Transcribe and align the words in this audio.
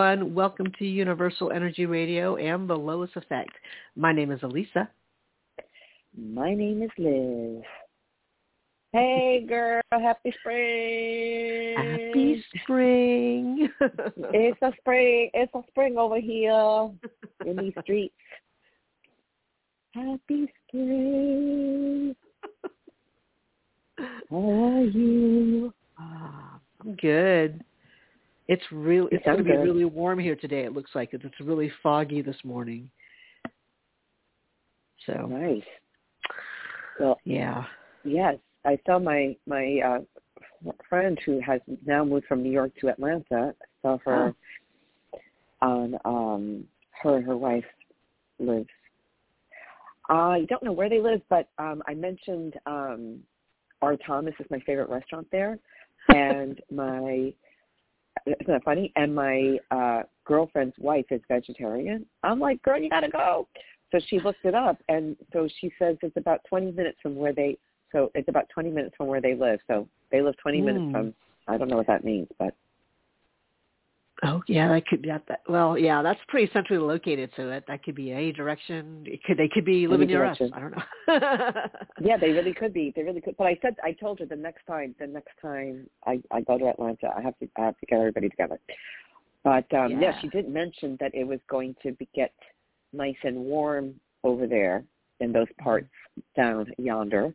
Everyone. 0.00 0.34
Welcome 0.34 0.72
to 0.78 0.86
Universal 0.86 1.52
Energy 1.52 1.84
Radio 1.84 2.36
and 2.36 2.68
the 2.68 2.74
Lois 2.74 3.10
Effect. 3.16 3.50
My 3.96 4.14
name 4.14 4.30
is 4.30 4.40
Alyssa. 4.40 4.88
My 6.16 6.54
name 6.54 6.82
is 6.82 6.88
Liz. 6.96 7.62
Hey, 8.92 9.44
girl. 9.46 9.82
Happy 9.92 10.32
spring. 10.40 11.74
Happy 11.76 12.44
spring. 12.62 13.68
it's 14.32 14.62
a 14.62 14.72
spring. 14.80 15.30
It's 15.34 15.52
a 15.54 15.60
spring 15.68 15.98
over 15.98 16.18
here 16.18 16.90
in 17.44 17.56
these 17.56 17.74
streets. 17.82 18.14
Happy 19.92 20.50
spring. 20.66 22.16
How 24.30 24.50
are 24.50 24.82
you? 24.82 25.74
Ah, 25.98 26.58
I'm 26.80 26.94
good. 26.94 27.62
It's 28.50 28.64
real. 28.72 29.06
It's 29.12 29.24
going 29.24 29.38
to 29.38 29.44
be 29.44 29.56
really 29.56 29.84
warm 29.84 30.18
here 30.18 30.34
today. 30.34 30.64
It 30.64 30.72
looks 30.72 30.90
like 30.92 31.10
it's 31.12 31.24
really 31.38 31.70
foggy 31.84 32.20
this 32.20 32.34
morning. 32.42 32.90
So 35.06 35.12
nice. 35.26 35.62
Well, 36.98 37.20
yeah. 37.24 37.62
Yes, 38.02 38.38
I 38.66 38.76
saw 38.84 38.98
my 38.98 39.36
my 39.46 39.78
uh, 39.86 40.70
friend 40.88 41.16
who 41.24 41.40
has 41.46 41.60
now 41.86 42.04
moved 42.04 42.26
from 42.26 42.42
New 42.42 42.50
York 42.50 42.72
to 42.80 42.88
Atlanta. 42.88 43.54
I 43.54 43.66
saw 43.82 43.98
her 44.04 44.34
oh. 45.12 45.18
on 45.62 45.94
um 46.04 46.64
her 47.04 47.18
and 47.18 47.26
her 47.26 47.36
wife 47.36 47.64
lives. 48.40 48.66
I 50.08 50.44
don't 50.48 50.64
know 50.64 50.72
where 50.72 50.88
they 50.88 51.00
live, 51.00 51.20
but 51.30 51.50
um 51.58 51.84
I 51.86 51.94
mentioned 51.94 52.54
um 52.66 53.20
R. 53.80 53.96
Thomas 54.04 54.34
is 54.40 54.46
my 54.50 54.58
favorite 54.66 54.88
restaurant 54.88 55.28
there, 55.30 55.56
and 56.08 56.60
my 56.68 57.32
isn't 58.40 58.52
that 58.52 58.64
funny? 58.64 58.92
And 58.96 59.14
my 59.14 59.58
uh 59.70 60.02
girlfriend's 60.24 60.76
wife 60.78 61.06
is 61.10 61.20
vegetarian. 61.28 62.06
I'm 62.22 62.38
like, 62.40 62.62
girl, 62.62 62.80
you 62.80 62.90
gotta 62.90 63.08
go. 63.08 63.48
So 63.92 63.98
she 64.08 64.20
looked 64.20 64.44
it 64.44 64.54
up, 64.54 64.78
and 64.88 65.16
so 65.32 65.48
she 65.60 65.72
says 65.78 65.96
it's 66.02 66.16
about 66.16 66.40
20 66.48 66.72
minutes 66.72 66.98
from 67.02 67.16
where 67.16 67.32
they. 67.32 67.58
So 67.92 68.10
it's 68.14 68.28
about 68.28 68.48
20 68.54 68.70
minutes 68.70 68.94
from 68.96 69.08
where 69.08 69.20
they 69.20 69.34
live. 69.34 69.58
So 69.66 69.88
they 70.12 70.22
live 70.22 70.36
20 70.38 70.60
mm. 70.60 70.64
minutes 70.64 70.84
Hmm. 70.84 70.92
from. 70.92 71.14
I 71.48 71.56
don't 71.56 71.68
know 71.68 71.76
what 71.76 71.88
that 71.88 72.04
means, 72.04 72.28
but. 72.38 72.54
Oh 74.22 74.42
yeah, 74.46 74.68
that 74.68 74.86
could 74.86 75.02
be 75.02 75.08
that. 75.08 75.40
Well, 75.48 75.78
yeah, 75.78 76.02
that's 76.02 76.20
pretty 76.28 76.50
centrally 76.52 76.82
located, 76.82 77.30
so 77.36 77.46
that 77.48 77.64
that 77.68 77.82
could 77.82 77.94
be 77.94 78.12
a 78.12 78.32
direction. 78.32 79.04
It 79.06 79.22
could 79.24 79.38
they 79.38 79.48
could 79.48 79.64
be 79.64 79.86
living 79.86 80.08
near 80.08 80.24
us. 80.24 80.38
I 80.52 80.60
don't 80.60 80.72
know. 80.72 80.82
yeah, 82.00 82.16
they 82.18 82.30
really 82.30 82.52
could 82.52 82.74
be. 82.74 82.92
They 82.94 83.02
really 83.02 83.20
could. 83.22 83.36
But 83.38 83.46
I 83.46 83.58
said 83.62 83.76
I 83.82 83.92
told 83.92 84.18
her 84.18 84.26
the 84.26 84.36
next 84.36 84.66
time, 84.66 84.94
the 84.98 85.06
next 85.06 85.32
time 85.40 85.88
I 86.06 86.20
I 86.30 86.42
go 86.42 86.58
to 86.58 86.66
Atlanta, 86.66 87.10
I 87.16 87.22
have 87.22 87.38
to 87.38 87.48
I 87.56 87.62
have 87.62 87.78
to 87.78 87.86
get 87.86 87.98
everybody 87.98 88.28
together. 88.28 88.58
But 89.42 89.72
um 89.72 89.92
yeah. 89.92 90.00
yeah, 90.00 90.20
she 90.20 90.28
did 90.28 90.48
mention 90.48 90.98
that 91.00 91.14
it 91.14 91.24
was 91.24 91.38
going 91.48 91.74
to 91.82 91.92
be, 91.92 92.06
get 92.14 92.32
nice 92.92 93.16
and 93.22 93.36
warm 93.36 93.94
over 94.22 94.46
there 94.46 94.84
in 95.20 95.32
those 95.32 95.48
parts 95.62 95.88
down 96.36 96.66
yonder. 96.76 97.32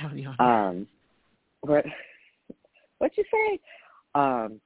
Down 0.00 0.18
yonder. 0.18 0.42
Um, 0.42 0.86
what? 1.60 1.84
What'd 2.98 3.16
you 3.16 3.24
say? 3.32 3.60
Um, 4.14 4.60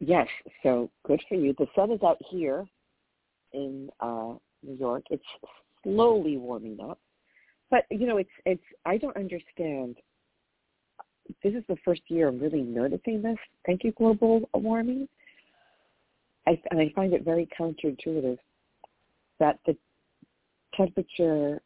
yes. 0.00 0.26
So 0.62 0.90
good 1.06 1.22
for 1.28 1.34
you. 1.34 1.54
The 1.58 1.66
sun 1.74 1.90
is 1.90 2.00
out 2.02 2.18
here 2.30 2.66
in 3.52 3.88
uh, 4.00 4.34
New 4.62 4.76
York. 4.78 5.04
It's 5.10 5.24
slowly 5.82 6.36
warming 6.36 6.78
up, 6.80 6.98
but 7.70 7.84
you 7.90 8.06
know, 8.06 8.18
it's 8.18 8.30
it's. 8.44 8.62
I 8.84 8.98
don't 8.98 9.16
understand. 9.16 9.96
This 11.42 11.54
is 11.54 11.64
the 11.68 11.76
first 11.84 12.02
year 12.08 12.28
I'm 12.28 12.38
really 12.38 12.62
noticing 12.62 13.20
this. 13.20 13.38
Thank 13.66 13.82
you, 13.82 13.92
global 13.92 14.48
warming. 14.54 15.08
I, 16.46 16.60
and 16.70 16.80
I 16.80 16.92
find 16.94 17.12
it 17.12 17.24
very 17.24 17.48
counterintuitive 17.58 18.38
that 19.40 19.58
the 19.66 19.76
temperature 20.76 21.60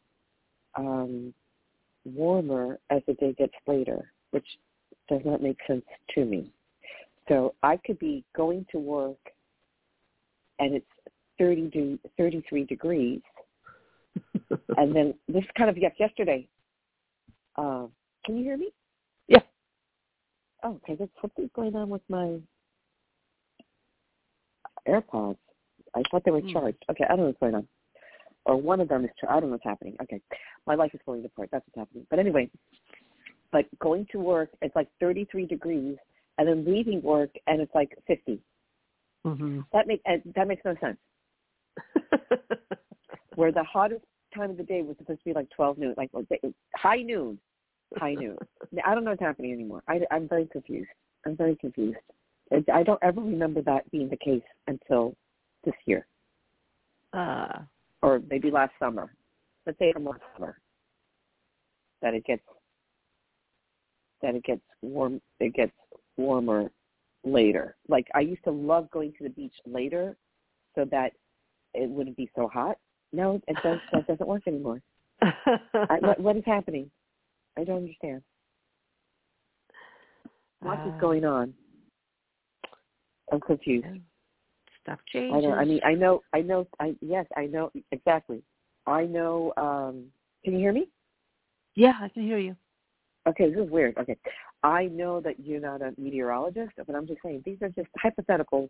um, 0.75 1.33
warmer 2.05 2.79
as 2.89 3.01
the 3.07 3.13
day 3.13 3.33
gets 3.37 3.53
later, 3.67 4.11
which 4.31 4.45
does 5.09 5.21
not 5.25 5.41
make 5.41 5.57
sense 5.67 5.85
to 6.15 6.25
me. 6.25 6.51
So 7.31 7.55
I 7.63 7.77
could 7.85 7.97
be 7.97 8.25
going 8.35 8.65
to 8.73 8.77
work 8.77 9.17
and 10.59 10.75
it's 10.75 10.85
30 11.39 11.69
to 11.71 11.99
33 12.17 12.65
degrees. 12.65 13.21
and 14.77 14.93
then 14.93 15.13
this 15.29 15.45
kind 15.57 15.69
of, 15.69 15.77
yes, 15.77 15.93
yesterday. 15.97 16.45
Uh, 17.55 17.85
can 18.25 18.35
you 18.35 18.43
hear 18.43 18.57
me? 18.57 18.71
Yeah. 19.29 19.39
Oh, 20.63 20.73
okay. 20.83 20.95
There's 20.95 21.09
something 21.21 21.49
going 21.55 21.73
on 21.73 21.89
with 21.89 22.01
my 22.09 22.37
AirPods. 24.85 25.37
I 25.95 26.01
thought 26.11 26.23
they 26.25 26.31
were 26.31 26.41
charged. 26.51 26.83
Okay, 26.89 27.05
I 27.05 27.09
don't 27.09 27.19
know 27.19 27.25
what's 27.27 27.39
going 27.39 27.55
on. 27.55 27.67
Or 28.45 28.57
one 28.57 28.81
of 28.81 28.89
them 28.89 29.05
is 29.05 29.11
charged. 29.17 29.31
I 29.31 29.39
don't 29.39 29.51
know 29.51 29.53
what's 29.53 29.63
happening. 29.63 29.95
Okay. 30.03 30.19
My 30.67 30.75
life 30.75 30.91
is 30.93 30.99
falling 31.05 31.23
apart. 31.23 31.47
That's 31.53 31.65
what's 31.67 31.87
happening. 31.87 32.05
But 32.09 32.19
anyway, 32.19 32.49
but 33.53 33.67
going 33.79 34.05
to 34.11 34.19
work, 34.19 34.49
it's 34.61 34.75
like 34.75 34.89
33 34.99 35.45
degrees, 35.45 35.95
and 36.37 36.47
then 36.47 36.65
leaving 36.65 37.01
work, 37.01 37.29
and 37.47 37.61
it's 37.61 37.73
like 37.75 37.97
50. 38.07 38.39
Mm-hmm. 39.25 39.59
That 39.73 39.87
makes 39.87 40.03
that 40.35 40.47
makes 40.47 40.63
no 40.65 40.75
sense. 40.81 40.97
Where 43.35 43.51
the 43.51 43.63
hottest 43.63 44.03
time 44.35 44.51
of 44.51 44.57
the 44.57 44.63
day 44.63 44.81
was 44.81 44.95
supposed 44.97 45.19
to 45.19 45.25
be 45.25 45.33
like 45.33 45.49
12 45.55 45.77
noon, 45.77 45.95
like 45.97 46.09
high 46.75 47.01
noon, 47.01 47.39
high 47.97 48.15
noon. 48.15 48.37
I 48.85 48.93
don't 48.93 49.03
know 49.03 49.11
what's 49.11 49.21
happening 49.21 49.53
anymore. 49.53 49.83
I, 49.87 50.01
I'm 50.11 50.27
very 50.27 50.47
confused. 50.47 50.89
I'm 51.25 51.35
very 51.35 51.55
confused. 51.55 51.97
I 52.73 52.83
don't 52.83 52.99
ever 53.01 53.21
remember 53.21 53.61
that 53.61 53.89
being 53.91 54.09
the 54.09 54.17
case 54.17 54.43
until 54.67 55.15
this 55.63 55.73
year, 55.85 56.05
uh, 57.13 57.59
or 58.01 58.21
maybe 58.29 58.51
last 58.51 58.73
summer. 58.77 59.13
Let's 59.65 59.79
say 59.79 59.93
from 59.93 60.05
last 60.05 60.21
summer 60.35 60.57
that 62.01 62.13
it 62.13 62.25
gets 62.25 62.41
that 64.21 64.35
it 64.35 64.43
gets 64.43 64.61
warm. 64.81 65.21
It 65.39 65.53
gets 65.53 65.71
warmer 66.21 66.71
later. 67.23 67.75
Like 67.87 68.07
I 68.15 68.21
used 68.21 68.43
to 68.45 68.51
love 68.51 68.89
going 68.91 69.13
to 69.17 69.23
the 69.23 69.29
beach 69.29 69.53
later, 69.65 70.15
so 70.75 70.85
that 70.91 71.13
it 71.73 71.89
wouldn't 71.89 72.17
be 72.17 72.29
so 72.35 72.47
hot. 72.47 72.77
No, 73.13 73.41
it 73.47 73.57
does. 73.63 73.79
That 73.91 74.07
doesn't 74.07 74.27
work 74.27 74.43
anymore. 74.47 74.81
I, 75.21 75.97
what, 75.99 76.19
what 76.19 76.35
is 76.37 76.43
happening? 76.45 76.89
I 77.57 77.63
don't 77.63 77.77
understand. 77.77 78.21
What 80.61 80.79
uh, 80.79 80.89
is 80.89 80.93
going 80.99 81.25
on? 81.25 81.53
I'm 83.31 83.39
confused. 83.41 83.85
Stuff 84.81 84.99
changes. 85.11 85.37
I 85.37 85.41
don't. 85.41 85.59
I 85.59 85.65
mean, 85.65 85.79
I 85.83 85.93
know. 85.93 86.21
I 86.33 86.41
know. 86.41 86.67
I 86.79 86.95
yes, 87.01 87.25
I 87.37 87.45
know 87.45 87.71
exactly. 87.91 88.41
I 88.87 89.05
know. 89.05 89.53
um 89.57 90.05
Can 90.43 90.53
you 90.53 90.59
hear 90.59 90.73
me? 90.73 90.89
Yeah, 91.75 91.93
I 92.01 92.09
can 92.09 92.23
hear 92.23 92.37
you. 92.37 92.55
Okay, 93.27 93.49
this 93.53 93.63
is 93.63 93.69
weird. 93.69 93.97
Okay, 93.97 94.17
I 94.63 94.85
know 94.85 95.19
that 95.21 95.39
you're 95.39 95.59
not 95.59 95.81
a 95.81 95.93
meteorologist, 95.97 96.73
but 96.85 96.95
I'm 96.95 97.07
just 97.07 97.21
saying 97.23 97.41
these 97.45 97.57
are 97.61 97.69
just 97.69 97.89
hypothetical 97.97 98.69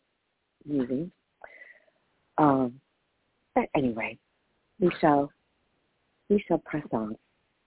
musings. 0.65 1.11
Um, 2.37 2.79
but 3.53 3.65
anyway, 3.75 4.17
we 4.79 4.89
shall 5.01 5.31
we 6.29 6.43
shall 6.47 6.59
press 6.59 6.85
on. 6.93 7.17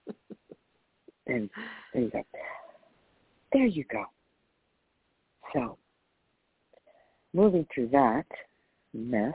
and 1.27 1.49
there 1.93 2.01
you 2.01 2.09
go. 2.09 2.23
There 3.53 3.65
you 3.65 3.83
go. 3.91 4.05
So 5.53 5.77
moving 7.33 7.67
through 7.73 7.89
that 7.89 8.25
mess, 8.93 9.33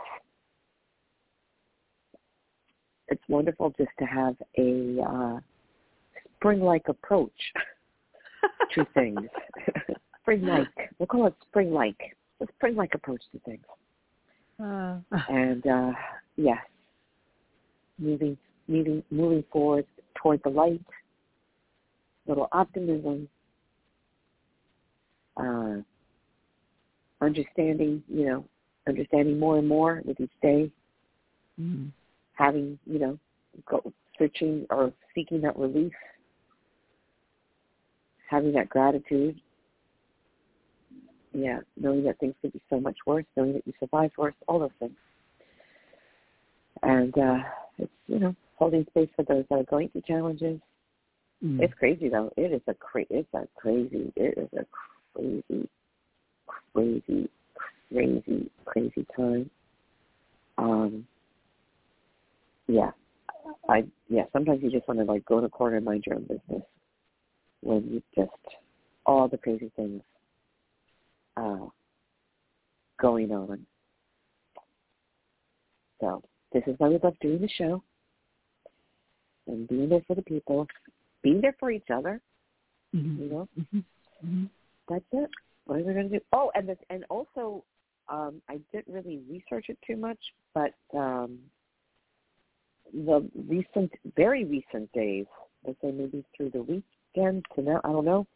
it's 3.08 3.22
wonderful 3.28 3.72
just 3.78 3.90
to 4.00 4.04
have 4.04 4.34
a 4.58 4.98
uh, 5.00 5.40
spring-like 6.36 6.88
approach 6.88 7.30
to 8.74 8.86
things. 8.94 9.20
spring-like. 10.22 10.68
We'll 10.98 11.06
call 11.06 11.26
it 11.26 11.34
spring-like. 11.48 12.16
A 12.40 12.46
spring-like 12.56 12.94
approach 12.94 13.22
to 13.32 13.38
things. 13.40 13.64
Uh, 14.62 14.98
and 15.28 15.66
uh, 15.66 15.92
yes, 16.36 16.58
moving, 17.98 18.36
moving, 18.68 19.02
moving 19.10 19.44
forward 19.52 19.86
toward 20.14 20.40
the 20.44 20.50
light. 20.50 20.80
Little 22.26 22.48
optimism. 22.52 23.28
Uh, 25.36 25.76
understanding, 27.20 28.02
you 28.08 28.26
know, 28.26 28.44
understanding 28.88 29.38
more 29.38 29.58
and 29.58 29.68
more 29.68 30.02
with 30.04 30.20
each 30.20 30.32
day, 30.42 30.70
mm. 31.60 31.90
having, 32.34 32.78
you 32.86 32.98
know, 32.98 33.18
go, 33.68 33.92
searching 34.18 34.66
or 34.70 34.92
seeking 35.14 35.40
that 35.40 35.56
relief, 35.56 35.92
having 38.30 38.52
that 38.52 38.68
gratitude. 38.68 39.40
Yeah, 41.32 41.60
knowing 41.76 42.04
that 42.04 42.18
things 42.18 42.34
could 42.42 42.52
be 42.52 42.62
so 42.70 42.80
much 42.80 42.96
worse, 43.06 43.24
knowing 43.36 43.52
that 43.52 43.66
you 43.66 43.72
survived 43.78 44.14
worse, 44.18 44.34
all 44.48 44.58
those 44.58 44.70
things. 44.78 44.96
And 46.82 47.16
uh, 47.16 47.38
it's, 47.78 47.92
you 48.06 48.18
know, 48.18 48.34
holding 48.56 48.84
space 48.90 49.08
for 49.14 49.24
those 49.24 49.44
that 49.50 49.56
are 49.56 49.64
going 49.64 49.90
through 49.90 50.02
challenges. 50.08 50.60
Mm. 51.44 51.60
It's 51.60 51.74
crazy 51.74 52.08
though. 52.08 52.32
It 52.36 52.52
is 52.52 52.62
a 52.66 52.74
cra- 52.74 53.04
it's 53.10 53.28
a 53.34 53.46
crazy, 53.56 54.12
it 54.16 54.38
is 54.38 54.48
a 54.58 54.66
crazy 55.14 55.68
crazy 56.72 57.30
crazy, 57.92 58.50
crazy 58.64 59.06
time. 59.16 59.50
Um, 60.58 61.06
yeah, 62.68 62.90
I 63.68 63.84
yeah. 64.08 64.24
Sometimes 64.32 64.62
you 64.62 64.70
just 64.70 64.86
want 64.86 65.00
to 65.00 65.06
like 65.06 65.24
go 65.24 65.38
in 65.38 65.44
a 65.44 65.48
corner 65.48 65.76
and 65.76 65.84
mind 65.84 66.04
your 66.06 66.16
own 66.16 66.22
business 66.22 66.62
when 67.62 67.88
you 67.88 68.02
just 68.14 68.30
all 69.06 69.28
the 69.28 69.38
crazy 69.38 69.70
things 69.76 70.02
uh, 71.36 71.66
going 73.00 73.32
on. 73.32 73.66
So 76.00 76.22
this 76.52 76.62
is 76.66 76.74
why 76.78 76.88
we 76.88 76.98
love 77.02 77.18
doing 77.20 77.40
the 77.40 77.48
show 77.48 77.82
and 79.46 79.68
being 79.68 79.88
there 79.88 80.02
for 80.06 80.14
the 80.14 80.22
people, 80.22 80.66
being 81.22 81.40
there 81.40 81.56
for 81.58 81.70
each 81.70 81.90
other. 81.92 82.20
Mm-hmm. 82.94 83.22
You 83.22 83.30
know, 83.30 83.48
mm-hmm. 83.58 83.78
Mm-hmm. 83.78 84.44
that's 84.88 85.04
it. 85.12 85.30
What 85.66 85.76
are 85.76 85.84
we 85.84 85.92
going 85.92 86.10
to 86.10 86.18
do? 86.18 86.24
Oh, 86.32 86.50
and 86.54 86.68
this, 86.68 86.78
and 86.88 87.04
also, 87.08 87.64
um, 88.08 88.42
I 88.48 88.58
didn't 88.72 88.92
really 88.92 89.20
research 89.30 89.66
it 89.68 89.78
too 89.86 89.96
much, 89.96 90.18
but 90.54 90.72
um, 90.96 91.38
the 92.92 93.28
recent, 93.48 93.92
very 94.16 94.44
recent 94.44 94.90
days, 94.92 95.26
let's 95.64 95.80
say 95.80 95.92
maybe 95.92 96.24
through 96.36 96.50
the 96.50 96.62
weekend 97.14 97.44
to 97.54 97.62
now, 97.62 97.80
I 97.84 97.88
don't 97.88 98.04
know, 98.04 98.26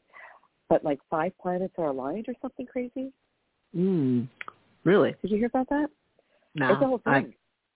but 0.68 0.84
like 0.84 0.98
five 1.10 1.32
planets 1.40 1.74
are 1.78 1.86
aligned 1.86 2.28
or 2.28 2.34
something 2.40 2.66
crazy. 2.66 3.12
Mm, 3.76 4.28
really? 4.84 5.14
Did 5.22 5.30
you 5.30 5.38
hear 5.38 5.46
about 5.46 5.68
that? 5.68 5.88
No, 6.54 6.72
it's 6.72 6.82
a 6.82 6.86
whole 6.86 6.98
thing. 6.98 7.34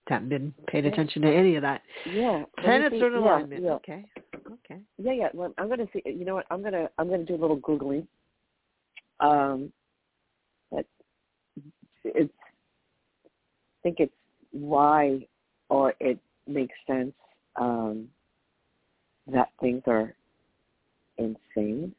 I 0.09 0.13
haven't 0.13 0.29
been 0.29 0.53
paying 0.67 0.85
attention 0.85 1.21
to 1.21 1.27
any 1.27 1.55
of 1.55 1.61
that. 1.61 1.81
Yeah, 2.11 2.43
planets 2.59 2.95
are 2.99 3.07
in 3.07 3.13
alignment. 3.13 3.63
Yeah, 3.63 3.69
yeah. 3.69 3.75
Okay, 3.75 4.05
okay. 4.47 4.81
Yeah, 4.97 5.11
yeah. 5.11 5.27
Well, 5.33 5.53
I'm 5.57 5.69
gonna 5.69 5.85
see. 5.93 6.01
You 6.05 6.25
know 6.25 6.35
what? 6.35 6.45
I'm 6.49 6.63
gonna 6.63 6.89
I'm 6.97 7.09
gonna 7.09 7.25
do 7.25 7.35
a 7.35 7.37
little 7.37 7.59
googling. 7.59 8.07
Um, 9.19 9.71
but 10.71 10.85
it's 12.03 12.33
I 12.41 13.77
think 13.83 13.97
it's 13.99 14.13
why 14.51 15.27
or 15.69 15.93
it 15.99 16.17
makes 16.47 16.75
sense 16.87 17.13
um, 17.55 18.07
that 19.27 19.49
things 19.61 19.83
are 19.85 20.15
insane. 21.19 21.93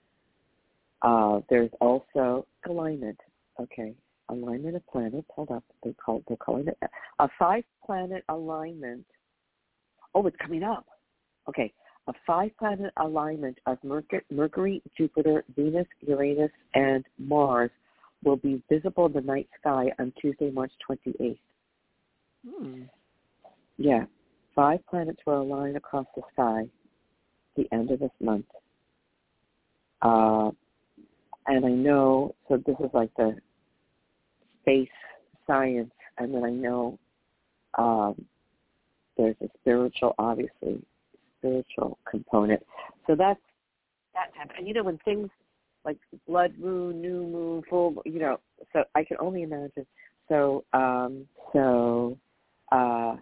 Uh, 1.03 1.41
there's 1.49 1.71
also 1.81 2.47
alignment. 2.69 3.19
Okay, 3.61 3.95
alignment 4.29 4.77
of 4.77 4.87
planets. 4.87 5.27
Hold 5.35 5.51
up, 5.51 5.65
they 5.85 5.93
call 5.93 6.23
they're 6.27 6.37
calling 6.37 6.69
it 6.69 6.79
a 7.19 7.29
five 7.39 7.65
planet 7.85 8.25
alignment. 8.29 9.07
Oh, 10.15 10.27
it's 10.27 10.37
coming 10.43 10.63
up. 10.63 10.87
Okay, 11.49 11.73
a 12.09 12.13
five 12.27 12.51
planet 12.59 12.93
alignment 12.97 13.59
of 13.67 13.79
Mercury, 14.31 14.83
Jupiter, 14.97 15.45
Venus, 15.55 15.87
Uranus, 16.07 16.51
and 16.75 17.05
Mars 17.19 17.71
will 18.25 18.37
be 18.37 18.63
visible 18.69 19.07
in 19.07 19.13
the 19.13 19.21
night 19.21 19.49
sky 19.61 19.91
on 19.99 20.13
Tuesday, 20.21 20.51
March 20.51 20.73
28th. 20.89 21.39
Hmm. 22.49 22.83
Yeah, 23.79 24.05
five 24.55 24.81
planets 24.89 25.21
will 25.27 25.43
align 25.43 25.77
across 25.77 26.07
the 26.17 26.23
sky 26.33 26.69
the 27.57 27.67
end 27.73 27.91
of 27.91 28.01
this 28.01 28.11
month. 28.21 28.47
Uh, 30.03 30.51
and 31.47 31.65
I 31.65 31.71
know, 31.71 32.35
so 32.49 32.57
this 32.59 32.77
is 32.81 32.91
like 32.93 33.11
the 33.17 33.37
space 34.63 34.89
science, 35.47 35.93
and 36.19 36.35
then 36.35 36.45
I 36.45 36.51
know 36.51 36.99
um, 37.77 38.25
there's 39.17 39.37
a 39.43 39.49
spiritual, 39.61 40.15
obviously, 40.19 40.83
spiritual 41.39 41.99
component. 42.09 42.63
So 43.07 43.15
that's 43.15 43.41
that 44.15 44.35
type. 44.37 44.51
And 44.57 44.67
you 44.69 44.75
know, 44.75 44.85
when 44.85 44.99
things 44.99 45.29
like 45.85 45.99
blood 46.27 46.53
moon, 46.59 47.01
new 47.01 47.23
moon, 47.23 47.63
full, 47.69 48.03
you 48.05 48.19
know, 48.19 48.39
so 48.73 48.85
I 48.95 49.05
can 49.05 49.17
only 49.21 49.43
imagine. 49.43 49.87
So, 50.29 50.65
um, 50.73 51.27
so, 51.53 52.17
uh, 52.71 53.17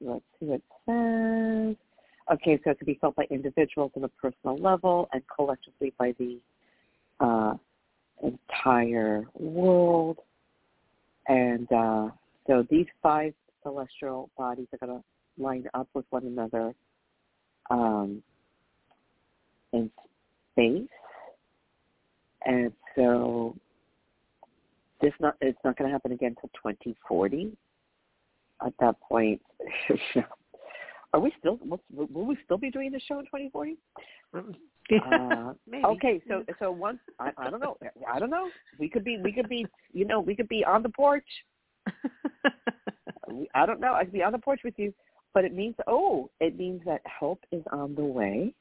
let's 0.00 0.24
see 0.38 0.46
what 0.46 0.54
it 0.54 1.76
says. 1.76 1.89
Okay, 2.32 2.60
so 2.62 2.70
it 2.70 2.78
can 2.78 2.86
be 2.86 2.98
felt 3.00 3.16
by 3.16 3.26
individuals 3.30 3.90
on 3.96 4.04
a 4.04 4.08
personal 4.08 4.56
level 4.56 5.08
and 5.12 5.22
collectively 5.34 5.92
by 5.98 6.14
the 6.18 6.38
uh, 7.18 7.54
entire 8.22 9.24
world. 9.34 10.18
And 11.26 11.70
uh, 11.72 12.10
so 12.46 12.64
these 12.70 12.86
five 13.02 13.34
celestial 13.62 14.30
bodies 14.38 14.68
are 14.72 14.86
going 14.86 15.00
to 15.00 15.42
line 15.42 15.64
up 15.74 15.88
with 15.92 16.04
one 16.10 16.24
another 16.24 16.72
um, 17.70 18.22
in 19.72 19.90
space. 20.52 20.88
And 22.46 22.72
so 22.94 23.56
this 25.00 25.12
not 25.20 25.36
it's 25.40 25.58
not 25.64 25.76
going 25.76 25.88
to 25.88 25.92
happen 25.92 26.12
again 26.12 26.36
until 26.42 26.50
2040. 26.72 27.56
At 28.64 28.74
that 28.78 29.00
point, 29.00 29.40
are 31.12 31.20
we 31.20 31.32
still 31.38 31.58
will 31.62 32.26
we 32.26 32.36
still 32.44 32.58
be 32.58 32.70
doing 32.70 32.92
the 32.92 33.00
show 33.00 33.18
in 33.18 33.24
2040? 33.26 33.76
Uh, 34.90 35.52
okay, 35.84 36.20
so 36.26 36.42
so 36.58 36.72
once 36.72 36.98
I, 37.20 37.30
I 37.38 37.48
don't 37.48 37.60
know 37.60 37.76
I 38.12 38.18
don't 38.18 38.28
know 38.28 38.50
we 38.76 38.88
could 38.88 39.04
be 39.04 39.18
we 39.22 39.30
could 39.30 39.48
be 39.48 39.64
you 39.92 40.04
know 40.04 40.18
we 40.18 40.34
could 40.34 40.48
be 40.48 40.64
on 40.64 40.82
the 40.82 40.88
porch. 40.88 41.22
I 43.54 43.66
don't 43.66 43.78
know 43.78 43.94
I 43.94 44.02
could 44.02 44.12
be 44.12 44.24
on 44.24 44.32
the 44.32 44.38
porch 44.38 44.62
with 44.64 44.74
you, 44.78 44.92
but 45.32 45.44
it 45.44 45.54
means 45.54 45.76
oh 45.86 46.28
it 46.40 46.58
means 46.58 46.82
that 46.86 47.02
help 47.04 47.38
is 47.52 47.62
on 47.70 47.94
the 47.94 48.02
way. 48.02 48.52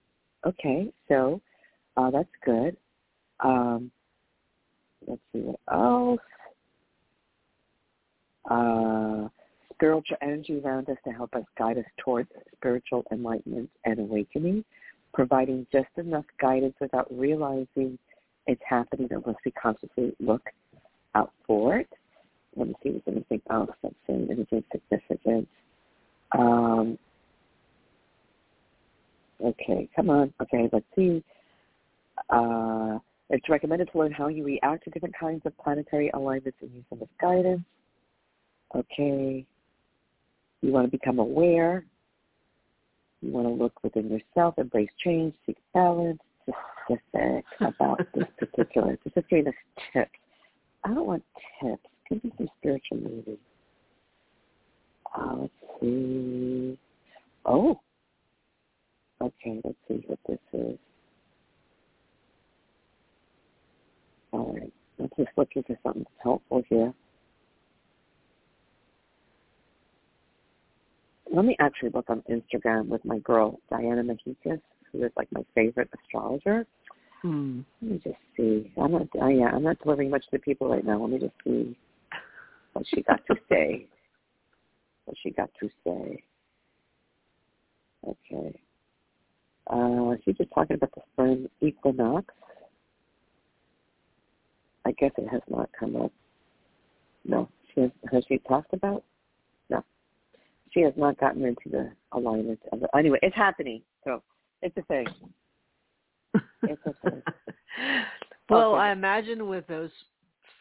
Okay, 0.46 0.94
so 1.08 1.42
uh, 1.98 2.12
that's 2.12 2.30
good. 2.46 2.78
Um, 3.40 3.90
let's 5.08 5.22
see 5.34 5.40
what 5.40 5.60
else. 5.72 6.20
Uh, 8.50 9.30
spiritual 9.80 10.18
energy 10.22 10.62
around 10.64 10.90
us 10.90 10.98
to 11.06 11.12
help 11.12 11.34
us 11.36 11.44
guide 11.58 11.78
us 11.78 11.86
towards 12.04 12.30
spiritual 12.58 13.04
enlightenment 13.12 13.70
and 13.86 14.00
awakening 14.00 14.64
providing 15.14 15.66
just 15.72 15.90
enough 15.98 16.26
guidance 16.40 16.76
without 16.80 17.08
realizing 17.12 17.98
it's 18.48 18.62
happening 18.68 19.08
unless 19.12 19.36
we 19.46 19.52
consciously 19.52 20.16
look 20.20 20.44
out 21.16 21.32
for 21.46 21.78
it. 21.78 21.90
Let 22.56 22.68
me 22.68 22.74
see 22.84 22.90
if 22.90 23.06
there's 23.06 23.16
anything 23.16 23.42
else 23.50 23.70
that's 23.82 23.96
saying 24.08 24.28
anything 24.32 24.64
significant. 24.72 25.48
Um, 26.38 26.98
okay, 29.44 29.90
come 29.96 30.10
on. 30.10 30.34
Okay, 30.42 30.70
let's 30.72 30.86
see. 30.96 31.24
Uh, 32.30 33.00
it's 33.30 33.48
recommended 33.50 33.90
to 33.92 33.98
learn 34.00 34.12
how 34.12 34.28
you 34.28 34.44
react 34.44 34.84
to 34.86 34.90
different 34.90 35.16
kinds 35.20 35.42
of 35.46 35.58
planetary 35.58 36.10
alignments 36.14 36.58
and 36.62 36.72
use 36.74 36.84
them 36.90 37.00
as 37.02 37.08
guidance. 37.22 37.62
Okay. 38.76 39.46
You 40.62 40.72
want 40.72 40.88
to 40.88 40.92
become 40.92 41.20
aware 41.20 41.86
you 43.22 43.32
want 43.32 43.48
to 43.48 43.54
look 43.54 43.84
within 43.84 44.10
yourself, 44.10 44.56
embrace 44.58 44.90
change, 45.04 45.34
seek 45.46 45.58
balance, 45.74 46.20
specific 46.88 47.46
about 47.60 48.00
this 48.16 48.26
particular. 48.40 48.98
This 49.04 49.14
is 49.18 49.24
giving 49.30 49.48
us 49.48 49.54
tips. 49.94 50.12
I 50.86 50.94
don't 50.94 51.06
want 51.06 51.24
tips. 51.62 51.84
Give 52.10 52.24
me 52.24 52.32
some 52.38 52.50
spiritual 52.60 52.98
movie. 52.98 53.40
Uh, 55.18 55.36
let's 55.42 55.54
see. 55.82 56.78
Oh. 57.46 57.80
Okay, 59.22 59.60
let's 59.66 59.78
see 59.88 60.02
what 60.08 60.20
this 60.28 60.40
is. 60.54 60.78
All 64.32 64.54
right. 64.54 64.72
Let's 64.98 65.14
just 65.18 65.30
look 65.38 65.50
into 65.56 65.78
something 65.84 66.06
helpful 66.24 66.64
here. 66.70 66.94
Let 71.40 71.46
me 71.46 71.56
actually 71.62 71.92
look 71.94 72.10
on 72.10 72.22
Instagram 72.30 72.88
with 72.88 73.06
my 73.06 73.18
girl 73.20 73.62
Diana 73.70 74.04
Mahikis, 74.04 74.60
who 74.92 75.06
is 75.06 75.12
like 75.16 75.30
my 75.32 75.40
favorite 75.56 75.90
astrologer. 75.98 76.68
Hmm. 77.22 77.62
Let 77.82 77.92
me 77.92 78.02
just 78.04 78.18
see. 78.36 78.70
I'm 78.76 78.92
not. 78.92 79.08
Uh, 79.22 79.28
yeah, 79.28 79.46
I'm 79.46 79.64
not 79.64 79.80
delivering 79.82 80.10
much 80.10 80.26
to 80.32 80.40
people 80.40 80.68
right 80.68 80.84
now. 80.84 81.00
Let 81.00 81.12
me 81.12 81.20
just 81.20 81.34
see 81.46 81.78
what 82.74 82.86
she 82.94 83.04
got 83.04 83.26
to 83.28 83.36
say. 83.48 83.86
What 85.06 85.16
she 85.24 85.30
got 85.30 85.50
to 85.62 85.70
say. 85.86 86.22
Okay. 88.06 88.60
Uh, 89.68 90.16
she's 90.26 90.36
just 90.36 90.52
talking 90.54 90.76
about 90.76 90.94
the 90.94 91.02
spring 91.14 91.48
equinox. 91.62 92.34
I 94.86 94.92
guess 94.92 95.12
it 95.18 95.30
has 95.32 95.42
not 95.50 95.70
come 95.80 95.96
up. 95.96 96.12
No, 97.24 97.48
she 97.74 97.80
has. 97.80 97.92
Has 98.12 98.26
she 98.28 98.40
talked 98.40 98.74
about? 98.74 99.06
She 100.72 100.82
has 100.82 100.94
not 100.98 101.20
gotten 101.20 101.44
into 101.46 101.70
the 101.70 101.92
alignment 102.12 102.60
of 102.72 102.84
it. 102.84 102.90
Anyway, 102.98 103.20
it's 103.22 103.36
happening. 103.36 103.82
So 104.04 104.22
it's 104.62 104.76
a 104.78 104.84
thing. 104.84 105.08
It's 106.64 106.82
a 106.86 107.10
thing. 107.10 107.22
well, 108.50 108.74
okay. 108.74 108.82
I 108.82 108.92
imagine 108.92 109.48
with 109.48 109.66
those 109.68 109.92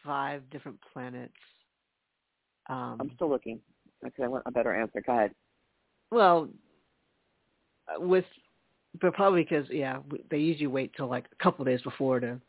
five 0.03 0.47
different 0.49 0.77
planets. 0.93 1.33
Um, 2.69 2.97
I'm 2.99 3.11
still 3.15 3.29
looking. 3.29 3.59
because 4.03 4.23
I 4.23 4.27
want 4.27 4.43
a 4.45 4.51
better 4.51 4.73
answer. 4.73 5.01
Go 5.05 5.13
ahead. 5.13 5.31
Well, 6.11 6.49
with, 7.97 8.25
but 9.01 9.13
probably 9.13 9.43
because 9.43 9.65
yeah, 9.69 9.99
they 10.29 10.37
usually 10.37 10.67
wait 10.67 10.91
till 10.95 11.07
like 11.07 11.25
a 11.31 11.43
couple 11.43 11.63
of 11.63 11.67
days 11.67 11.81
before 11.81 12.19
to 12.19 12.39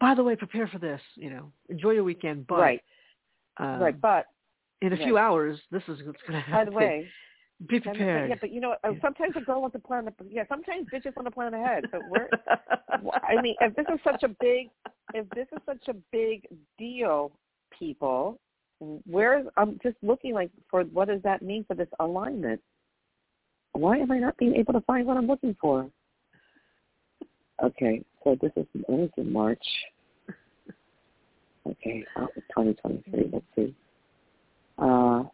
by 0.00 0.14
the 0.14 0.24
way, 0.24 0.34
prepare 0.34 0.66
for 0.66 0.78
this. 0.78 1.00
You 1.14 1.30
know, 1.30 1.52
enjoy 1.68 1.90
your 1.90 2.04
weekend, 2.04 2.46
but 2.46 2.58
right, 2.58 2.82
um, 3.58 3.78
right, 3.78 4.00
but 4.00 4.26
in 4.80 4.92
a 4.92 4.96
right. 4.96 5.04
few 5.04 5.18
hours, 5.18 5.58
this 5.70 5.82
is 5.88 6.00
what's 6.04 6.20
going 6.26 6.32
to 6.34 6.40
happen. 6.40 6.52
by 6.52 6.64
the 6.64 6.76
way, 6.76 7.06
be 7.68 7.76
and- 7.76 7.84
prepared. 7.84 8.30
yeah, 8.30 8.36
but 8.40 8.50
you 8.50 8.60
know, 8.60 8.76
uh, 8.84 8.92
sometimes 9.02 9.34
a 9.36 9.40
girl 9.40 9.60
wants 9.60 9.74
to 9.74 9.80
plan. 9.80 10.06
The, 10.06 10.12
yeah, 10.28 10.44
sometimes 10.48 10.86
bitches 10.92 11.14
want 11.16 11.26
to 11.26 11.30
plan 11.30 11.54
ahead. 11.54 11.84
But 11.92 12.00
we're, 12.08 12.28
I 13.22 13.40
mean, 13.42 13.54
if 13.60 13.74
this 13.76 13.86
is 13.92 14.00
such 14.02 14.22
a 14.22 14.28
big, 14.28 14.68
if 15.14 15.28
this 15.30 15.46
is 15.52 15.58
such 15.66 15.88
a 15.88 15.94
big 16.12 16.46
deal, 16.78 17.32
people, 17.78 18.38
where 19.06 19.44
I'm 19.56 19.78
just 19.82 19.96
looking 20.02 20.32
like 20.32 20.50
for 20.70 20.84
what 20.84 21.08
does 21.08 21.22
that 21.22 21.42
mean 21.42 21.64
for 21.68 21.74
this 21.74 21.88
alignment? 22.00 22.60
Why 23.72 23.98
am 23.98 24.10
I 24.10 24.18
not 24.18 24.36
being 24.36 24.56
able 24.56 24.72
to 24.72 24.80
find 24.80 25.06
what 25.06 25.16
I'm 25.16 25.26
looking 25.26 25.56
for? 25.60 25.88
Okay, 27.62 28.02
so 28.24 28.36
this 28.40 28.52
is 28.56 28.66
when 28.86 29.00
is 29.00 29.10
in 29.18 29.30
March? 29.30 29.62
Okay, 31.66 32.04
oh, 32.16 32.26
2023. 32.56 33.30
Let's 33.32 33.44
see. 33.54 33.74
Uh, 34.80 35.24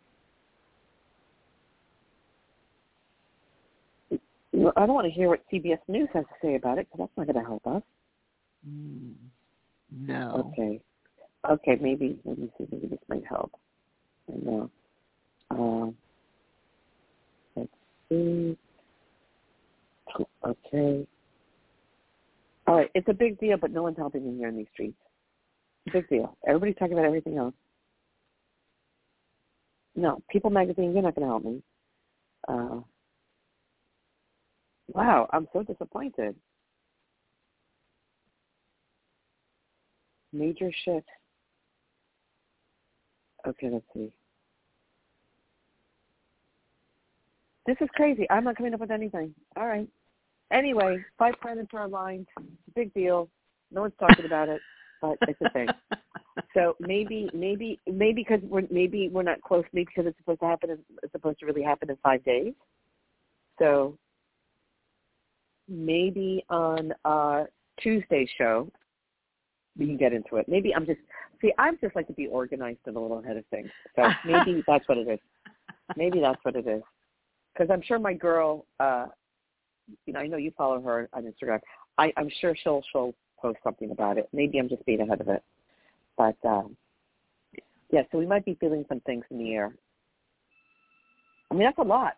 I 4.76 4.86
don't 4.86 4.94
want 4.94 5.06
to 5.06 5.12
hear 5.12 5.28
what 5.28 5.42
CBS 5.52 5.78
News 5.86 6.08
has 6.14 6.24
to 6.24 6.34
say 6.42 6.54
about 6.56 6.78
it 6.78 6.86
because 6.90 7.06
that's 7.06 7.16
not 7.16 7.32
going 7.32 7.44
to 7.44 7.48
help 7.48 7.66
us. 7.66 7.82
Mm, 8.68 9.12
no. 9.92 10.52
Okay. 10.52 10.80
Okay, 11.48 11.78
maybe 11.80 12.18
let 12.24 12.38
me 12.38 12.50
see. 12.58 12.66
Maybe 12.72 12.88
this 12.88 12.98
might 13.08 13.24
help. 13.28 13.52
I 14.28 14.36
know. 14.44 14.70
Um, 15.50 15.96
let's 17.54 17.68
see. 18.08 18.56
Okay. 20.44 21.06
All 22.66 22.76
right, 22.76 22.90
it's 22.94 23.08
a 23.08 23.14
big 23.14 23.38
deal, 23.38 23.56
but 23.58 23.70
no 23.70 23.82
one's 23.82 23.96
helping 23.96 24.26
me 24.26 24.36
here 24.38 24.48
in 24.48 24.56
these 24.56 24.66
streets. 24.72 24.96
Big 25.92 26.08
deal. 26.08 26.36
Everybody's 26.48 26.74
talking 26.76 26.94
about 26.94 27.04
everything 27.04 27.38
else. 27.38 27.54
No, 29.96 30.20
People 30.28 30.50
Magazine, 30.50 30.92
you're 30.92 31.02
not 31.02 31.14
going 31.14 31.26
to 31.26 31.32
help 31.32 31.44
me. 31.44 31.62
Uh, 32.46 32.80
wow, 34.88 35.26
I'm 35.32 35.48
so 35.54 35.62
disappointed. 35.62 36.36
Major 40.34 40.70
shift. 40.84 41.08
Okay, 43.48 43.70
let's 43.72 43.86
see. 43.94 44.12
This 47.66 47.76
is 47.80 47.88
crazy. 47.94 48.26
I'm 48.30 48.44
not 48.44 48.56
coming 48.56 48.74
up 48.74 48.80
with 48.80 48.90
anything. 48.90 49.34
All 49.56 49.66
right. 49.66 49.88
Anyway, 50.52 51.04
five 51.18 51.34
planets 51.40 51.70
are 51.72 51.84
aligned. 51.84 52.26
It's 52.38 52.46
a 52.68 52.70
big 52.72 52.92
deal. 52.92 53.28
No 53.72 53.80
one's 53.80 53.94
talking 53.98 54.26
about 54.26 54.48
it, 54.48 54.60
but 55.00 55.16
it's 55.22 55.40
a 55.40 55.50
thing. 55.50 55.68
So 56.54 56.76
maybe, 56.80 57.30
maybe, 57.32 57.80
maybe 57.86 58.22
because 58.22 58.40
we're 58.48 58.62
maybe 58.70 59.08
we're 59.08 59.22
not 59.22 59.40
close. 59.42 59.64
Maybe 59.72 59.88
because 59.94 60.08
it's 60.08 60.18
supposed 60.18 60.40
to 60.40 60.46
happen. 60.46 60.70
In, 60.70 60.78
it's 61.02 61.12
supposed 61.12 61.38
to 61.40 61.46
really 61.46 61.62
happen 61.62 61.90
in 61.90 61.96
five 62.02 62.24
days. 62.24 62.52
So 63.58 63.96
maybe 65.68 66.44
on 66.48 66.92
uh 67.04 67.44
Tuesday's 67.80 68.28
show 68.38 68.70
we 69.78 69.86
can 69.86 69.96
get 69.96 70.12
into 70.12 70.36
it. 70.36 70.46
Maybe 70.48 70.74
I'm 70.74 70.86
just 70.86 71.00
see. 71.40 71.52
I'm 71.58 71.78
just 71.80 71.94
like 71.96 72.06
to 72.06 72.12
be 72.12 72.26
organized 72.26 72.78
and 72.86 72.96
a 72.96 73.00
little 73.00 73.18
ahead 73.18 73.36
of 73.36 73.44
things. 73.46 73.68
So 73.94 74.08
maybe 74.24 74.62
that's 74.66 74.86
what 74.88 74.98
it 74.98 75.08
is. 75.08 75.18
Maybe 75.96 76.20
that's 76.20 76.42
what 76.44 76.56
it 76.56 76.66
is. 76.66 76.82
Because 77.52 77.70
I'm 77.70 77.82
sure 77.82 77.98
my 77.98 78.14
girl, 78.14 78.66
uh 78.80 79.06
you 80.04 80.12
know, 80.12 80.20
I 80.20 80.26
know 80.26 80.36
you 80.36 80.52
follow 80.56 80.80
her 80.82 81.08
on 81.12 81.24
Instagram. 81.24 81.60
I, 81.98 82.12
I'm 82.16 82.30
sure 82.40 82.56
she'll 82.62 82.82
she'll 82.92 83.14
post 83.40 83.58
something 83.62 83.90
about 83.90 84.18
it. 84.18 84.28
Maybe 84.32 84.58
I'm 84.58 84.68
just 84.68 84.84
being 84.84 85.00
ahead 85.00 85.20
of 85.20 85.28
it. 85.28 85.42
But 86.16 86.36
um 86.44 86.76
yeah, 87.90 88.02
so 88.10 88.18
we 88.18 88.26
might 88.26 88.44
be 88.44 88.56
feeling 88.58 88.84
some 88.88 89.00
things 89.00 89.24
in 89.30 89.38
the 89.38 89.54
air. 89.54 89.72
I 91.50 91.54
mean, 91.54 91.64
that's 91.64 91.78
a 91.78 91.82
lot. 91.82 92.14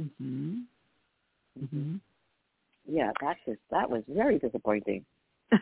Mhm. 0.00 0.64
Mhm. 1.58 2.00
Yeah, 2.86 3.12
that 3.20 3.36
was 3.46 3.56
that 3.70 3.88
was 3.88 4.02
very 4.08 4.38
disappointing. 4.38 5.04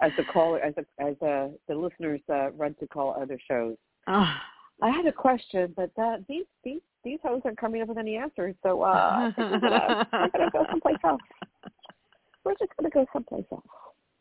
As 0.00 0.12
the 0.16 0.22
caller, 0.32 0.60
as 0.60 0.74
a, 0.76 0.84
as 1.02 1.16
a, 1.22 1.50
the 1.66 1.74
listeners 1.74 2.20
uh, 2.32 2.52
run 2.52 2.72
to 2.78 2.86
call 2.86 3.20
other 3.20 3.36
shows, 3.48 3.76
oh. 4.06 4.32
I 4.80 4.90
had 4.90 5.06
a 5.06 5.12
question, 5.12 5.72
but 5.76 5.90
that 5.96 6.24
these 6.28 6.44
these 6.62 6.80
these 7.02 7.18
hosts 7.20 7.42
aren't 7.44 7.58
coming 7.58 7.82
up 7.82 7.88
with 7.88 7.98
any 7.98 8.16
answers. 8.16 8.54
So 8.62 8.82
uh, 8.82 9.32
we're 9.36 9.58
gonna 9.58 10.06
we're 10.12 10.28
gonna 10.28 10.50
go 10.52 10.66
someplace 10.70 10.98
else. 11.04 11.20
We're 12.44 12.54
just 12.54 12.70
gonna 12.78 12.90
go 12.90 13.04
someplace 13.12 13.44
else. 13.50 13.64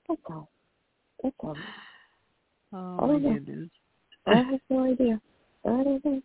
That's 0.10 0.20
all. 0.30 0.50
That's 1.24 1.36
all. 1.40 1.56
Oh, 2.74 2.98
Oh, 3.00 3.08
my 3.08 3.18
yeah. 3.18 3.34
goodness. 3.34 3.70
I 4.26 4.36
have 4.36 4.60
no 4.70 4.84
idea. 4.84 5.22
I 5.66 5.84
don't 5.84 6.06
know. 6.06 6.22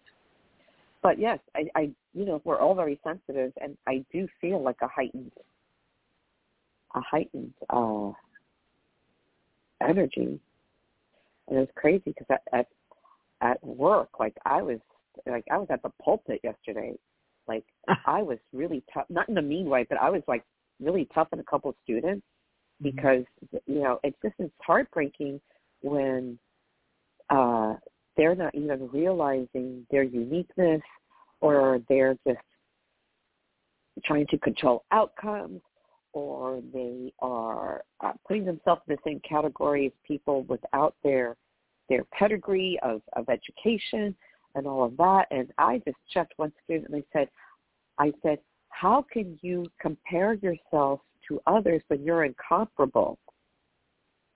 But 1.02 1.18
yes, 1.18 1.38
I, 1.56 1.66
I, 1.74 1.90
you 2.14 2.24
know, 2.24 2.40
we're 2.44 2.60
all 2.60 2.74
very 2.74 3.00
sensitive, 3.04 3.52
and 3.60 3.76
I 3.86 4.04
do 4.12 4.28
feel 4.40 4.62
like 4.62 4.76
a 4.82 4.88
heightened, 4.88 5.32
a 6.94 7.00
heightened 7.00 7.54
uh, 7.70 8.12
energy, 9.80 10.38
and 11.48 11.58
it 11.58 11.60
was 11.60 11.68
crazy 11.74 12.02
because 12.06 12.26
at, 12.30 12.42
at 12.52 12.66
at 13.40 13.64
work, 13.64 14.20
like 14.20 14.36
I 14.44 14.62
was, 14.62 14.78
like 15.26 15.44
I 15.50 15.58
was 15.58 15.66
at 15.70 15.82
the 15.82 15.90
pulpit 16.02 16.40
yesterday, 16.44 16.94
like 17.48 17.64
I 18.06 18.22
was 18.22 18.38
really 18.52 18.82
tough, 18.94 19.06
not 19.10 19.28
in 19.28 19.36
a 19.38 19.42
mean 19.42 19.68
way, 19.68 19.84
but 19.88 19.98
I 20.00 20.08
was 20.08 20.22
like 20.28 20.44
really 20.80 21.08
tough 21.12 21.28
on 21.32 21.40
a 21.40 21.44
couple 21.44 21.70
of 21.70 21.76
students 21.82 22.24
because 22.82 23.24
you 23.66 23.80
know 23.80 23.98
it's 24.02 24.16
just 24.22 24.34
it's 24.38 24.52
heartbreaking 24.60 25.40
when 25.82 26.38
uh 27.30 27.74
they're 28.16 28.34
not 28.34 28.54
even 28.54 28.88
realizing 28.92 29.86
their 29.90 30.02
uniqueness 30.02 30.82
or 31.40 31.80
they're 31.88 32.16
just 32.26 32.38
trying 34.04 34.26
to 34.26 34.38
control 34.38 34.84
outcomes 34.90 35.60
or 36.12 36.60
they 36.74 37.12
are 37.20 37.82
uh, 38.00 38.12
putting 38.26 38.44
themselves 38.44 38.82
in 38.86 38.94
the 38.96 39.10
same 39.10 39.20
category 39.28 39.86
as 39.86 39.92
people 40.06 40.42
without 40.42 40.94
their 41.02 41.36
their 41.88 42.04
pedigree 42.04 42.78
of, 42.82 43.02
of 43.14 43.28
education 43.28 44.14
and 44.54 44.66
all 44.66 44.84
of 44.84 44.96
that. 44.96 45.26
And 45.30 45.52
I 45.58 45.82
just 45.84 45.96
checked 46.12 46.34
one 46.36 46.52
student 46.64 46.90
and 46.90 47.02
I 47.02 47.18
said, 47.18 47.28
I 47.98 48.12
said, 48.22 48.38
how 48.68 49.04
can 49.12 49.38
you 49.42 49.66
compare 49.80 50.34
yourself 50.34 51.00
to 51.28 51.40
others 51.46 51.82
when 51.88 52.02
you're 52.04 52.24
incomparable? 52.24 53.18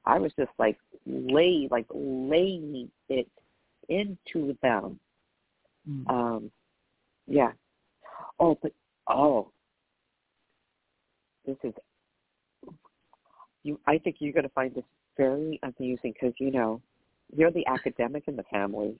I 0.04 0.18
was 0.18 0.32
just 0.38 0.52
like 0.58 0.78
lay 1.06 1.68
like 1.70 1.86
laying 1.92 2.90
it 3.08 3.28
into 3.88 4.56
them. 4.62 4.98
Mm. 5.88 6.10
Um, 6.10 6.50
yeah. 7.26 7.52
Oh, 8.38 8.56
but 8.62 8.72
oh, 9.08 9.50
this 11.44 11.56
is 11.64 11.72
you. 13.62 13.78
I 13.86 13.98
think 13.98 14.16
you're 14.18 14.32
going 14.32 14.44
to 14.44 14.50
find 14.50 14.74
this 14.74 14.84
very 15.16 15.58
amusing 15.62 16.12
because 16.12 16.34
you 16.38 16.50
know 16.50 16.80
you're 17.34 17.50
the 17.50 17.66
academic 17.66 18.24
in 18.26 18.36
the 18.36 18.44
family, 18.44 18.94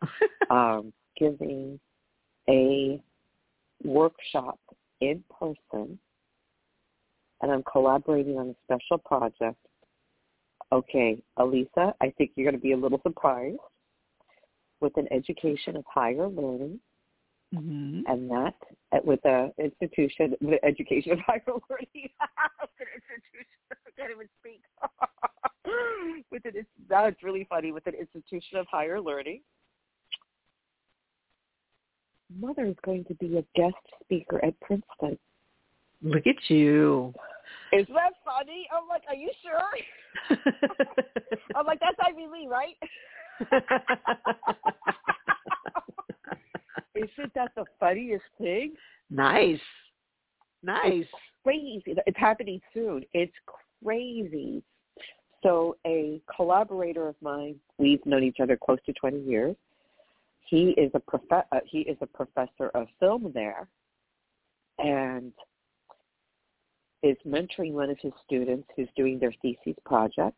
um, 0.50 0.92
giving 1.16 1.78
a 2.48 3.00
workshop 3.84 4.58
in 5.00 5.22
person, 5.38 5.98
and 7.42 7.50
I'm 7.52 7.62
collaborating 7.70 8.38
on 8.38 8.50
a 8.50 8.54
special 8.64 8.98
project. 8.98 9.58
Okay, 10.70 11.22
Alyssa, 11.38 11.94
I 12.00 12.12
think 12.18 12.32
you're 12.34 12.44
going 12.44 12.58
to 12.58 12.62
be 12.62 12.72
a 12.72 12.76
little 12.76 13.00
surprised 13.02 13.58
with 14.80 14.96
an 14.96 15.08
education 15.10 15.76
of 15.76 15.84
higher 15.86 16.28
learning 16.28 16.80
Mhm. 17.54 18.04
and 18.06 18.30
that 18.30 18.54
with 19.04 19.24
an 19.24 19.52
institution 19.58 20.36
with 20.42 20.60
education 20.62 21.12
of 21.12 21.18
higher 21.20 21.42
learning 21.46 22.10
with 22.60 22.80
an 22.80 22.88
institution 22.94 23.56
I 23.72 23.90
can't 23.96 24.10
even 24.10 24.28
speak 24.38 24.62
with 26.30 26.44
an 26.44 26.66
that's 26.88 27.22
really 27.22 27.44
funny 27.44 27.72
with 27.72 27.86
an 27.86 27.94
institution 27.94 28.58
of 28.58 28.66
higher 28.66 29.00
learning 29.00 29.42
mother 32.38 32.66
is 32.66 32.76
going 32.84 33.06
to 33.06 33.14
be 33.14 33.38
a 33.38 33.44
guest 33.54 33.76
speaker 34.02 34.44
at 34.44 34.58
princeton 34.60 35.18
Look 36.02 36.26
at 36.26 36.36
you. 36.48 37.12
is 37.72 37.86
that 37.88 38.12
funny 38.24 38.66
i'm 38.74 38.88
like 38.88 39.02
are 39.08 39.14
you 39.14 39.30
sure 39.42 39.60
i'm 41.54 41.66
like 41.66 41.78
that's 41.80 41.98
ivy 42.00 42.26
lee 42.32 42.48
right 42.48 42.76
isn't 46.94 47.34
that 47.34 47.50
the 47.56 47.64
funniest 47.78 48.24
thing 48.40 48.72
nice. 49.10 49.60
Nice. 50.62 51.04
crazy. 51.44 51.82
It's 51.86 52.18
happening 52.18 52.60
soon. 52.74 53.04
It's 53.12 53.32
crazy. 53.84 54.62
So 55.42 55.76
a 55.86 56.20
collaborator 56.34 57.06
of 57.08 57.14
mine, 57.22 57.54
we've 57.78 58.04
known 58.04 58.24
each 58.24 58.38
other 58.42 58.56
close 58.56 58.78
to 58.86 58.92
20 58.94 59.20
years. 59.20 59.54
He 60.50 60.70
is 60.70 60.90
a 60.94 60.98
prof- 61.00 61.22
uh, 61.30 61.60
he 61.64 61.80
is 61.80 61.96
a 62.00 62.06
professor 62.06 62.70
of 62.74 62.88
film 62.98 63.30
there, 63.34 63.68
and 64.78 65.32
is 67.02 67.16
mentoring 67.26 67.72
one 67.72 67.90
of 67.90 67.98
his 68.00 68.12
students 68.26 68.68
who's 68.76 68.88
doing 68.96 69.18
their 69.18 69.32
thesis 69.42 69.76
project, 69.84 70.36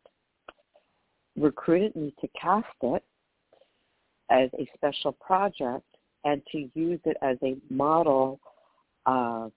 recruited 1.37 1.95
me 1.95 2.13
to 2.21 2.27
cast 2.39 2.67
it 2.83 3.03
as 4.29 4.49
a 4.59 4.67
special 4.75 5.11
project 5.13 5.85
and 6.23 6.41
to 6.51 6.69
use 6.75 6.99
it 7.05 7.17
as 7.21 7.37
a 7.43 7.55
model 7.69 8.39
uh, 9.05 9.49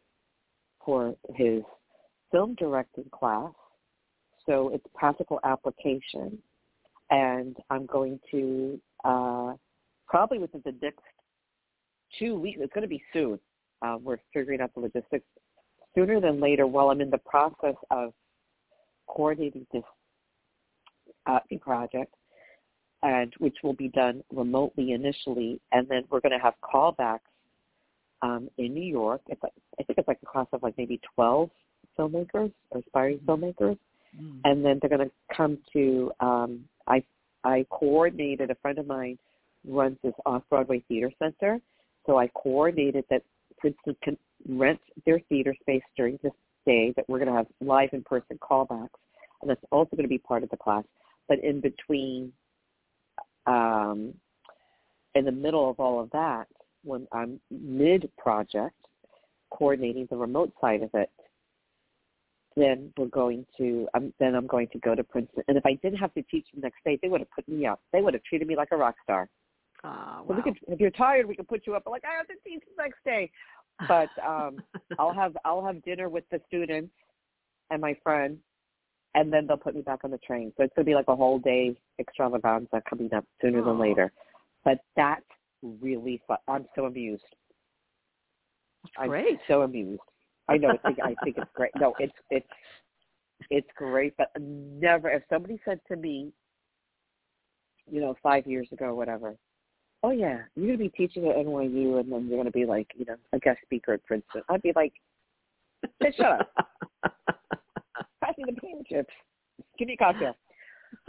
for 0.84 1.14
his 1.34 1.62
film 2.32 2.54
directing 2.54 3.04
class. 3.12 3.52
So 4.46 4.70
it's 4.70 4.84
practical 4.94 5.40
application. 5.44 6.38
And 7.11 7.56
I'm 7.70 7.87
going 7.87 8.18
to 8.30 8.80
uh, 9.04 9.54
probably 10.08 10.38
within 10.38 10.62
the 10.64 10.75
next 10.82 11.02
two 12.18 12.34
weeks, 12.38 12.58
it's 12.61 12.73
going 12.73 12.82
to 12.82 12.88
be 12.88 13.02
soon. 13.12 13.38
Uh, 13.82 13.96
we're 14.02 14.18
figuring 14.32 14.61
out 14.61 14.73
the 14.75 14.80
logistics 14.80 15.26
sooner 15.94 16.20
than 16.20 16.40
later 16.40 16.66
while 16.66 16.90
I'm 16.90 17.00
in 17.00 17.10
the 17.10 17.18
process 17.18 17.74
of 17.90 18.12
coordinating 19.06 19.66
this 19.72 19.82
acting 21.26 21.58
project 21.58 22.14
and 23.02 23.32
which 23.38 23.56
will 23.62 23.74
be 23.74 23.88
done 23.88 24.22
remotely 24.32 24.92
initially 24.92 25.60
and 25.72 25.86
then 25.88 26.04
we're 26.10 26.20
going 26.20 26.32
to 26.32 26.42
have 26.42 26.54
callbacks 26.62 27.20
um, 28.22 28.48
in 28.58 28.72
New 28.72 28.84
York. 28.84 29.20
It's 29.28 29.42
like, 29.42 29.52
I 29.78 29.82
think 29.82 29.98
it's 29.98 30.08
like 30.08 30.18
a 30.22 30.26
class 30.26 30.46
of 30.52 30.62
like 30.62 30.74
maybe 30.78 31.00
12 31.14 31.50
filmmakers 31.98 32.52
or 32.70 32.80
aspiring 32.80 33.18
mm-hmm. 33.18 33.30
filmmakers. 33.30 33.78
Mm. 34.18 34.40
And 34.44 34.64
then 34.64 34.78
they're 34.80 34.96
going 34.96 35.08
to 35.08 35.36
come 35.36 35.58
to, 35.72 36.10
um, 36.20 36.64
I, 36.86 37.02
I 37.44 37.66
coordinated, 37.70 38.50
a 38.50 38.54
friend 38.56 38.78
of 38.78 38.86
mine 38.86 39.18
runs 39.66 39.98
this 40.02 40.14
off-Broadway 40.24 40.84
theater 40.88 41.10
center. 41.18 41.58
So 42.06 42.18
I 42.18 42.28
coordinated 42.28 43.04
that 43.10 43.22
Princeton 43.58 43.96
can 44.02 44.16
rent 44.48 44.80
their 45.06 45.20
theater 45.28 45.54
space 45.60 45.82
during 45.96 46.18
this 46.22 46.32
day 46.66 46.92
that 46.96 47.08
we're 47.08 47.18
going 47.18 47.30
to 47.30 47.36
have 47.36 47.46
live 47.60 47.90
in-person 47.92 48.38
callbacks. 48.38 48.88
And 49.40 49.50
that's 49.50 49.64
also 49.70 49.90
going 49.96 50.04
to 50.04 50.08
be 50.08 50.18
part 50.18 50.42
of 50.42 50.50
the 50.50 50.56
class. 50.56 50.84
But 51.28 51.42
in 51.42 51.60
between, 51.60 52.32
um, 53.46 54.14
in 55.14 55.24
the 55.24 55.32
middle 55.32 55.68
of 55.68 55.78
all 55.80 56.00
of 56.00 56.10
that, 56.10 56.46
when 56.82 57.06
I'm 57.12 57.40
mid-project, 57.50 58.76
coordinating 59.50 60.06
the 60.10 60.16
remote 60.16 60.52
side 60.60 60.82
of 60.82 60.90
it, 60.94 61.10
then 62.56 62.92
we're 62.96 63.06
going 63.06 63.44
to 63.58 63.88
um, 63.94 64.12
then 64.20 64.34
I'm 64.34 64.46
going 64.46 64.68
to 64.68 64.78
go 64.78 64.94
to 64.94 65.02
Princeton. 65.02 65.42
And 65.48 65.56
if 65.56 65.66
I 65.66 65.74
didn't 65.74 65.98
have 65.98 66.14
to 66.14 66.22
teach 66.22 66.46
the 66.54 66.60
next 66.60 66.84
day, 66.84 66.98
they 67.02 67.08
would 67.08 67.20
have 67.20 67.30
put 67.30 67.48
me 67.48 67.66
up. 67.66 67.80
They 67.92 68.00
would 68.00 68.14
have 68.14 68.22
treated 68.22 68.46
me 68.46 68.56
like 68.56 68.68
a 68.70 68.76
rock 68.76 68.94
star. 69.02 69.28
Uh, 69.82 69.88
wow. 69.88 70.24
so 70.28 70.34
we 70.34 70.42
could, 70.42 70.58
if 70.68 70.80
you're 70.80 70.90
tired, 70.90 71.26
we 71.26 71.34
can 71.34 71.44
put 71.44 71.66
you 71.66 71.74
up. 71.74 71.82
But 71.84 71.90
like 71.90 72.04
I 72.04 72.16
have 72.16 72.26
to 72.28 72.34
teach 72.46 72.62
the 72.76 72.82
next 72.82 72.98
day. 73.04 73.30
But 73.88 74.08
um, 74.24 74.62
I'll 74.98 75.14
have 75.14 75.36
I'll 75.44 75.64
have 75.64 75.82
dinner 75.82 76.08
with 76.08 76.24
the 76.30 76.40
students 76.46 76.92
and 77.70 77.80
my 77.80 77.96
friend, 78.02 78.38
and 79.14 79.32
then 79.32 79.46
they'll 79.46 79.56
put 79.56 79.74
me 79.74 79.82
back 79.82 80.00
on 80.04 80.10
the 80.10 80.18
train. 80.18 80.52
So 80.56 80.62
it's 80.64 80.72
gonna 80.74 80.86
be 80.86 80.94
like 80.94 81.08
a 81.08 81.16
whole 81.16 81.38
day 81.38 81.76
extravaganza 81.98 82.82
coming 82.88 83.12
up 83.14 83.24
sooner 83.40 83.60
oh. 83.60 83.64
than 83.64 83.78
later. 83.78 84.12
But 84.64 84.78
that's 84.96 85.24
really 85.62 86.20
fun. 86.26 86.38
I'm 86.48 86.66
so 86.74 86.87
amused. 86.87 87.24
That's 88.96 89.08
great. 89.08 89.26
I'm 89.32 89.38
so 89.48 89.62
amused. 89.62 90.00
I 90.48 90.56
know. 90.56 90.70
It's, 90.70 90.98
I 91.02 91.14
think 91.24 91.38
it's 91.38 91.50
great. 91.54 91.70
No, 91.78 91.94
it's 91.98 92.12
it's 92.30 92.46
it's 93.50 93.68
great. 93.76 94.14
But 94.16 94.30
never, 94.40 95.10
if 95.10 95.22
somebody 95.28 95.60
said 95.64 95.80
to 95.88 95.96
me, 95.96 96.32
you 97.90 98.00
know, 98.00 98.14
five 98.22 98.46
years 98.46 98.68
ago, 98.72 98.94
whatever, 98.94 99.37
oh 100.04 100.10
yeah, 100.10 100.40
you're 100.54 100.76
gonna 100.76 100.78
be 100.78 100.88
teaching 100.90 101.26
at 101.28 101.36
NYU, 101.36 101.98
and 102.00 102.12
then 102.12 102.28
you're 102.28 102.38
gonna 102.38 102.50
be 102.50 102.66
like, 102.66 102.88
you 102.94 103.04
know, 103.06 103.16
a 103.32 103.38
guest 103.38 103.58
speaker 103.64 103.94
at 103.94 104.04
Princeton. 104.04 104.42
I'd 104.50 104.62
be 104.62 104.72
like, 104.76 104.92
hey, 106.00 106.12
shut 106.16 106.40
up. 106.40 106.52
Pass 108.22 108.34
me 108.38 108.44
the 108.46 108.52
potato 108.52 108.82
chips. 108.88 109.14
Give 109.78 109.88
me 109.88 109.94
a 109.94 109.96
cocktail. 109.96 110.36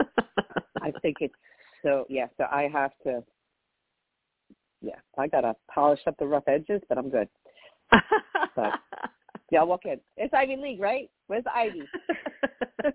I 0.82 0.92
think 1.02 1.18
it's 1.20 1.34
so. 1.82 2.06
Yeah. 2.08 2.26
So 2.38 2.44
I 2.50 2.68
have 2.72 2.92
to 3.04 3.22
yeah, 4.82 4.96
I 5.18 5.26
gotta 5.26 5.54
polish 5.72 6.00
up 6.06 6.16
the 6.18 6.26
rough 6.26 6.46
edges, 6.46 6.80
but 6.88 6.96
I'm 6.98 7.10
good. 7.10 7.28
but 7.90 8.72
yeah, 9.50 9.60
I'll 9.60 9.66
walk 9.66 9.84
in. 9.84 9.98
It's 10.16 10.32
Ivy 10.34 10.56
League, 10.56 10.80
right? 10.80 11.10
Where's 11.26 11.44
Ivy? 11.52 11.82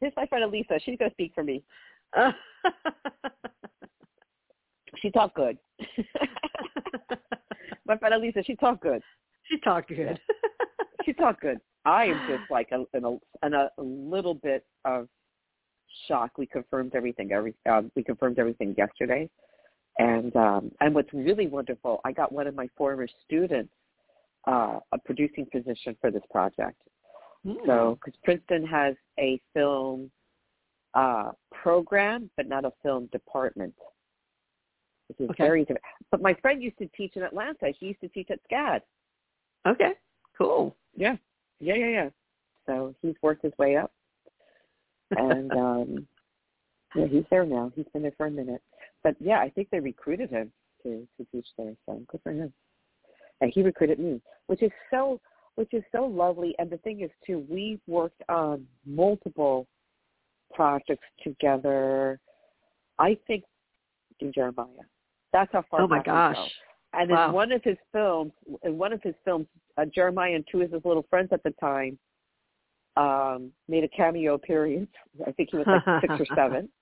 Here's 0.00 0.12
my 0.16 0.26
friend 0.26 0.50
Alyssa. 0.50 0.80
She's 0.84 0.98
gonna 0.98 1.10
speak 1.12 1.32
for 1.34 1.44
me. 1.44 1.62
she 5.00 5.10
talked 5.10 5.36
good. 5.36 5.58
my 7.86 7.96
friend 7.98 8.14
Alyssa, 8.14 8.44
she 8.44 8.56
talked 8.56 8.82
good. 8.82 9.02
She 9.44 9.58
talked 9.60 9.88
good. 9.88 10.18
she 11.04 11.12
talked 11.12 11.40
good. 11.40 11.58
I 11.84 12.04
am 12.04 12.20
just 12.28 12.42
like 12.50 12.68
a, 12.72 12.84
in 12.96 13.04
a, 13.04 13.18
in 13.46 13.54
a, 13.54 13.68
little 13.78 14.34
bit 14.34 14.64
of 14.84 15.08
shock. 16.06 16.38
We 16.38 16.46
confirmed 16.46 16.94
everything. 16.94 17.32
Every 17.32 17.54
um, 17.68 17.90
we 17.96 18.02
confirmed 18.02 18.38
everything 18.38 18.74
yesterday, 18.78 19.28
and 19.98 20.34
um, 20.36 20.70
and 20.80 20.94
what's 20.94 21.12
really 21.12 21.46
wonderful, 21.46 22.00
I 22.04 22.12
got 22.12 22.32
one 22.32 22.46
of 22.46 22.54
my 22.54 22.68
former 22.76 23.06
students 23.24 23.72
uh, 24.46 24.78
a 24.92 24.98
producing 25.04 25.46
position 25.52 25.96
for 26.00 26.10
this 26.10 26.22
project. 26.30 26.80
Mm. 27.46 27.56
So 27.66 27.98
because 28.00 28.18
Princeton 28.24 28.66
has 28.66 28.94
a 29.18 29.40
film 29.54 30.10
uh, 30.94 31.32
program, 31.50 32.30
but 32.36 32.48
not 32.48 32.64
a 32.64 32.72
film 32.82 33.08
department. 33.12 33.74
Which 35.08 35.20
is 35.20 35.30
okay. 35.30 35.44
very 35.44 35.60
different. 35.62 35.82
But 36.10 36.22
my 36.22 36.34
friend 36.34 36.62
used 36.62 36.78
to 36.78 36.88
teach 36.96 37.16
in 37.16 37.22
Atlanta. 37.22 37.72
He 37.78 37.86
used 37.86 38.00
to 38.00 38.08
teach 38.08 38.30
at 38.30 38.40
SCAD. 38.50 38.80
Okay, 39.66 39.92
cool. 40.36 40.74
Yeah, 40.96 41.16
yeah, 41.60 41.74
yeah, 41.74 41.88
yeah. 41.88 42.08
So 42.66 42.94
he's 43.02 43.14
worked 43.22 43.42
his 43.42 43.52
way 43.58 43.76
up 43.76 43.92
and 45.18 45.52
um 45.56 46.06
yeah, 46.94 47.06
he's 47.06 47.24
there 47.30 47.46
now. 47.46 47.72
He's 47.74 47.86
been 47.94 48.02
there 48.02 48.12
for 48.18 48.26
a 48.26 48.30
minute. 48.30 48.60
But 49.02 49.16
yeah, 49.18 49.38
I 49.38 49.48
think 49.48 49.68
they 49.70 49.80
recruited 49.80 50.30
him 50.30 50.52
to 50.82 51.06
to 51.18 51.26
teach 51.32 51.46
there, 51.56 51.74
so 51.86 52.00
good 52.08 52.20
for 52.22 52.32
him. 52.32 52.52
And 53.40 53.50
he 53.52 53.62
recruited 53.62 53.98
me, 53.98 54.20
which 54.46 54.62
is 54.62 54.70
so 54.90 55.20
which 55.54 55.72
is 55.72 55.82
so 55.92 56.04
lovely. 56.04 56.54
And 56.58 56.70
the 56.70 56.78
thing 56.78 57.00
is 57.00 57.10
too, 57.26 57.44
we've 57.48 57.80
worked 57.86 58.22
on 58.28 58.66
multiple 58.86 59.66
projects 60.54 61.06
together. 61.22 62.20
I 62.98 63.16
think 63.26 63.44
in 64.22 64.32
Jeremiah. 64.32 64.66
That's 65.32 65.50
how 65.52 65.64
far. 65.70 65.82
Oh 65.82 65.88
my 65.88 66.02
gosh! 66.02 66.36
Go. 66.36 66.46
And 66.94 67.10
wow. 67.10 67.28
in 67.28 67.32
one 67.32 67.52
of 67.52 67.62
his 67.64 67.76
films, 67.90 68.32
in 68.62 68.78
one 68.78 68.92
of 68.92 69.02
his 69.02 69.14
films, 69.24 69.46
uh, 69.76 69.84
Jeremiah 69.86 70.34
and 70.34 70.44
two 70.50 70.60
of 70.62 70.72
his 70.72 70.82
little 70.84 71.06
friends 71.08 71.30
at 71.32 71.42
the 71.42 71.52
time 71.52 71.98
um, 72.96 73.50
made 73.68 73.84
a 73.84 73.88
cameo 73.88 74.34
appearance. 74.34 74.90
I 75.26 75.32
think 75.32 75.48
he 75.50 75.56
was 75.56 75.66
like 75.66 76.00
six 76.00 76.14
or 76.18 76.36
seven. 76.36 76.68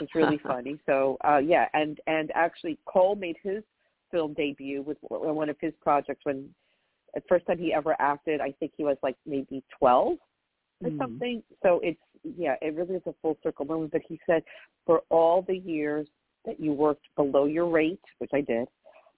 It's 0.00 0.14
really 0.14 0.38
funny. 0.38 0.78
So 0.86 1.16
uh, 1.28 1.38
yeah, 1.38 1.66
and 1.74 1.98
and 2.06 2.30
actually 2.36 2.78
Cole 2.84 3.16
made 3.16 3.34
his 3.42 3.64
film 4.12 4.34
debut 4.34 4.82
with 4.82 4.98
one 5.00 5.48
of 5.48 5.56
his 5.60 5.72
projects 5.82 6.20
when 6.22 6.48
the 7.12 7.20
first 7.28 7.44
time 7.46 7.58
he 7.58 7.74
ever 7.74 7.96
acted. 7.98 8.40
I 8.40 8.52
think 8.60 8.70
he 8.76 8.84
was 8.84 8.96
like 9.02 9.16
maybe 9.26 9.64
twelve 9.76 10.18
or 10.82 10.90
mm. 10.90 10.98
something. 10.98 11.42
So 11.62 11.80
it's 11.82 12.00
yeah, 12.22 12.56
it 12.60 12.74
really 12.74 12.96
is 12.96 13.02
a 13.06 13.14
full 13.22 13.38
circle 13.42 13.64
moment. 13.64 13.92
But 13.92 14.02
he 14.06 14.20
said 14.26 14.42
for 14.86 15.02
all 15.10 15.42
the 15.42 15.56
years 15.56 16.06
that 16.44 16.60
you 16.60 16.72
worked 16.72 17.06
below 17.16 17.46
your 17.46 17.68
rate, 17.68 18.00
which 18.18 18.30
I 18.34 18.40
did, 18.40 18.66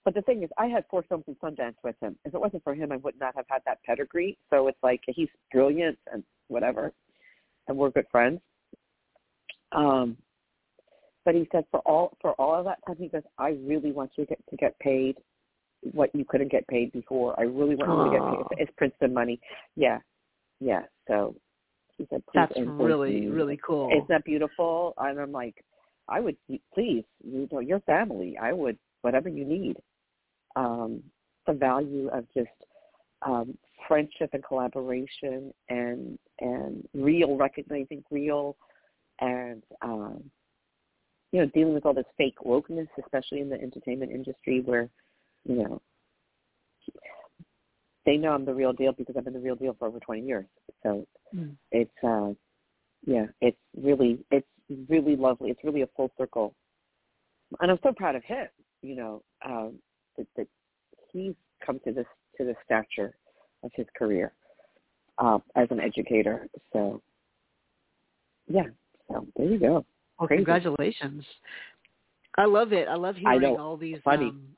but 0.05 0.15
the 0.15 0.23
thing 0.23 0.43
is, 0.43 0.51
I 0.59 0.67
had 0.67 0.85
four 0.91 1.05
films 1.09 1.25
in 1.29 1.37
Sundance 1.37 1.77
with 1.85 1.97
him. 2.01 2.17
If 2.25 2.35
it 2.35 2.41
wasn't 2.41 2.65
for 2.65 2.75
him, 2.75 2.91
I 2.91 2.97
would 2.97 3.19
not 3.21 3.37
have 3.37 3.47
had 3.49 3.63
that 3.67 3.83
pedigree. 3.85 4.37
So 4.51 4.67
it's 4.69 4.79
like 4.83 5.01
he's 5.07 5.29
brilliant 5.53 5.99
and 6.13 6.25
whatever, 6.49 6.93
and 7.69 7.77
we're 7.77 7.91
good 7.91 8.07
friends. 8.11 8.41
Um, 9.71 10.17
but 11.25 11.35
he 11.35 11.49
said 11.53 11.65
for 11.71 11.81
all 11.81 12.17
for 12.21 12.33
all 12.33 12.55
of 12.55 12.65
that 12.65 12.79
time, 12.87 12.97
he 12.99 13.09
goes, 13.09 13.23
I 13.39 13.51
really 13.65 13.93
want 13.93 14.11
you 14.17 14.25
to 14.25 14.29
get 14.29 14.41
to 14.51 14.57
get 14.57 14.79
paid 14.81 15.17
what 15.93 16.15
you 16.15 16.25
couldn't 16.25 16.51
get 16.51 16.67
paid 16.69 16.93
before. 16.93 17.39
I 17.39 17.45
really 17.45 17.75
want 17.77 17.91
Aww. 17.91 18.05
you 18.07 18.11
to 18.11 18.19
get 18.19 18.49
paid. 18.49 18.63
It's 18.63 18.73
Princeton 18.77 19.15
money. 19.15 19.41
Yeah, 19.77 19.99
yeah. 20.61 20.83
So 21.07 21.37
said. 22.11 22.23
That's 22.35 22.53
really 22.57 23.29
really 23.29 23.59
cool. 23.65 23.91
Isn't 23.91 24.09
that 24.09 24.25
beautiful? 24.25 24.95
And 24.99 25.19
I'm 25.19 25.33
like, 25.33 25.65
I 26.09 26.21
would 26.21 26.37
please, 26.75 27.05
you 27.25 27.49
know, 27.51 27.61
your 27.61 27.81
family. 27.81 28.37
I 28.41 28.53
would 28.53 28.79
whatever 29.03 29.29
you 29.29 29.45
need 29.45 29.77
um, 30.57 31.03
the 31.47 31.53
value 31.53 32.09
of 32.09 32.25
just 32.35 32.49
um, 33.27 33.57
friendship 33.87 34.31
and 34.33 34.45
collaboration 34.45 35.53
and 35.69 36.19
and 36.41 36.87
real 36.95 37.37
recognizing 37.37 38.03
real 38.11 38.57
and 39.21 39.63
um, 39.83 40.23
you 41.31 41.41
know 41.41 41.47
dealing 41.55 41.75
with 41.75 41.87
all 41.87 41.95
this 41.95 42.05
fake 42.17 42.39
wokeness, 42.45 42.89
especially 43.03 43.41
in 43.41 43.49
the 43.49 43.61
entertainment 43.61 44.13
industry, 44.13 44.61
where 44.61 44.89
you 45.45 45.57
know 45.57 45.83
they 48.05 48.17
know 48.17 48.33
I'm 48.33 48.45
the 48.45 48.55
real 48.55 48.73
deal 48.73 48.93
because 48.93 49.15
I've 49.17 49.25
been 49.25 49.35
the 49.35 49.41
real 49.41 49.55
deal 49.55 49.77
for 49.79 49.89
over 49.89 50.01
20 50.01 50.23
years. 50.23 50.47
So 50.83 51.07
mm. 51.35 51.55
it's 51.71 51.91
uh, 52.05 52.31
yeah, 53.07 53.27
it's 53.41 53.59
really 53.77 54.19
it's 54.31 54.47
really 54.89 55.17
lovely. 55.17 55.51
It's 55.51 55.63
really 55.65 55.83
a 55.83 55.89
full 55.97 56.11
circle, 56.19 56.55
and 57.61 57.71
I'm 57.71 57.79
so 57.83 57.93
proud 57.93 58.17
of 58.17 58.25
him. 58.25 58.47
You 58.83 58.97
know, 58.97 59.23
um, 59.45 59.75
that, 60.17 60.27
that 60.37 60.47
he's 61.13 61.35
come 61.65 61.81
to 61.85 61.93
this 61.93 62.07
to 62.39 62.45
this 62.45 62.57
stature 62.65 63.15
of 63.63 63.71
his 63.75 63.87
career 63.97 64.33
uh, 65.19 65.39
as 65.57 65.69
an 65.71 65.81
educator. 65.81 66.49
So, 66.73 67.01
yeah. 68.49 68.65
So 69.09 69.27
there 69.37 69.47
you 69.47 69.59
go. 69.59 69.85
Well, 70.19 70.29
Crazy. 70.29 70.39
congratulations. 70.39 71.25
I 72.37 72.47
love 72.47 72.73
it. 72.73 72.89
I 72.89 72.95
love 72.95 73.17
hearing 73.17 73.57
all 73.57 73.77
these 73.77 73.99
funny, 74.05 74.29
um, 74.29 74.49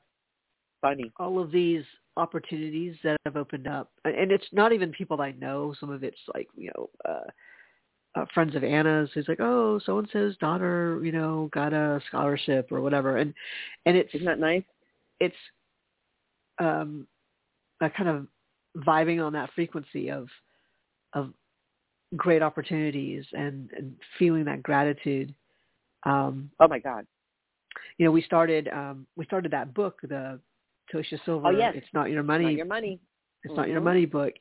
funny, 0.81 1.11
all 1.17 1.39
of 1.39 1.51
these 1.51 1.83
opportunities 2.17 2.95
that 3.03 3.17
have 3.25 3.35
opened 3.37 3.67
up, 3.67 3.91
and 4.05 4.31
it's 4.31 4.47
not 4.51 4.73
even 4.73 4.91
people 4.91 5.21
I 5.21 5.31
know. 5.31 5.73
Some 5.79 5.89
of 5.89 6.03
it's 6.03 6.19
like 6.33 6.47
you 6.55 6.71
know. 6.75 6.89
uh 7.07 7.29
uh, 8.15 8.25
friends 8.33 8.55
of 8.55 8.63
Anna's 8.63 9.09
who's 9.13 9.27
like, 9.27 9.41
oh, 9.41 9.79
so 9.85 9.99
and 9.99 10.07
so's 10.13 10.37
daughter, 10.37 11.01
you 11.03 11.11
know, 11.11 11.49
got 11.53 11.73
a 11.73 11.99
scholarship 12.07 12.71
or 12.71 12.79
whatever, 12.81 13.17
and 13.17 13.33
and 13.85 13.97
it's 13.97 14.13
isn't 14.13 14.25
that 14.25 14.39
nice? 14.39 14.63
It's 15.19 15.35
um, 16.59 17.07
a 17.81 17.89
kind 17.89 18.09
of 18.09 18.27
vibing 18.85 19.25
on 19.25 19.33
that 19.33 19.49
frequency 19.53 20.09
of 20.09 20.27
of 21.13 21.33
great 22.15 22.41
opportunities 22.41 23.25
and, 23.33 23.69
and 23.75 23.95
feeling 24.19 24.45
that 24.45 24.63
gratitude. 24.63 25.33
Um, 26.03 26.51
oh 26.59 26.67
my 26.67 26.79
God! 26.79 27.05
You 27.97 28.05
know, 28.05 28.11
we 28.11 28.21
started 28.21 28.69
um, 28.69 29.07
we 29.15 29.25
started 29.25 29.51
that 29.51 29.73
book, 29.73 29.99
the 30.03 30.39
Tosha 30.93 31.19
Silver. 31.25 31.47
Oh 31.47 31.51
yes. 31.51 31.73
It's 31.75 31.87
not 31.93 32.09
your 32.09 32.23
money. 32.23 32.45
Not 32.45 32.53
your 32.53 32.65
money. 32.65 32.99
It's 33.43 33.51
mm-hmm. 33.51 33.61
not 33.61 33.69
your 33.69 33.81
money 33.81 34.05
book. 34.05 34.33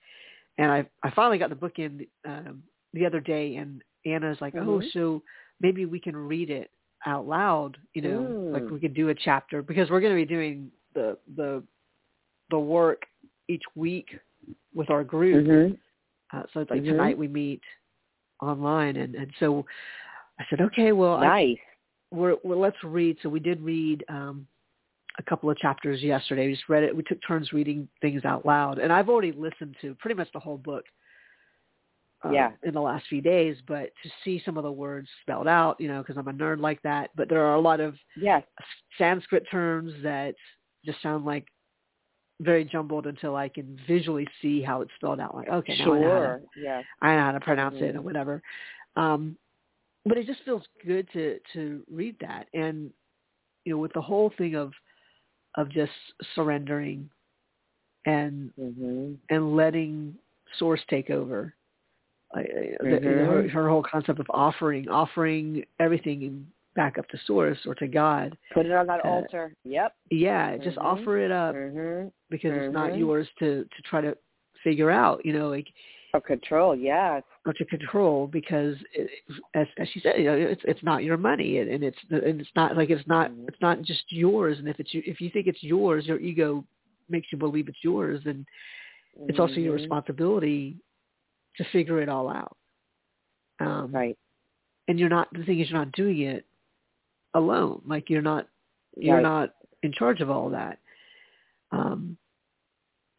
And 0.58 0.70
I 0.70 0.86
I 1.02 1.10
finally 1.10 1.38
got 1.38 1.50
the 1.50 1.56
book 1.56 1.78
in 1.78 2.06
um, 2.26 2.62
the 2.92 3.06
other 3.06 3.20
day, 3.20 3.56
and 3.56 3.82
Anna's 4.06 4.38
like, 4.40 4.54
oh, 4.54 4.60
mm-hmm. 4.60 4.84
oh, 4.84 4.90
so 4.92 5.22
maybe 5.60 5.84
we 5.86 5.98
can 5.98 6.16
read 6.16 6.50
it 6.50 6.70
out 7.06 7.26
loud. 7.26 7.76
You 7.94 8.02
know, 8.02 8.20
mm. 8.20 8.52
like 8.52 8.70
we 8.70 8.80
could 8.80 8.94
do 8.94 9.08
a 9.08 9.14
chapter 9.14 9.62
because 9.62 9.90
we're 9.90 10.00
going 10.00 10.16
to 10.16 10.26
be 10.26 10.32
doing 10.32 10.70
the 10.94 11.18
the 11.36 11.62
the 12.50 12.58
work 12.58 13.02
each 13.48 13.64
week 13.74 14.18
with 14.74 14.90
our 14.90 15.04
group. 15.04 15.46
Mm-hmm. 15.46 15.74
Uh, 16.36 16.42
so 16.52 16.60
it's 16.60 16.70
like 16.70 16.80
mm-hmm. 16.80 16.92
tonight 16.92 17.18
we 17.18 17.28
meet 17.28 17.62
online, 18.40 18.96
and 18.96 19.14
and 19.14 19.30
so 19.40 19.64
I 20.38 20.44
said, 20.50 20.60
okay, 20.60 20.92
well, 20.92 21.18
nice. 21.18 21.56
I, 22.12 22.14
we're, 22.14 22.36
well, 22.42 22.60
let's 22.60 22.76
read. 22.82 23.16
So 23.22 23.28
we 23.28 23.40
did 23.40 23.60
read 23.60 24.04
um, 24.08 24.46
a 25.18 25.22
couple 25.22 25.50
of 25.50 25.56
chapters 25.58 26.02
yesterday. 26.02 26.46
We 26.46 26.54
just 26.54 26.68
read 26.68 26.82
it. 26.82 26.94
We 26.94 27.02
took 27.02 27.18
turns 27.26 27.52
reading 27.52 27.88
things 28.00 28.24
out 28.24 28.44
loud, 28.44 28.78
and 28.78 28.92
I've 28.92 29.08
already 29.08 29.32
listened 29.32 29.76
to 29.80 29.94
pretty 29.96 30.16
much 30.16 30.28
the 30.32 30.40
whole 30.40 30.58
book. 30.58 30.84
Uh, 32.24 32.30
yeah. 32.30 32.52
in 32.62 32.72
the 32.72 32.80
last 32.80 33.04
few 33.10 33.20
days, 33.20 33.54
but 33.68 33.90
to 34.02 34.08
see 34.24 34.40
some 34.46 34.56
of 34.56 34.64
the 34.64 34.72
words 34.72 35.06
spelled 35.20 35.46
out, 35.46 35.78
you 35.78 35.88
know, 35.88 35.98
because 35.98 36.16
I'm 36.16 36.26
a 36.26 36.32
nerd 36.32 36.58
like 36.58 36.80
that. 36.80 37.10
But 37.14 37.28
there 37.28 37.44
are 37.44 37.54
a 37.54 37.60
lot 37.60 37.80
of 37.80 37.96
yes. 38.16 38.42
Sanskrit 38.96 39.44
terms 39.50 39.92
that 40.02 40.34
just 40.86 41.02
sound 41.02 41.26
like 41.26 41.44
very 42.40 42.64
jumbled 42.64 43.06
until 43.06 43.36
I 43.36 43.50
can 43.50 43.78
visually 43.86 44.26
see 44.40 44.62
how 44.62 44.80
it's 44.80 44.90
spelled 44.96 45.20
out. 45.20 45.34
Like, 45.34 45.48
okay, 45.48 45.76
now 45.78 45.84
sure. 45.84 45.96
I 45.96 46.00
know 46.00 46.08
how 46.08 46.36
to, 46.36 46.40
yeah. 46.56 46.82
I 47.02 47.14
know 47.14 47.22
how 47.22 47.32
to 47.32 47.40
pronounce 47.40 47.74
mm-hmm. 47.76 47.84
it 47.84 47.96
or 47.96 48.00
whatever. 48.00 48.42
Um, 48.96 49.36
but 50.06 50.18
it 50.18 50.26
just 50.26 50.40
feels 50.44 50.62
good 50.86 51.08
to 51.12 51.38
to 51.52 51.82
read 51.90 52.16
that, 52.20 52.46
and 52.52 52.90
you 53.64 53.72
know, 53.72 53.78
with 53.78 53.92
the 53.94 54.00
whole 54.00 54.32
thing 54.36 54.54
of 54.54 54.72
of 55.56 55.70
just 55.70 55.92
surrendering 56.34 57.08
and 58.06 58.50
mm-hmm. 58.60 59.12
and 59.30 59.56
letting 59.56 60.14
source 60.58 60.80
take 60.88 61.10
over. 61.10 61.54
mm-hmm. 62.84 63.06
her, 63.06 63.48
her 63.48 63.68
whole 63.68 63.82
concept 63.82 64.18
of 64.18 64.26
offering, 64.30 64.88
offering 64.88 65.64
everything 65.78 66.46
back 66.74 66.98
up 66.98 67.08
to 67.08 67.18
source 67.26 67.58
or 67.66 67.74
to 67.76 67.86
God. 67.86 68.36
Put 68.52 68.66
it 68.66 68.72
on 68.72 68.86
that 68.88 69.04
uh, 69.04 69.08
altar. 69.08 69.54
Yep. 69.64 69.94
Yeah, 70.10 70.52
mm-hmm. 70.52 70.64
just 70.64 70.78
offer 70.78 71.18
it 71.18 71.30
up 71.30 71.54
mm-hmm. 71.54 72.08
because 72.30 72.50
mm-hmm. 72.50 72.64
it's 72.64 72.74
not 72.74 72.98
yours 72.98 73.28
to 73.38 73.64
to 73.64 73.82
try 73.88 74.00
to 74.00 74.16
figure 74.62 74.90
out. 74.90 75.24
You 75.24 75.32
know, 75.32 75.48
like 75.48 75.68
or 76.14 76.20
control. 76.20 76.74
Yes. 76.76 77.22
Or 77.44 77.52
to 77.52 77.64
control 77.66 78.26
because, 78.28 78.76
it, 78.94 79.10
as 79.54 79.66
as 79.78 79.88
she 79.92 80.00
said, 80.00 80.14
you 80.18 80.24
know, 80.24 80.34
it's 80.34 80.62
it's 80.64 80.82
not 80.82 81.02
your 81.02 81.18
money 81.18 81.58
and, 81.58 81.68
and 81.68 81.84
it's 81.84 81.98
and 82.08 82.40
it's 82.40 82.50
not 82.56 82.76
like 82.76 82.88
it's 82.88 83.06
not 83.06 83.30
mm-hmm. 83.30 83.48
it's 83.48 83.60
not 83.60 83.82
just 83.82 84.04
yours. 84.08 84.58
And 84.58 84.68
if 84.68 84.80
it's 84.80 84.90
if 84.94 85.20
you 85.20 85.28
think 85.30 85.48
it's 85.48 85.62
yours, 85.62 86.06
your 86.06 86.20
ego 86.20 86.64
makes 87.10 87.26
you 87.30 87.36
believe 87.36 87.68
it's 87.68 87.78
yours, 87.82 88.22
and 88.24 88.46
it's 89.28 89.38
also 89.38 89.54
your 89.56 89.74
Mm-hmm. 89.74 89.82
responsibility 89.82 90.76
to 91.56 91.64
figure 91.72 92.00
it 92.00 92.08
all 92.08 92.30
out. 92.30 92.56
Um, 93.60 93.92
right. 93.92 94.16
And 94.88 94.98
you're 94.98 95.08
not. 95.08 95.28
The 95.32 95.44
thing 95.44 95.60
is, 95.60 95.68
you're 95.68 95.78
not 95.78 95.92
doing 95.92 96.20
it 96.20 96.46
alone. 97.34 97.82
Like 97.86 98.08
you're 98.08 98.22
not 98.22 98.48
you're 98.96 99.16
right. 99.16 99.22
not 99.22 99.54
in 99.82 99.92
charge 99.92 100.20
of 100.20 100.30
all 100.30 100.50
that. 100.50 100.78
Um, 101.72 102.16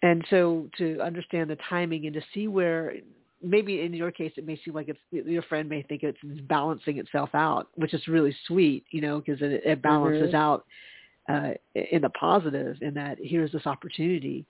and 0.06 0.24
so 0.30 0.70
to 0.78 1.00
understand 1.02 1.50
the 1.50 1.58
timing 1.68 2.06
and 2.06 2.14
to 2.14 2.22
see 2.32 2.48
where 2.48 2.94
maybe 3.42 3.82
in 3.82 3.92
your 3.92 4.12
case 4.12 4.32
it 4.38 4.46
may 4.46 4.60
seem 4.64 4.76
like 4.76 4.88
it's 4.88 5.00
your 5.12 5.42
friend 5.44 5.68
may 5.68 5.82
think 5.82 6.04
it's 6.04 6.20
balancing 6.48 7.00
itself 7.00 7.32
out, 7.34 7.70
which 7.74 7.92
is 7.92 8.08
really 8.08 8.36
sweet, 8.46 8.86
you 8.92 9.02
know, 9.02 9.20
because 9.20 9.42
it, 9.42 9.64
it 9.66 9.82
balances 9.82 10.28
mm-hmm. 10.28 10.36
out 10.36 10.66
uh, 11.28 11.54
in 11.74 12.04
the 12.04 12.10
positive 12.10 12.78
in 12.82 12.94
that 12.94 13.18
here's 13.20 13.52
this 13.52 13.66
opportunity. 13.66 14.46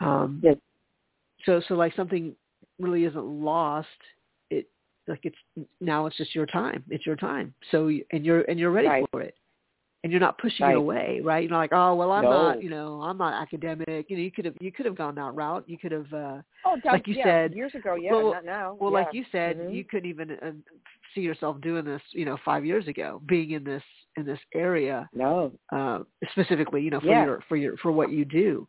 Um, 0.00 0.40
yes. 0.42 0.56
So 1.46 1.62
so 1.68 1.74
like 1.74 1.94
something 1.94 2.34
really 2.80 3.04
isn't 3.04 3.24
lost. 3.24 3.86
It 4.50 4.68
like 5.06 5.20
it's 5.22 5.68
now 5.80 6.06
it's 6.06 6.16
just 6.16 6.34
your 6.34 6.46
time. 6.46 6.82
It's 6.90 7.06
your 7.06 7.16
time. 7.16 7.54
So 7.70 7.88
and 8.10 8.26
you're 8.26 8.42
and 8.42 8.58
you're 8.58 8.72
ready 8.72 8.88
right. 8.88 9.04
for 9.12 9.20
it 9.20 9.36
and 10.02 10.10
you're 10.10 10.20
not 10.20 10.38
pushing 10.38 10.66
right. 10.66 10.72
it 10.72 10.78
away, 10.78 11.20
right? 11.22 11.42
You're 11.42 11.50
not 11.50 11.58
like, 11.58 11.72
oh 11.72 11.94
well, 11.94 12.10
I'm 12.10 12.24
no. 12.24 12.30
not, 12.30 12.62
you 12.62 12.70
know, 12.70 13.02
I'm 13.02 13.16
not 13.18 13.40
academic. 13.40 14.06
You 14.08 14.16
know, 14.16 14.22
you 14.22 14.32
could 14.32 14.44
have 14.44 14.54
you 14.60 14.72
could 14.72 14.86
have 14.86 14.96
gone 14.96 15.14
that 15.14 15.34
route. 15.34 15.64
You 15.66 15.78
could 15.78 15.92
have, 15.92 16.12
uh, 16.12 16.42
oh, 16.64 16.76
like 16.84 17.06
you 17.06 17.14
yeah, 17.14 17.24
said 17.24 17.54
years 17.54 17.72
ago, 17.74 17.94
yeah, 17.94 18.12
well, 18.12 18.32
not 18.32 18.44
now. 18.44 18.76
Well, 18.80 18.90
yeah. 18.90 18.98
like 18.98 19.08
you 19.12 19.24
said, 19.30 19.58
mm-hmm. 19.58 19.74
you 19.74 19.84
couldn't 19.84 20.10
even 20.10 20.30
uh, 20.32 20.50
see 21.14 21.20
yourself 21.20 21.60
doing 21.60 21.84
this, 21.84 22.02
you 22.10 22.24
know, 22.24 22.36
five 22.44 22.64
years 22.64 22.88
ago, 22.88 23.22
being 23.26 23.52
in 23.52 23.62
this 23.62 23.82
in 24.16 24.26
this 24.26 24.40
area. 24.54 25.08
No, 25.14 25.52
uh, 25.70 26.00
specifically, 26.32 26.82
you 26.82 26.90
know, 26.90 27.00
for 27.00 27.06
yeah. 27.06 27.24
your 27.24 27.44
for 27.48 27.56
your 27.56 27.76
for 27.76 27.92
what 27.92 28.10
you 28.10 28.24
do. 28.24 28.66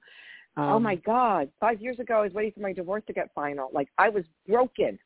Um, 0.56 0.66
oh 0.66 0.80
my 0.80 0.96
God! 0.96 1.50
Five 1.60 1.82
years 1.82 1.98
ago, 1.98 2.20
I 2.20 2.22
was 2.22 2.34
waiting 2.34 2.52
for 2.52 2.60
my 2.60 2.74
divorce 2.74 3.04
to 3.08 3.14
get 3.14 3.30
final. 3.34 3.70
Like 3.74 3.88
I 3.98 4.10
was 4.10 4.24
broken. 4.48 5.00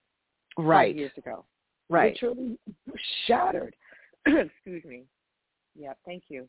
Right. 0.58 0.90
Five 0.90 0.98
years 0.98 1.12
ago. 1.18 1.46
Right. 1.90 2.18
Literally 2.22 2.58
shattered. 3.28 3.76
Excuse 4.26 4.84
me. 4.84 5.04
Yeah. 5.78 5.94
Thank 6.06 6.24
you. 6.30 6.48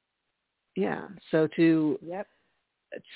Yeah. 0.77 1.03
So 1.31 1.49
to 1.57 1.99
yep. 2.03 2.27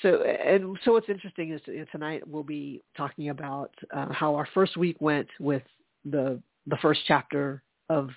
So 0.03 0.22
and 0.22 0.79
so 0.85 0.92
what's 0.92 1.09
interesting 1.09 1.53
is 1.53 1.88
tonight 1.90 2.27
we'll 2.27 2.42
be 2.42 2.83
talking 2.96 3.31
about 3.31 3.70
uh, 3.94 4.12
how 4.12 4.35
our 4.35 4.46
first 4.53 4.77
week 4.77 4.96
went 5.01 5.29
with 5.40 5.62
the 6.05 6.40
the 6.66 6.77
first 6.83 7.01
chapter 7.07 7.62
of 7.88 8.11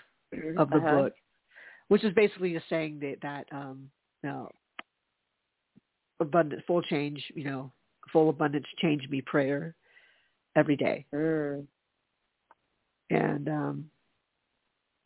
of 0.58 0.70
the 0.70 0.78
uh-huh. 0.78 1.02
book, 1.02 1.14
which 1.88 2.04
is 2.04 2.14
basically 2.14 2.54
just 2.54 2.68
saying 2.70 3.00
that 3.00 3.18
that 3.22 3.46
um, 3.56 3.90
you 4.24 4.30
know, 4.30 4.50
abundant 6.20 6.64
full 6.66 6.82
change, 6.82 7.24
you 7.36 7.46
know, 7.46 7.72
full 8.12 8.30
abundance 8.30 8.66
change 8.82 9.08
me 9.10 9.22
prayer 9.22 9.76
every 10.56 10.76
day. 10.76 11.06
Mm. 11.14 11.66
And 13.12 13.48
um 13.48 13.90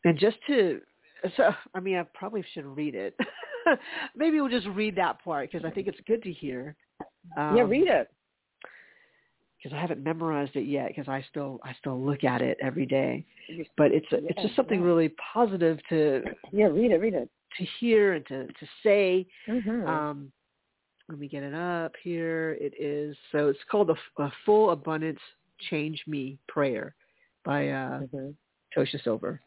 and 0.04 0.18
just 0.18 0.36
to 0.46 0.80
so 1.36 1.50
I 1.74 1.80
mean 1.80 1.96
I 1.96 2.04
probably 2.14 2.44
should 2.52 2.64
read 2.64 2.94
it. 2.94 3.16
Maybe 4.16 4.40
we'll 4.40 4.50
just 4.50 4.66
read 4.68 4.96
that 4.96 5.22
part 5.22 5.50
because 5.50 5.66
I 5.66 5.70
think 5.70 5.86
it's 5.86 6.00
good 6.06 6.22
to 6.22 6.32
hear. 6.32 6.76
Um, 7.36 7.56
yeah, 7.56 7.62
read 7.62 7.88
it. 7.88 8.08
Because 9.62 9.76
I 9.76 9.80
haven't 9.80 10.02
memorized 10.02 10.56
it 10.56 10.66
yet 10.66 10.88
because 10.88 11.08
I 11.08 11.24
still 11.30 11.60
I 11.62 11.74
still 11.78 12.00
look 12.00 12.24
at 12.24 12.40
it 12.40 12.56
every 12.62 12.86
day. 12.86 13.24
But 13.76 13.92
it's 13.92 14.06
a, 14.12 14.16
yeah, 14.16 14.28
it's 14.30 14.42
just 14.42 14.56
something 14.56 14.80
yeah. 14.80 14.86
really 14.86 15.12
positive 15.32 15.78
to 15.90 16.22
yeah 16.52 16.66
read 16.66 16.92
it 16.92 17.00
read 17.00 17.14
it 17.14 17.28
to 17.58 17.66
hear 17.78 18.14
and 18.14 18.26
to 18.26 18.46
to 18.46 18.66
say. 18.82 19.26
Mm-hmm. 19.48 19.86
Um, 19.86 20.32
let 21.08 21.18
me 21.18 21.28
get 21.28 21.42
it 21.42 21.54
up 21.54 21.92
here. 22.02 22.56
It 22.60 22.72
is 22.78 23.16
so 23.32 23.48
it's 23.48 23.58
called 23.70 23.90
a, 23.90 24.22
a 24.22 24.32
full 24.46 24.70
abundance 24.70 25.18
change 25.68 26.02
me 26.06 26.38
prayer 26.48 26.94
by 27.44 27.68
uh, 27.68 28.00
mm-hmm. 28.00 28.30
Tosha 28.76 29.02
Silver. 29.02 29.40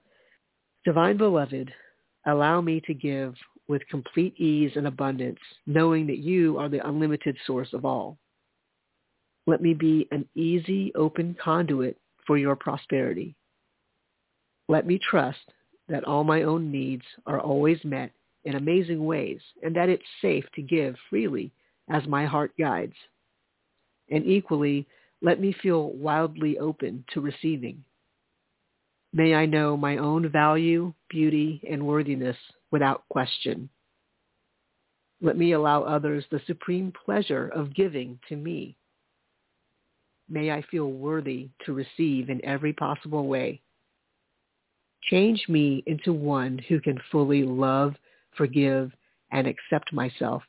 Divine 0.86 1.18
beloved, 1.18 1.74
allow 2.26 2.60
me 2.60 2.82
to 2.82 2.94
give 2.94 3.36
with 3.68 3.88
complete 3.90 4.38
ease 4.40 4.72
and 4.76 4.88
abundance, 4.88 5.40
knowing 5.66 6.06
that 6.08 6.18
you 6.18 6.58
are 6.58 6.68
the 6.68 6.86
unlimited 6.88 7.38
source 7.46 7.72
of 7.74 7.86
all. 7.86 8.18
Let 9.48 9.62
me 9.62 9.74
be 9.74 10.08
an 10.12 10.28
easy, 10.36 10.92
open 10.96 11.36
conduit 11.42 11.98
for 12.28 12.38
your 12.38 12.56
prosperity. 12.56 13.36
Let 14.68 14.86
me 14.86 15.00
trust 15.10 15.52
that 15.88 16.04
all 16.04 16.24
my 16.24 16.44
own 16.44 16.72
needs 16.72 17.04
are 17.26 17.40
always 17.40 17.78
met 17.84 18.12
in 18.46 18.56
amazing 18.56 19.06
ways 19.06 19.40
and 19.62 19.76
that 19.76 19.90
it's 19.90 20.04
safe 20.22 20.46
to 20.56 20.62
give 20.62 20.96
freely 21.10 21.52
as 21.90 22.06
my 22.08 22.26
heart 22.26 22.52
guides. 22.58 22.96
And 24.10 24.26
equally, 24.26 24.88
let 25.22 25.40
me 25.40 25.56
feel 25.62 25.92
wildly 25.92 26.58
open 26.60 27.06
to 27.14 27.22
receiving. 27.22 27.84
May 29.14 29.36
I 29.36 29.46
know 29.46 29.78
my 29.78 29.98
own 29.98 30.28
value, 30.30 30.94
beauty, 31.08 31.62
and 31.70 31.86
worthiness 31.86 32.38
without 32.72 33.08
question. 33.10 33.70
Let 35.22 35.38
me 35.38 35.52
allow 35.54 35.84
others 35.84 36.26
the 36.32 36.42
supreme 36.48 36.92
pleasure 37.06 37.48
of 37.50 37.76
giving 37.76 38.20
to 38.30 38.36
me. 38.36 38.76
may 40.30 40.52
I 40.52 40.64
feel 40.64 40.92
worthy 40.92 41.50
to 41.66 41.74
receive 41.74 42.30
in 42.30 42.44
every 42.44 42.74
possible 42.74 43.28
way. 43.28 43.62
Change 45.04 45.46
me 45.48 45.84
into 45.86 46.12
one 46.14 46.58
who 46.58 46.80
can 46.80 47.00
fully 47.12 47.44
love, 47.44 47.94
forgive, 48.36 48.92
and 49.32 49.48
accept 49.48 49.94
myself 49.94 50.44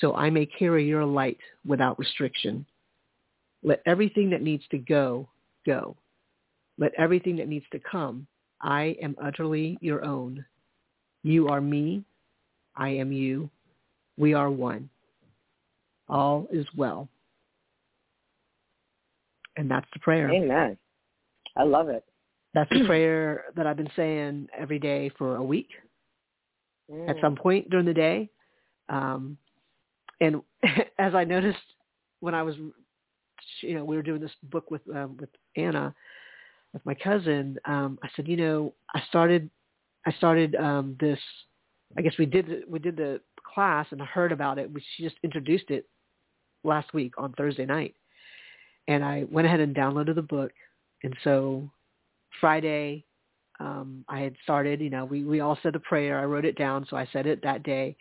so 0.00 0.14
I 0.14 0.30
may 0.30 0.46
carry 0.46 0.86
your 0.86 1.04
light 1.04 1.38
without 1.66 1.98
restriction. 1.98 2.66
Let 3.62 3.82
everything 3.86 4.30
that 4.30 4.42
needs 4.42 4.64
to 4.70 4.78
go, 4.78 5.28
go. 5.64 5.96
Let 6.78 6.92
everything 6.98 7.36
that 7.36 7.48
needs 7.48 7.66
to 7.72 7.78
come, 7.78 8.26
I 8.60 8.96
am 9.02 9.16
utterly 9.22 9.78
your 9.80 10.04
own. 10.04 10.44
You 11.22 11.48
are 11.48 11.60
me. 11.60 12.04
I 12.76 12.88
am 12.90 13.12
you. 13.12 13.50
We 14.16 14.34
are 14.34 14.50
one. 14.50 14.88
All 16.08 16.48
is 16.50 16.66
well. 16.76 17.08
And 19.56 19.70
that's 19.70 19.86
the 19.92 20.00
prayer. 20.00 20.30
Amen. 20.30 20.76
I 21.56 21.64
love 21.64 21.88
it. 21.88 22.04
That's 22.54 22.70
the 22.70 22.84
prayer 22.86 23.44
that 23.56 23.66
I've 23.66 23.76
been 23.76 23.90
saying 23.96 24.48
every 24.58 24.78
day 24.78 25.10
for 25.18 25.36
a 25.36 25.42
week 25.42 25.68
Mm. 26.90 27.08
at 27.08 27.16
some 27.20 27.36
point 27.36 27.70
during 27.70 27.86
the 27.86 27.94
day. 27.94 28.28
Um, 28.88 29.38
and 30.20 30.42
as 30.98 31.14
I 31.14 31.24
noticed 31.24 31.58
when 32.20 32.34
I 32.34 32.42
was, 32.42 32.56
you 33.60 33.74
know, 33.74 33.84
we 33.84 33.96
were 33.96 34.02
doing 34.02 34.20
this 34.20 34.34
book 34.44 34.70
with 34.70 34.82
um, 34.94 35.16
with 35.18 35.30
Anna, 35.56 35.94
with 36.72 36.84
my 36.86 36.94
cousin. 36.94 37.58
Um, 37.64 37.98
I 38.02 38.08
said, 38.16 38.28
you 38.28 38.36
know, 38.36 38.72
I 38.94 39.02
started, 39.08 39.48
I 40.06 40.12
started 40.12 40.54
um, 40.56 40.96
this. 41.00 41.18
I 41.96 42.02
guess 42.02 42.14
we 42.18 42.26
did 42.26 42.46
the- 42.46 42.64
we 42.68 42.78
did 42.78 42.96
the 42.96 43.20
class 43.54 43.86
and 43.90 44.00
I 44.00 44.06
heard 44.06 44.32
about 44.32 44.58
it. 44.58 44.72
We, 44.72 44.82
she 44.96 45.02
just 45.02 45.16
introduced 45.22 45.70
it 45.70 45.86
last 46.64 46.94
week 46.94 47.12
on 47.18 47.32
Thursday 47.34 47.66
night, 47.66 47.94
and 48.88 49.04
I 49.04 49.24
went 49.30 49.46
ahead 49.46 49.60
and 49.60 49.76
downloaded 49.76 50.14
the 50.14 50.22
book. 50.22 50.52
And 51.02 51.14
so 51.22 51.68
Friday, 52.40 53.04
um, 53.60 54.04
I 54.08 54.20
had 54.20 54.34
started. 54.42 54.80
You 54.80 54.90
know, 54.90 55.04
we 55.04 55.24
we 55.24 55.40
all 55.40 55.58
said 55.62 55.74
the 55.74 55.80
prayer. 55.80 56.18
I 56.18 56.24
wrote 56.24 56.44
it 56.46 56.56
down, 56.56 56.86
so 56.88 56.96
I 56.96 57.06
said 57.12 57.26
it 57.26 57.42
that 57.42 57.62
day. 57.62 57.96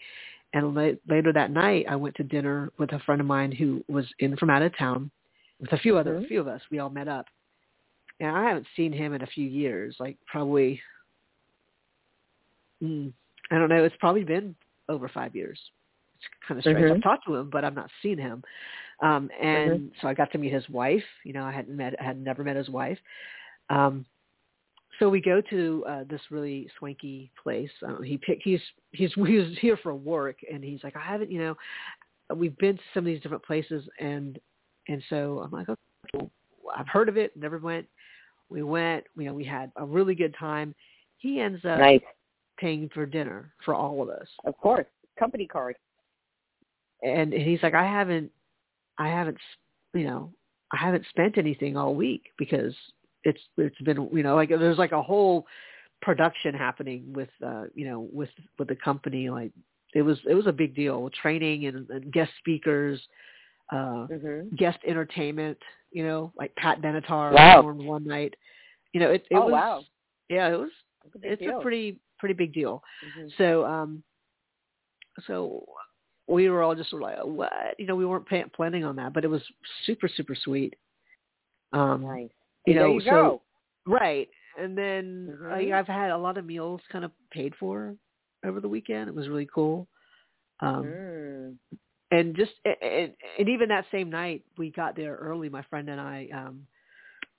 And 0.54 0.76
la- 0.76 0.92
later 1.08 1.32
that 1.34 1.52
night, 1.52 1.86
I 1.90 1.96
went 1.96 2.16
to 2.16 2.24
dinner 2.24 2.72
with 2.78 2.92
a 2.94 3.00
friend 3.00 3.22
of 3.22 3.28
mine 3.28 3.52
who 3.52 3.84
was 3.88 4.06
in 4.20 4.36
from 4.38 4.50
out 4.50 4.62
of 4.62 4.78
town, 4.78 5.10
with 5.60 5.72
a 5.74 5.78
few 5.78 5.98
other 5.98 6.18
a 6.18 6.28
few 6.28 6.40
of 6.40 6.48
us. 6.48 6.62
We 6.72 6.80
all 6.80 6.90
met 6.90 7.08
up, 7.08 7.26
and 8.22 8.38
I 8.38 8.48
haven't 8.48 8.68
seen 8.76 8.94
him 8.94 9.14
in 9.14 9.24
a 9.24 9.28
few 9.28 9.48
years, 9.48 9.96
like 10.00 10.16
probably, 10.28 10.80
mm, 12.82 13.12
I 13.50 13.58
don't 13.58 13.68
know. 13.68 13.84
It's 13.84 13.96
probably 14.00 14.24
been 14.24 14.56
over 14.88 15.10
five 15.10 15.36
years. 15.36 15.60
It's 16.16 16.48
kind 16.48 16.58
of 16.60 16.64
strange. 16.64 16.80
Mhm. 16.80 16.96
I've 16.98 17.04
talked 17.04 17.26
to 17.26 17.36
him, 17.36 17.50
but 17.50 17.66
I've 17.66 17.74
not 17.74 17.90
seen 18.04 18.20
him. 18.20 18.44
Um, 19.02 19.32
and 19.42 19.92
so 20.00 20.08
I 20.08 20.14
got 20.14 20.32
to 20.34 20.38
meet 20.38 20.54
his 20.54 20.70
wife. 20.70 21.04
You 21.24 21.34
know, 21.34 21.44
I 21.44 21.52
hadn't 21.52 21.76
met, 21.76 22.00
I 22.00 22.04
had 22.04 22.22
never 22.22 22.44
met 22.44 22.56
his 22.56 22.70
wife. 22.70 23.00
Um, 23.72 24.06
so 25.00 25.10
we 25.10 25.20
go 25.20 25.42
to 25.42 25.84
uh, 25.90 26.04
this 26.08 26.22
really 26.30 26.70
swanky 26.78 27.32
place. 27.42 27.72
Um, 27.84 28.04
he 28.04 28.18
pick, 28.18 28.40
he's 28.44 28.62
he's 28.92 29.12
he 29.26 29.38
was 29.38 29.58
here 29.60 29.78
for 29.78 29.96
work, 29.96 30.38
and 30.52 30.64
he's 30.64 30.84
like, 30.84 30.96
I 30.96 31.02
haven't, 31.02 31.32
you 31.32 31.40
know, 31.40 31.58
we've 32.36 32.58
been 32.60 32.78
to 32.78 32.84
some 32.94 33.02
of 33.02 33.06
these 33.06 33.22
different 33.22 33.44
places, 33.44 33.84
and 34.00 34.38
and 34.88 35.02
so 35.10 35.40
I'm 35.44 35.50
like, 35.50 35.70
okay, 35.70 35.82
well, 36.14 36.30
I've 36.78 36.88
heard 36.88 37.10
of 37.10 37.18
it, 37.18 37.36
never 37.36 37.58
went. 37.58 37.88
We 38.52 38.64
went, 38.64 39.06
you 39.18 39.26
know, 39.26 39.34
we 39.34 39.46
had 39.46 39.72
a 39.78 39.86
really 39.86 40.14
good 40.14 40.36
time. 40.38 40.76
He 41.18 41.40
ends 41.40 41.64
up 41.64 41.80
Nice. 41.80 42.02
paying 42.58 42.90
for 42.94 43.06
dinner 43.06 43.54
for 43.64 43.74
all 43.74 44.02
of 44.04 44.10
us, 44.10 44.28
Of 44.46 44.58
course. 44.58 44.86
Company 45.18 45.48
card. 45.48 45.76
and, 47.02 47.34
and 47.34 47.42
he's 47.42 47.64
like, 47.64 47.74
I 47.74 47.86
haven't, 47.86 48.30
I 48.98 49.08
haven't, 49.08 49.38
you 49.94 50.04
know, 50.04 50.32
I 50.74 50.78
haven't 50.78 51.06
spent 51.10 51.38
anything 51.38 51.78
all 51.78 51.96
week 51.96 52.24
because 52.38 52.74
it's 53.24 53.42
it's 53.58 53.80
been, 53.82 54.10
you 54.12 54.24
know, 54.24 54.36
like 54.36 54.50
there's 54.50 54.78
like 54.78 54.92
a 54.94 55.02
whole 55.02 55.46
production 56.02 56.54
happening 56.54 57.14
with, 57.14 57.30
uh, 57.46 57.66
you 57.76 57.88
know, 57.88 58.10
with 58.12 58.30
with 58.60 58.68
the 58.68 58.76
company. 58.76 59.30
Like 59.30 59.52
it 59.94 60.02
was 60.02 60.18
it 60.30 60.34
was 60.34 60.48
a 60.48 60.52
big 60.52 60.76
deal, 60.76 61.10
training 61.22 61.68
and, 61.68 61.90
and 61.90 62.12
guest 62.12 62.32
speakers, 62.40 63.00
uh, 63.72 64.08
Mhm. 64.10 64.58
guest 64.58 64.80
entertainment. 64.88 65.58
You 65.92 66.06
know, 66.06 66.32
like 66.38 66.56
Pat 66.56 66.82
Benatar 66.82 67.34
Wow. 67.34 67.56
performed 67.58 67.84
one 67.86 68.06
night. 68.06 68.34
You 68.94 69.00
know, 69.02 69.12
it 69.12 69.26
it 69.30 69.36
Oh, 69.38 69.46
was 69.46 69.52
wow. 69.52 69.84
yeah, 70.30 70.48
it 70.54 70.58
was 70.58 70.72
It's 71.06 71.16
a 71.24 71.32
it's 71.34 71.42
deal. 71.42 71.60
a 71.60 71.62
pretty 71.62 72.00
pretty 72.20 72.34
big 72.34 72.54
deal. 72.54 72.84
Mhm. 73.06 73.32
So 73.38 73.66
um, 73.66 74.04
so 75.28 75.66
we 76.28 76.50
were 76.50 76.62
all 76.64 76.76
just 76.76 76.90
sort 76.90 77.04
of 77.04 77.10
like, 77.10 77.26
what? 77.26 77.76
You 77.78 77.86
know, 77.86 77.96
we 77.96 78.06
weren't 78.06 78.28
pa- 78.28 78.48
planning 78.56 78.86
on 78.86 78.96
that, 78.98 79.14
but 79.14 79.26
it 79.26 79.30
was 79.30 79.42
super 79.86 80.08
super 80.08 80.36
sweet. 80.36 80.76
Um, 81.74 82.04
Nice. 82.04 82.30
you 82.66 82.74
there 82.74 82.84
know, 82.88 82.94
you 82.94 83.02
so 83.02 83.12
go. 83.12 83.42
right, 83.86 84.30
and 84.58 84.78
then 84.78 85.38
Mhm. 85.42 85.52
like, 85.52 85.72
I've 85.72 85.88
had 85.88 86.12
a 86.12 86.18
lot 86.18 86.38
of 86.38 86.46
meals 86.46 86.82
kind 86.92 87.04
of 87.06 87.12
paid 87.32 87.56
for 87.56 87.96
over 88.46 88.60
the 88.60 88.70
weekend. 88.70 89.10
It 89.10 89.16
was 89.16 89.30
really 89.30 89.48
cool. 89.54 89.88
Um, 90.62 90.86
Mm. 90.86 91.58
And 92.12 92.36
just 92.36 92.52
and, 92.66 93.14
and 93.40 93.50
even 93.50 93.70
that 93.70 93.86
same 93.92 94.10
night 94.10 94.44
we 94.58 94.70
got 94.72 94.96
there 94.96 95.16
early 95.16 95.50
my 95.50 95.64
friend 95.64 95.90
and 95.90 96.00
i 96.00 96.28
um 96.34 96.66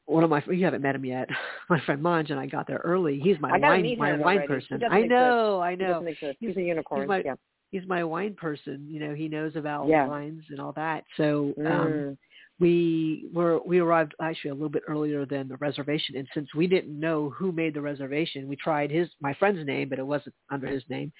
one 0.06 0.24
of 0.24 0.30
my 0.30 0.42
you 0.50 0.64
haven't 0.64 0.82
met 0.82 0.94
him 0.94 1.04
yet 1.04 1.28
my 1.70 1.80
friend 1.80 2.02
Manj 2.02 2.30
and 2.30 2.40
i 2.40 2.46
got 2.46 2.66
there 2.66 2.80
early 2.84 3.20
he's 3.20 3.38
my 3.40 3.52
wine 3.58 3.96
my 3.98 4.12
wine 4.16 4.38
already. 4.38 4.46
Person 4.48 4.80
i 4.90 5.02
know 5.02 5.60
i 5.60 5.74
know 5.74 6.00
doesn't. 6.02 6.08
He's, 6.08 6.34
He's- 6.40 6.56
a 6.56 6.62
unicorn. 6.62 7.02
he's 7.02 7.08
my- 7.08 7.22
yeah. 7.24 7.34
he's 7.70 7.86
my 7.86 8.02
wine 8.04 8.34
person 8.34 8.86
you 8.88 8.98
know 9.00 9.14
he 9.14 9.28
knows 9.28 9.54
about 9.56 9.86
Yeah. 9.88 10.06
wines 10.06 10.42
and 10.50 10.60
all 10.60 10.72
that 10.72 11.04
so 11.16 11.54
um 11.58 11.64
Mm. 11.66 12.16
we 12.60 13.28
were 13.32 13.60
we 13.64 13.78
arrived 13.78 14.14
actually 14.20 14.50
a 14.50 14.54
little 14.54 14.68
bit 14.68 14.82
earlier 14.88 15.24
than 15.26 15.48
the 15.48 15.56
reservation 15.56 16.16
and 16.16 16.28
since 16.34 16.48
we 16.54 16.66
didn't 16.66 16.98
know 16.98 17.30
who 17.30 17.50
made 17.52 17.74
the 17.74 17.80
reservation 17.80 18.48
we 18.48 18.56
tried 18.56 18.90
his 18.90 19.08
my 19.20 19.32
friend's 19.34 19.64
name 19.66 19.88
but 19.88 19.98
it 19.98 20.06
wasn't 20.06 20.34
under 20.50 20.66
his 20.66 20.82
name 20.88 21.10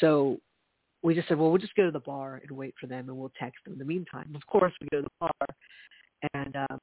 so 0.00 0.38
we 1.02 1.14
just 1.14 1.28
said 1.28 1.38
well 1.38 1.50
we'll 1.50 1.58
just 1.58 1.74
go 1.74 1.84
to 1.84 1.90
the 1.90 2.00
bar 2.00 2.40
and 2.42 2.56
wait 2.56 2.74
for 2.80 2.86
them 2.86 3.08
and 3.08 3.16
we'll 3.16 3.32
text 3.38 3.62
them 3.64 3.72
in 3.74 3.78
the 3.78 3.84
meantime 3.84 4.32
of 4.34 4.46
course 4.46 4.72
we 4.80 4.88
go 4.90 5.02
to 5.02 5.08
the 5.08 5.10
bar 5.20 5.46
and 6.34 6.56
um 6.56 6.80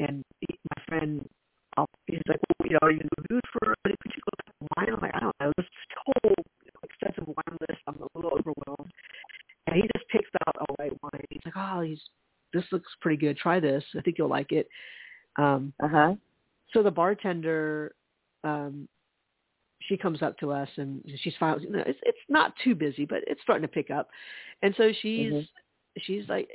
and 0.00 0.24
my 0.42 0.82
friend 0.86 1.28
uh, 1.76 1.84
he's 2.06 2.20
like 2.28 2.40
well, 2.58 2.68
you 2.68 2.72
know 2.72 2.78
are 2.82 2.90
you 2.90 3.00
in 3.00 3.08
the 3.16 3.34
mood 3.34 3.42
for 3.52 3.74
any 3.84 3.96
particular 3.96 4.32
type 4.44 4.54
of 4.60 4.68
wine 4.76 4.94
i'm 4.94 5.00
like 5.00 5.14
i 5.14 5.20
don't 5.20 5.36
know 5.40 5.52
this 5.56 5.66
whole 6.04 6.34
you 6.64 6.70
know, 6.72 6.80
extensive 6.84 7.26
wine 7.26 7.58
list 7.68 7.80
i'm 7.86 7.96
a 7.96 8.18
little 8.18 8.38
overwhelmed 8.38 8.92
and 9.66 9.76
he 9.76 9.82
just 9.82 10.08
picks 10.10 10.30
out 10.46 10.56
a 10.56 10.72
white 10.74 10.96
wine 11.02 11.24
he's 11.30 11.42
like 11.44 11.54
oh 11.56 11.80
he's 11.80 12.00
this 12.52 12.64
looks 12.72 12.90
pretty 13.00 13.16
good. 13.16 13.36
Try 13.36 13.60
this. 13.60 13.84
I 13.96 14.00
think 14.00 14.18
you'll 14.18 14.28
like 14.28 14.52
it. 14.52 14.68
Um, 15.36 15.72
Uh 15.82 15.88
huh. 15.88 16.14
so 16.72 16.82
the 16.82 16.90
bartender, 16.90 17.92
um, 18.44 18.88
she 19.88 19.96
comes 19.96 20.22
up 20.22 20.38
to 20.38 20.52
us 20.52 20.68
and 20.76 21.02
she's 21.22 21.34
fine. 21.40 21.60
You 21.60 21.70
know, 21.70 21.82
it's 21.86 21.98
it's 22.02 22.18
not 22.28 22.52
too 22.62 22.74
busy, 22.74 23.04
but 23.06 23.20
it's 23.26 23.40
starting 23.42 23.62
to 23.62 23.72
pick 23.72 23.90
up. 23.90 24.08
And 24.62 24.74
so 24.76 24.92
she's 25.00 25.32
Mhm. 25.32 25.48
she's 25.98 26.28
like, 26.28 26.48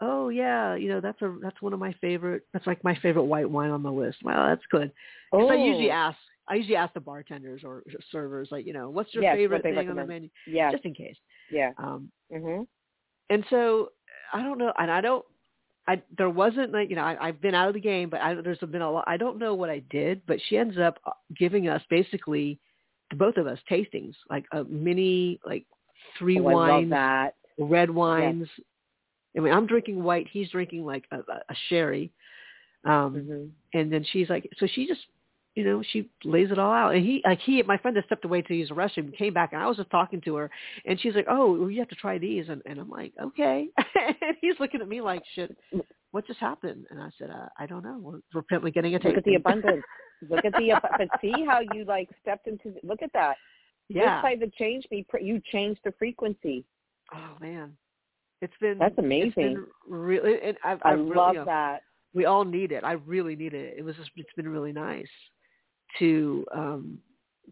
oh 0.00 0.30
yeah, 0.30 0.74
you 0.74 0.88
know 0.88 1.00
that's 1.00 1.20
a 1.22 1.36
that's 1.42 1.60
one 1.62 1.72
of 1.72 1.78
my 1.78 1.92
favorite. 2.00 2.42
That's 2.52 2.66
like 2.66 2.82
my 2.82 2.94
favorite 2.96 3.24
white 3.24 3.48
wine 3.48 3.70
on 3.70 3.82
the 3.82 3.92
list. 3.92 4.18
Well, 4.22 4.46
that's 4.46 4.64
good. 4.70 4.90
Oh. 5.32 5.48
I 5.48 5.54
usually 5.54 5.90
ask. 5.90 6.18
I 6.48 6.54
usually 6.54 6.76
ask 6.76 6.94
the 6.94 7.00
bartenders 7.00 7.64
or 7.64 7.82
servers, 8.12 8.48
like, 8.52 8.64
you 8.66 8.72
know, 8.72 8.88
what's 8.88 9.12
your 9.12 9.24
Yes, 9.24 9.34
favorite 9.34 9.64
they 9.64 9.74
thing 9.74 9.90
on 9.90 9.96
the 9.96 10.06
menu, 10.06 10.28
Yeah. 10.46 10.70
just 10.70 10.84
in 10.84 10.94
case. 10.94 11.16
Yeah. 11.50 11.72
Um, 11.76 12.08
Mhm. 12.32 12.68
and 13.30 13.44
so 13.50 13.90
I 14.32 14.44
don't 14.44 14.56
know, 14.58 14.72
and 14.78 14.88
I 14.88 15.00
don't. 15.00 15.24
I 15.88 16.02
there 16.16 16.30
wasn't 16.30 16.72
like 16.72 16.90
you 16.90 16.96
know 16.96 17.02
I, 17.02 17.28
I've 17.28 17.40
been 17.40 17.54
out 17.54 17.68
of 17.68 17.74
the 17.74 17.80
game, 17.80 18.10
but 18.10 18.20
I, 18.20 18.34
there's 18.34 18.58
been 18.58 18.82
a 18.82 18.90
lot. 18.90 19.04
I 19.06 19.16
don't 19.16 19.38
know 19.38 19.54
what 19.54 19.70
I 19.70 19.80
did, 19.90 20.22
but 20.26 20.38
she 20.48 20.56
ends 20.58 20.78
up 20.78 20.98
uh, 21.06 21.12
giving 21.36 21.68
us 21.68 21.82
basically 21.88 22.58
both 23.16 23.36
of 23.36 23.46
us 23.46 23.58
tastings, 23.70 24.14
like 24.28 24.44
a 24.52 24.64
mini 24.64 25.38
like 25.46 25.64
three 26.18 26.40
Oh, 26.40 26.42
wines, 26.42 26.90
that. 26.90 27.34
red 27.58 27.90
wines. 27.90 28.48
I 29.36 29.40
mean, 29.40 29.52
I'm 29.52 29.66
drinking 29.66 30.02
white. 30.02 30.26
He's 30.30 30.50
drinking 30.50 30.84
like 30.84 31.04
a, 31.12 31.18
a, 31.18 31.54
sherry, 31.68 32.10
um, 32.84 33.16
Mhm. 33.16 33.50
and 33.74 33.92
then 33.92 34.04
she's 34.10 34.28
like, 34.30 34.48
so 34.58 34.66
she 34.66 34.86
just, 34.86 35.00
you 35.56 35.64
know, 35.64 35.82
she 35.90 36.08
lays 36.22 36.50
it 36.52 36.58
all 36.58 36.70
out. 36.70 36.94
And 36.94 37.04
he, 37.04 37.22
like 37.24 37.40
he, 37.40 37.62
my 37.62 37.78
friend 37.78 37.96
had 37.96 38.04
stepped 38.04 38.26
away 38.26 38.42
to 38.42 38.54
use 38.54 38.68
the 38.68 38.74
restroom, 38.74 39.16
came 39.16 39.32
back, 39.32 39.52
and 39.54 39.62
I 39.62 39.66
was 39.66 39.78
just 39.78 39.90
talking 39.90 40.20
to 40.20 40.36
her, 40.36 40.50
and 40.84 41.00
she's 41.00 41.14
like, 41.14 41.26
oh, 41.28 41.58
well, 41.58 41.70
you 41.70 41.80
have 41.80 41.88
to 41.88 41.94
try 41.94 42.18
these, 42.18 42.50
and, 42.50 42.60
and 42.66 42.78
I'm 42.78 42.90
like, 42.90 43.14
okay. 43.20 43.68
and 43.96 44.36
he's 44.42 44.54
looking 44.60 44.82
at 44.82 44.88
me 44.88 45.00
like, 45.00 45.22
shit, 45.34 45.56
what 46.12 46.26
just 46.26 46.38
happened? 46.40 46.84
And 46.90 47.00
I 47.00 47.08
said, 47.18 47.30
uh, 47.30 47.48
I 47.58 47.64
don't 47.64 47.82
know. 47.82 47.98
We're, 47.98 48.40
apparently 48.40 48.70
getting 48.70 48.94
a 48.94 48.98
Look 49.02 49.16
at 49.16 49.24
the 49.24 49.36
abundance. 49.36 49.82
Look 50.30 50.44
at 50.44 50.52
the 50.52 50.78
but 50.98 51.08
see 51.20 51.44
how 51.46 51.60
you 51.74 51.84
like 51.84 52.08
stepped 52.22 52.46
into. 52.46 52.74
Look 52.82 53.02
at 53.02 53.12
that. 53.12 53.36
yeah. 53.88 54.16
This 54.16 54.30
type 54.30 54.42
of 54.42 54.54
change 54.54 54.86
me. 54.90 55.06
You 55.20 55.40
changed 55.52 55.80
the 55.84 55.92
frequency. 55.98 56.64
Oh 57.14 57.36
man, 57.40 57.72
it's 58.40 58.54
been 58.60 58.78
That's 58.78 58.92
It's 58.92 58.98
amazing. 58.98 59.32
been 59.34 59.66
really. 59.88 60.32
It, 60.32 60.56
I've, 60.64 60.80
I 60.84 60.92
I've 60.92 60.98
really, 61.00 61.14
love 61.14 61.34
you 61.34 61.40
know, 61.40 61.44
that. 61.46 61.82
we 62.14 62.24
all 62.24 62.44
need 62.46 62.72
it. 62.72 62.82
I 62.82 62.92
really 62.92 63.36
need 63.36 63.52
it. 63.52 63.74
It 63.76 63.84
was 63.84 63.94
just, 63.96 64.10
it's 64.16 64.32
been 64.36 64.48
really 64.48 64.72
nice 64.72 65.06
to 65.98 66.46
um 66.54 66.98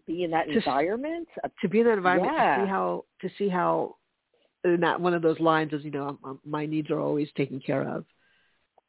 Be 0.07 0.25
in 0.25 0.31
that 0.31 0.47
Just- 0.47 0.67
environment. 0.67 1.29
Uh, 1.43 1.49
to 1.63 1.69
be 1.69 1.81
in 1.81 1.87
that 1.87 1.99
environment 1.99 2.33
to 2.33 2.65
see 2.65 2.69
how 2.69 3.05
to 3.21 3.31
see 3.39 3.49
how 3.49 3.97
and 4.65 4.83
that 4.83 5.01
one 5.01 5.15
of 5.15 5.23
those 5.23 5.39
lines 5.41 5.73
is 5.73 5.85
you 5.85 5.91
know 5.91 6.09
um, 6.09 6.19
um, 6.25 6.41
my 6.45 6.67
needs 6.67 6.91
are 6.91 7.01
always 7.01 7.29
taken 7.37 7.61
care 7.61 7.83
of 7.83 8.05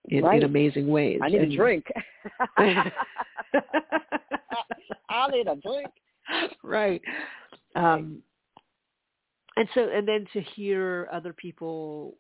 in, 0.10 0.24
right. 0.24 0.38
in 0.38 0.44
amazing 0.44 0.88
ways. 0.88 1.20
I 1.22 1.30
need 1.30 1.42
and, 1.42 1.52
a 1.52 1.56
drink. 1.56 1.86
I 2.58 2.92
need 5.32 5.48
a 5.48 5.56
drink. 5.56 5.92
Right. 6.64 7.02
Um, 7.76 8.22
and 9.58 9.68
so, 9.74 9.90
and 9.90 10.08
then 10.08 10.26
to 10.34 10.42
hear 10.42 11.08
other 11.12 11.34
people 11.34 12.18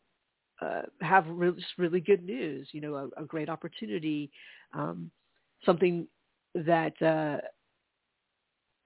uh, 0.61 0.83
have 1.01 1.27
really, 1.27 1.57
just 1.57 1.77
really 1.77 1.99
good 1.99 2.23
news, 2.23 2.69
you 2.71 2.81
know, 2.81 2.95
a, 2.95 3.23
a 3.23 3.25
great 3.25 3.49
opportunity, 3.49 4.31
um, 4.73 5.11
something 5.65 6.07
that 6.55 6.99
uh, 7.01 7.41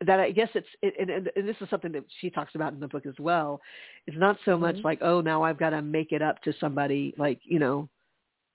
that 0.05 0.19
I 0.19 0.32
guess 0.32 0.49
it's 0.55 0.67
it, 0.82 0.95
and, 0.99 1.10
and 1.36 1.47
this 1.47 1.55
is 1.62 1.69
something 1.69 1.91
that 1.91 2.03
she 2.19 2.29
talks 2.29 2.55
about 2.55 2.73
in 2.73 2.79
the 2.79 2.88
book 2.88 3.05
as 3.05 3.15
well. 3.19 3.62
It's 4.08 4.17
not 4.17 4.38
so 4.45 4.58
much 4.58 4.75
Mhm. 4.77 4.84
like 4.84 4.99
oh 5.01 5.21
now 5.21 5.43
I've 5.43 5.58
got 5.58 5.71
to 5.71 5.82
make 5.82 6.12
it 6.12 6.21
up 6.21 6.41
to 6.43 6.53
somebody 6.60 7.13
like 7.17 7.39
you 7.43 7.60
know 7.60 7.89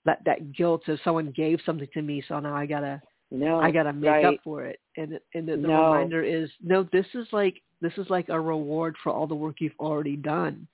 that 0.05 0.23
that 0.25 0.53
guilt 0.53 0.87
of 0.87 0.99
someone 1.03 1.31
gave 1.31 1.59
something 1.65 1.87
to 1.93 2.01
me 2.01 2.21
so 2.27 2.39
now 2.39 2.55
I 2.55 2.65
gotta 2.65 3.01
No, 3.31 3.59
I 3.59 3.71
gotta 3.71 3.93
make 3.93 4.09
right. 4.09 4.25
up 4.25 4.35
for 4.43 4.63
it 4.65 4.79
and 4.97 5.19
and 5.33 5.47
the, 5.47 5.57
the 5.57 5.67
No. 5.67 5.83
reminder 5.83 6.23
is 6.23 6.49
no 6.61 6.83
this 6.91 7.07
is 7.13 7.27
like 7.31 7.61
this 7.81 7.93
is 7.97 8.09
like 8.09 8.29
a 8.29 8.39
reward 8.39 8.95
for 9.03 9.11
all 9.11 9.27
the 9.27 9.35
work 9.35 9.55
you've 9.59 9.79
already 9.79 10.15
done. 10.15 10.67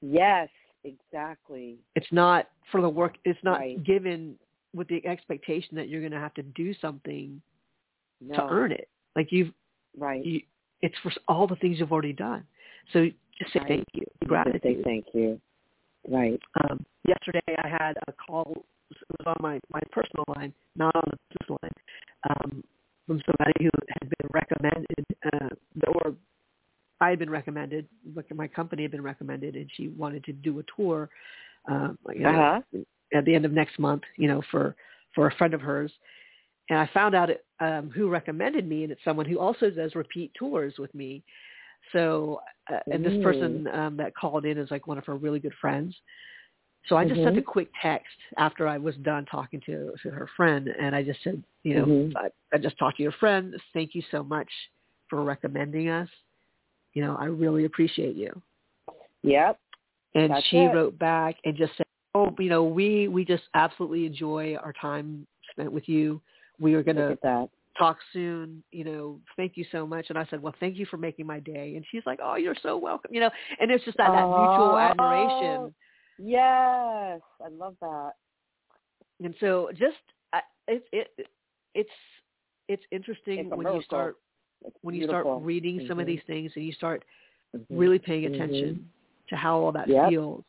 Yes, 0.00 0.48
exactly. 0.84 1.78
It's 1.96 2.12
not 2.12 2.48
for 2.70 2.80
the 2.80 2.88
work. 2.88 3.16
It's 3.24 3.42
not 3.42 3.60
Right. 3.60 3.82
given 3.84 4.38
with 4.74 4.88
the 4.88 5.04
expectation 5.06 5.76
that 5.76 5.88
you're 5.88 6.00
going 6.00 6.12
to 6.12 6.18
have 6.18 6.34
to 6.34 6.42
do 6.42 6.74
something 6.74 7.40
No, 8.26 8.36
to 8.36 8.42
earn 8.50 8.72
it. 8.72 8.88
Like 9.16 9.28
you've 9.30 9.52
right. 9.96 10.24
you, 10.24 10.40
it's 10.82 10.94
for 11.02 11.12
all 11.28 11.46
the 11.46 11.56
things 11.56 11.78
you've 11.78 11.92
already 11.92 12.12
done. 12.12 12.44
So 12.92 13.06
just 13.38 13.52
say 13.52 13.60
Right. 13.60 13.68
thank 13.68 13.84
you, 13.94 14.04
gratitude. 14.26 14.62
say 14.62 14.82
thank 14.82 15.06
you. 15.12 15.40
Right. 16.08 16.40
Um, 16.62 16.84
yesterday 17.06 17.40
I 17.62 17.68
had 17.68 17.94
a 18.06 18.12
call. 18.12 18.64
It 18.90 18.96
was 19.18 19.26
on 19.26 19.36
my 19.40 19.60
my 19.72 19.80
personal 19.90 20.24
line, 20.36 20.52
not 20.76 20.94
on 20.94 21.02
the 21.10 21.16
business 21.30 21.58
line, 21.62 21.72
um, 22.30 22.64
from 23.06 23.22
somebody 23.26 23.64
who 23.64 23.70
had 23.88 24.10
been 24.18 24.28
recommended, 24.32 25.04
uh, 25.32 25.88
or 25.88 26.14
I 27.00 27.10
had 27.10 27.18
been 27.18 27.30
recommended. 27.30 27.88
My 28.34 28.46
company 28.48 28.82
had 28.82 28.90
been 28.90 29.02
recommended, 29.02 29.56
and 29.56 29.70
she 29.74 29.88
wanted 29.88 30.24
to 30.24 30.32
do 30.32 30.58
a 30.58 30.62
tour. 30.76 31.08
Um, 31.66 31.98
you 32.14 32.20
know, 32.20 32.30
Uh 32.30 32.60
huh. 32.72 32.78
at 33.14 33.24
the 33.24 33.34
end 33.34 33.44
of 33.44 33.52
next 33.52 33.78
month, 33.78 34.02
you 34.16 34.28
know, 34.28 34.42
for 34.50 34.76
for 35.14 35.28
a 35.28 35.34
friend 35.36 35.54
of 35.54 35.60
hers. 35.60 35.92
And 36.70 36.78
I 36.78 36.88
found 36.94 37.14
out 37.14 37.30
um, 37.60 37.90
who 37.90 38.08
recommended 38.08 38.66
me, 38.68 38.84
and 38.84 38.92
it's 38.92 39.04
someone 39.04 39.26
who 39.26 39.38
also 39.38 39.70
does 39.70 39.94
repeat 39.94 40.32
tours 40.34 40.74
with 40.78 40.94
me. 40.94 41.22
So, 41.92 42.40
uh, 42.72 42.78
and 42.90 43.04
this 43.04 43.12
person 43.22 43.68
um, 43.68 43.96
that 43.98 44.16
called 44.16 44.46
in 44.46 44.56
is 44.56 44.70
like 44.70 44.86
one 44.86 44.96
of 44.96 45.04
her 45.04 45.16
really 45.16 45.40
good 45.40 45.52
friends. 45.60 45.94
So 46.86 46.96
I 46.96 47.04
just 47.04 47.22
sent 47.22 47.38
a 47.38 47.40
Mhm. 47.40 47.46
quick 47.46 47.70
text 47.80 48.16
after 48.36 48.66
I 48.66 48.78
was 48.78 48.96
done 48.96 49.24
talking 49.26 49.60
to, 49.62 49.94
to 50.02 50.10
her 50.10 50.26
friend, 50.36 50.68
and 50.68 50.94
I 50.94 51.02
just 51.02 51.22
said, 51.22 51.42
you 51.62 51.74
know, 51.74 51.86
Mhm. 51.86 52.16
I, 52.16 52.30
I 52.52 52.58
just 52.58 52.78
talked 52.78 52.98
to 52.98 53.02
your 53.02 53.12
friend. 53.12 53.58
Thank 53.72 53.94
you 53.94 54.02
so 54.10 54.22
much 54.22 54.50
for 55.08 55.22
recommending 55.22 55.88
us. 55.88 56.08
You 56.94 57.02
know, 57.02 57.16
I 57.16 57.26
really 57.26 57.64
appreciate 57.64 58.16
you. 58.16 58.42
Yep. 59.22 59.58
And 60.14 60.30
That's 60.30 60.46
she 60.46 60.64
it. 60.64 60.74
wrote 60.74 60.98
back 60.98 61.36
and 61.44 61.56
just 61.56 61.76
said, 61.76 61.86
"Oh, 62.14 62.34
you 62.38 62.48
know, 62.48 62.64
we 62.64 63.08
we 63.08 63.24
just 63.24 63.44
absolutely 63.54 64.06
enjoy 64.06 64.56
our 64.56 64.72
time 64.74 65.26
spent 65.50 65.72
with 65.72 65.88
you. 65.88 66.20
We 66.58 66.74
are 66.74 66.82
going 66.82 66.96
to 66.96 67.16
talk 67.78 67.98
soon. 68.12 68.62
You 68.70 68.84
know, 68.84 69.20
thank 69.36 69.56
you 69.56 69.64
so 69.72 69.86
much." 69.86 70.06
And 70.10 70.18
I 70.18 70.24
said, 70.26 70.40
"Well, 70.42 70.54
thank 70.60 70.76
you 70.76 70.86
for 70.86 70.96
making 70.96 71.26
my 71.26 71.40
day." 71.40 71.74
And 71.76 71.84
she's 71.90 72.02
like, 72.06 72.20
"Oh, 72.22 72.36
you're 72.36 72.54
so 72.62 72.76
welcome." 72.76 73.12
You 73.14 73.20
know, 73.20 73.30
and 73.60 73.70
it's 73.70 73.84
just 73.84 73.96
that 73.98 74.12
that 74.12 74.28
mutual 74.28 74.74
Oh. 74.74 74.78
admiration. 74.78 75.74
Yes, 76.18 77.20
I 77.44 77.48
love 77.50 77.76
that. 77.80 78.12
And 79.22 79.34
so, 79.40 79.70
just 79.74 79.96
I- 80.32 80.42
it 80.68 80.86
it 80.92 81.28
it's 81.74 81.90
it's 82.68 82.84
interesting 82.90 83.40
It's 83.40 83.50
when 83.56 83.72
you 83.72 83.82
start 83.82 84.16
It's 84.64 84.76
when 84.82 84.94
you 84.94 85.06
start 85.06 85.26
reading 85.42 85.86
some 85.86 85.98
of 85.98 86.04
Mhm. 86.04 86.08
these 86.08 86.22
things 86.26 86.52
and 86.56 86.64
you 86.64 86.72
start 86.72 87.04
Mhm. 87.54 87.66
really 87.70 87.98
paying 87.98 88.22
Mhm. 88.22 88.34
attention 88.34 88.90
to 89.28 89.36
how 89.36 89.58
all 89.58 89.72
that 89.72 89.88
Yep. 89.88 90.08
feels. 90.08 90.44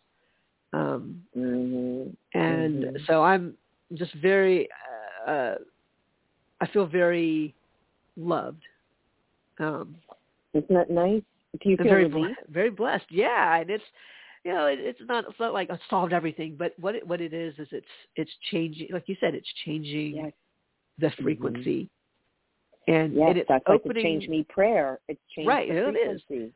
Um, 0.74 1.26
Mhm. 1.36 2.15
and 2.34 2.98
so 3.08 3.24
I'm 3.24 3.58
just 3.94 4.13
very, 4.15 4.70
uh, 5.26 5.30
uh, 5.30 5.58
I 6.62 6.68
feel 6.68 6.86
very 6.86 7.54
loved. 8.18 8.62
Um, 9.60 9.96
Isn't 10.54 10.74
that 10.74 10.89
nice? 10.89 11.22
Do 11.62 11.70
you 11.70 11.78
feel 11.78 11.86
very, 11.86 12.06
relieved? 12.06 12.36
ble- 12.48 12.54
very 12.54 12.70
blessed. 12.70 13.06
Yeah, 13.10 13.58
and 13.58 13.70
it's, 13.70 13.84
you 14.44 14.54
know, 14.54 14.65
it, 14.68 14.80
it's 14.80 15.00
not, 15.08 15.26
it's 15.30 15.39
not 15.39 15.54
like 15.54 15.70
I 15.70 15.78
solved 15.89 16.13
everything, 16.13 16.56
but 16.58 16.74
what 16.80 16.96
it, 16.96 17.08
what 17.08 17.22
it 17.22 17.34
is 17.34 17.54
is 17.58 17.68
it's, 17.72 17.86
it's 18.15 18.32
changing. 18.52 18.88
Like 18.91 19.08
you 19.08 19.15
said, 19.20 19.34
it's 19.36 19.48
changing 19.65 20.15
Yes. 20.15 20.32
the 21.00 21.12
frequency, 21.24 21.89
and, 22.88 23.13
Yes, 23.15 23.26
and 23.30 23.38
it's 23.39 23.48
that's 23.50 23.63
like 23.68 23.82
opening 23.86 23.96
the 24.04 24.10
change 24.10 24.28
me 24.30 24.46
prayer. 24.50 25.00
It's 25.08 25.20
changed 25.36 25.48
Right, 25.48 25.70
the 25.70 25.88
it 25.88 25.96
is. 25.96 26.22
frequency. 26.28 26.54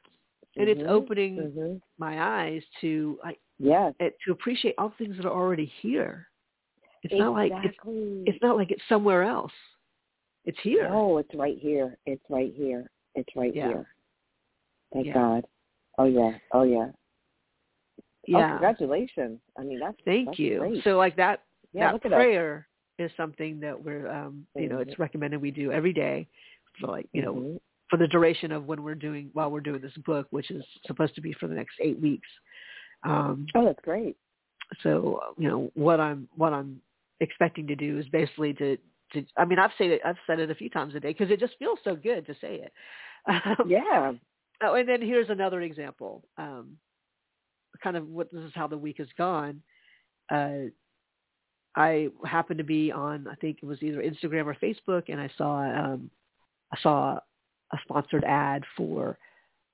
and 0.58 0.68
it's 0.68 0.82
Mhm. 0.82 0.90
opening 0.90 1.38
Mhm. 1.38 1.82
my 2.00 2.22
eyes 2.44 2.64
to 2.82 3.18
like 3.24 3.40
Yes. 3.60 3.94
eh, 4.00 4.10
to 4.26 4.32
appreciate 4.32 4.76
all 4.78 4.90
things 4.98 5.16
that 5.18 5.26
are 5.26 5.32
already 5.34 5.66
here. 5.66 6.28
It's 7.04 7.14
not 7.14 7.34
like 7.34 7.54
it's 7.64 7.78
it's 8.28 8.42
not 8.42 8.58
like 8.58 8.72
it's 8.72 8.84
somewhere 8.90 9.24
else. 9.24 9.54
It's 10.50 10.58
here. 10.64 10.90
No, 10.90 11.20
it's 11.20 11.30
right 11.36 11.60
here. 11.60 11.96
It's 12.08 12.24
right 12.28 12.52
here. 12.56 12.90
It's 13.14 13.30
right 13.36 13.54
Yeah. 13.54 13.68
here. 13.68 13.86
Thank 14.92 15.06
Yeah. 15.06 15.14
God. 15.14 15.46
Oh 16.00 16.06
yeah. 16.06 16.40
Oh 16.54 16.64
yeah. 16.64 16.88
Oh, 16.88 16.92
yeah. 18.26 18.50
congratulations. 18.54 19.40
I 19.60 19.62
mean, 19.62 19.80
that's 19.80 19.98
Thank 20.06 20.26
that's 20.26 20.40
you. 20.40 20.58
Great. 20.58 20.84
So 20.84 20.98
like 20.98 21.16
that 21.18 21.44
yeah, 21.72 21.92
that 21.92 22.02
prayer 22.02 22.68
is 22.98 23.12
something 23.16 23.60
that 23.60 23.80
we're 23.80 24.08
um 24.08 24.48
you 24.56 24.68
know, 24.70 24.80
it's 24.80 24.98
recommended 24.98 25.40
we 25.40 25.52
do 25.52 25.72
every 25.72 25.94
day 25.94 26.28
for 26.80 26.88
like, 26.88 27.08
you 27.14 27.22
know, 27.22 27.36
Mhm. 27.36 27.60
for 27.92 27.98
the 27.98 28.08
duration 28.08 28.52
of 28.52 28.66
when 28.66 28.82
we're 28.82 28.96
doing 28.96 29.30
while 29.34 29.52
we're 29.52 29.62
doing 29.62 29.82
this 29.82 29.96
book, 29.98 30.26
which 30.32 30.50
is 30.50 30.66
supposed 30.88 31.14
to 31.14 31.22
be 31.22 31.32
for 31.34 31.46
the 31.48 31.54
next 31.54 31.76
8 31.80 32.00
weeks. 32.00 32.28
Um 33.04 33.46
Oh, 33.54 33.66
that's 33.66 33.82
great. 33.82 34.18
so, 34.82 35.36
you 35.38 35.48
know, 35.48 35.70
what 35.76 36.00
I'm 36.00 36.28
what 36.38 36.54
I'm 36.54 36.82
expecting 37.20 37.68
to 37.68 37.76
do 37.76 38.00
is 38.00 38.10
basically 38.10 38.56
to 38.56 38.80
to 39.14 39.26
I 39.38 39.46
mean, 39.46 39.60
I've 39.60 39.72
said 39.78 39.88
it 39.88 40.02
I've 40.06 40.18
said 40.28 40.40
it 40.40 40.52
a 40.52 40.56
few 40.56 40.70
times 40.70 40.96
a 40.96 41.00
day 41.00 41.10
because 41.10 41.32
it 41.32 41.40
just 41.40 41.58
feels 41.60 41.80
so 41.84 41.96
good 41.96 42.26
to 42.28 42.34
say 42.42 42.56
it. 42.66 42.74
Um, 43.28 43.68
Yeah. 43.68 44.14
Oh, 44.62 44.74
and 44.76 44.88
then 44.88 45.02
here's 45.02 45.30
another 45.30 45.62
example. 45.62 46.24
Um, 46.38 46.78
kind 47.84 47.96
of 47.98 48.08
what 48.08 48.32
this 48.32 48.42
is 48.42 48.52
how 48.56 48.68
the 48.68 48.78
week 48.78 48.98
has 48.98 49.08
gone. 49.18 49.62
Uh, 50.32 50.70
I 51.76 52.10
happened 52.26 52.58
to 52.58 52.64
be 52.64 52.92
on, 52.92 53.28
I 53.28 53.36
think 53.36 53.60
it 53.62 53.66
was 53.66 53.82
either 53.82 54.02
Instagram 54.02 54.46
or 54.46 54.56
Facebook, 54.56 55.04
and 55.08 55.20
I 55.20 55.30
saw 55.38 55.60
um, 55.62 56.10
I 56.74 56.78
saw 56.82 57.20
a 57.72 57.78
sponsored 57.84 58.24
ad 58.24 58.64
for 58.76 59.18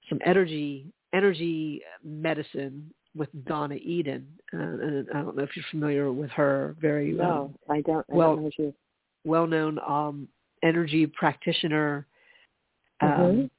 some 0.10 0.20
energy 0.26 0.92
energy 1.14 1.82
medicine 2.04 2.94
with 3.16 3.30
Donna 3.46 3.76
Eden. 3.76 4.28
Uh, 4.54 4.58
and 4.58 5.08
I 5.12 5.22
don't 5.22 5.36
know 5.38 5.44
if 5.44 5.56
you're 5.56 5.66
familiar 5.72 6.12
with 6.12 6.30
her. 6.32 6.76
Very 6.82 7.12
um, 7.12 7.18
No, 7.18 7.54
I 7.70 7.82
don't. 7.82 8.06
I 8.12 8.16
well- 8.16 8.36
don't 8.36 8.38
know 8.38 8.44
what 8.44 8.60
you. 8.60 8.74
Well-known 9.26 9.80
um, 9.80 10.28
energy 10.64 11.06
practitioner. 11.08 12.06
Um, 13.02 13.10
Mhm. 13.10 13.50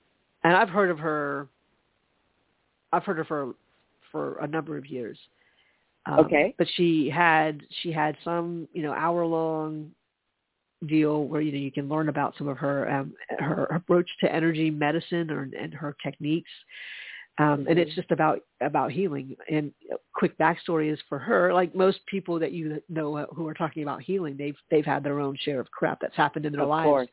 and 0.45 0.57
I've 0.57 0.71
heard 0.71 0.91
of 0.91 0.99
her. 0.99 1.49
I've 2.93 3.05
heard 3.05 3.19
of 3.19 3.29
her 3.29 3.53
for 4.11 4.39
a 4.39 4.47
number 4.47 4.77
of 4.77 4.87
years. 4.87 5.19
Um, 6.07 6.21
Okay. 6.21 6.55
But 6.57 6.69
she 6.69 7.11
had 7.11 7.67
she 7.83 7.93
had 7.93 8.17
some 8.23 8.69
you 8.73 8.83
know 8.83 8.93
hour 8.93 9.27
long 9.27 9.93
deal 10.87 11.25
where 11.25 11.41
you 11.41 11.53
know 11.53 11.59
you 11.59 11.73
can 11.73 11.89
learn 11.89 12.09
about 12.09 12.37
some 12.37 12.49
of 12.49 12.59
her 12.59 12.89
um, 12.91 13.15
her 13.39 13.65
approach 13.67 14.09
to 14.21 14.33
energy 14.33 14.71
medicine 14.71 15.31
or, 15.31 15.51
and 15.59 15.75
her 15.75 15.97
techniques. 16.03 16.51
Um, 17.39 17.67
and 17.69 17.79
it's 17.79 17.91
Mhm. 17.91 17.95
just 17.97 18.11
about 18.11 18.41
about 18.61 18.91
healing. 18.91 19.37
And 19.51 19.73
quick 20.15 20.37
backstory 20.39 20.91
is 20.91 21.01
for 21.09 21.19
her, 21.19 21.53
like 21.53 21.75
most 21.75 22.05
people 22.07 22.39
that 22.39 22.53
you 22.53 22.83
know 22.89 23.27
who 23.35 23.47
are 23.47 23.55
talking 23.55 23.83
about 23.83 24.03
healing, 24.03 24.37
they've 24.37 24.57
they've 24.71 24.87
had 24.87 25.05
their 25.05 25.21
own 25.21 25.37
share 25.37 25.61
of 25.61 25.71
crap 25.71 26.01
that's 26.01 26.17
happened 26.17 26.47
in 26.47 26.53
their 26.53 26.63
Of 26.63 26.69
lives 26.71 26.85
course. 26.87 27.09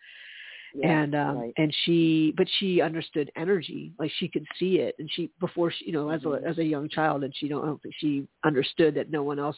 Yeah, 0.76 0.90
and 0.90 1.14
um 1.16 1.38
right. 1.38 1.54
and 1.58 1.76
she 1.84 2.34
but 2.36 2.48
she 2.60 2.82
understood 2.82 3.32
energy 3.36 3.94
like 4.00 4.12
she 4.18 4.28
could 4.28 4.46
see 4.58 4.80
it 4.80 4.96
and 4.98 5.10
she 5.12 5.30
before 5.40 5.72
she 5.72 5.86
you 5.86 5.92
know 5.92 6.10
as 6.10 6.24
a 6.26 6.42
as 6.46 6.58
a 6.58 6.64
young 6.64 6.90
child 6.90 7.24
and 7.24 7.34
she 7.36 7.48
don't 7.48 7.64
I 7.64 7.68
don't 7.68 7.82
think 7.82 7.94
she 8.00 8.28
understood 8.44 8.96
that 8.96 9.12
no 9.12 9.22
one 9.22 9.38
else 9.38 9.58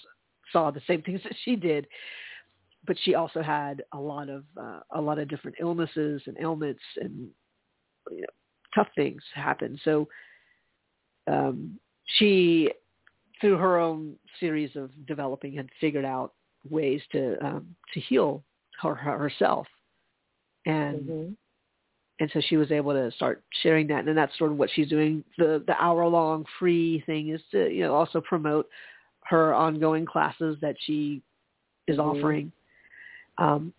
saw 0.52 0.72
the 0.72 0.82
same 0.88 1.02
things 1.04 1.22
that 1.24 1.36
she 1.44 1.56
did 1.56 1.88
but 2.86 2.98
she 3.04 3.16
also 3.16 3.42
had 3.42 3.82
a 3.94 3.98
lot 3.98 4.30
of 4.30 4.44
uh, 4.60 4.82
a 4.94 5.02
lot 5.02 5.18
of 5.20 5.30
different 5.30 5.56
illnesses 5.60 6.22
and 6.26 6.38
ailments 6.40 6.82
and 6.98 7.30
you 8.12 8.22
know 8.22 8.28
tough 8.76 8.90
things 8.96 9.22
happen 9.34 9.80
so 9.86 10.08
um 11.28 11.80
she 12.18 12.72
through 13.42 13.58
her 13.58 13.78
own 13.78 14.16
series 14.40 14.76
of 14.76 14.90
developing 15.08 15.54
had 15.54 15.70
figured 15.80 16.06
out 16.06 16.34
ways 16.70 17.02
to 17.12 17.38
um 17.46 17.76
to 17.94 18.00
heal 18.00 18.44
her, 18.82 18.96
her 18.96 19.18
herself 19.18 19.68
and 20.66 21.08
Mhm. 21.08 21.36
and 22.20 22.32
so 22.32 22.40
she 22.42 22.56
was 22.56 22.72
able 22.72 22.94
to 22.94 23.12
start 23.12 23.44
sharing 23.62 23.88
that 23.88 24.08
and 24.08 24.18
that's 24.18 24.38
sort 24.38 24.52
of 24.52 24.58
what 24.58 24.70
she's 24.72 24.88
doing 24.90 25.24
the 25.38 25.64
the 25.68 25.82
hour 25.82 26.08
long 26.08 26.46
free 26.60 27.02
thing 27.06 27.30
is 27.30 27.42
to 27.52 27.70
you 27.72 27.84
know 27.84 27.94
also 27.94 28.22
promote 28.22 28.70
her 29.26 29.54
ongoing 29.54 30.06
classes 30.06 30.58
that 30.62 30.76
she 30.82 31.22
is 31.88 31.98
Mhm. 31.98 32.04
offering. 32.04 32.52
Um, 33.38 33.74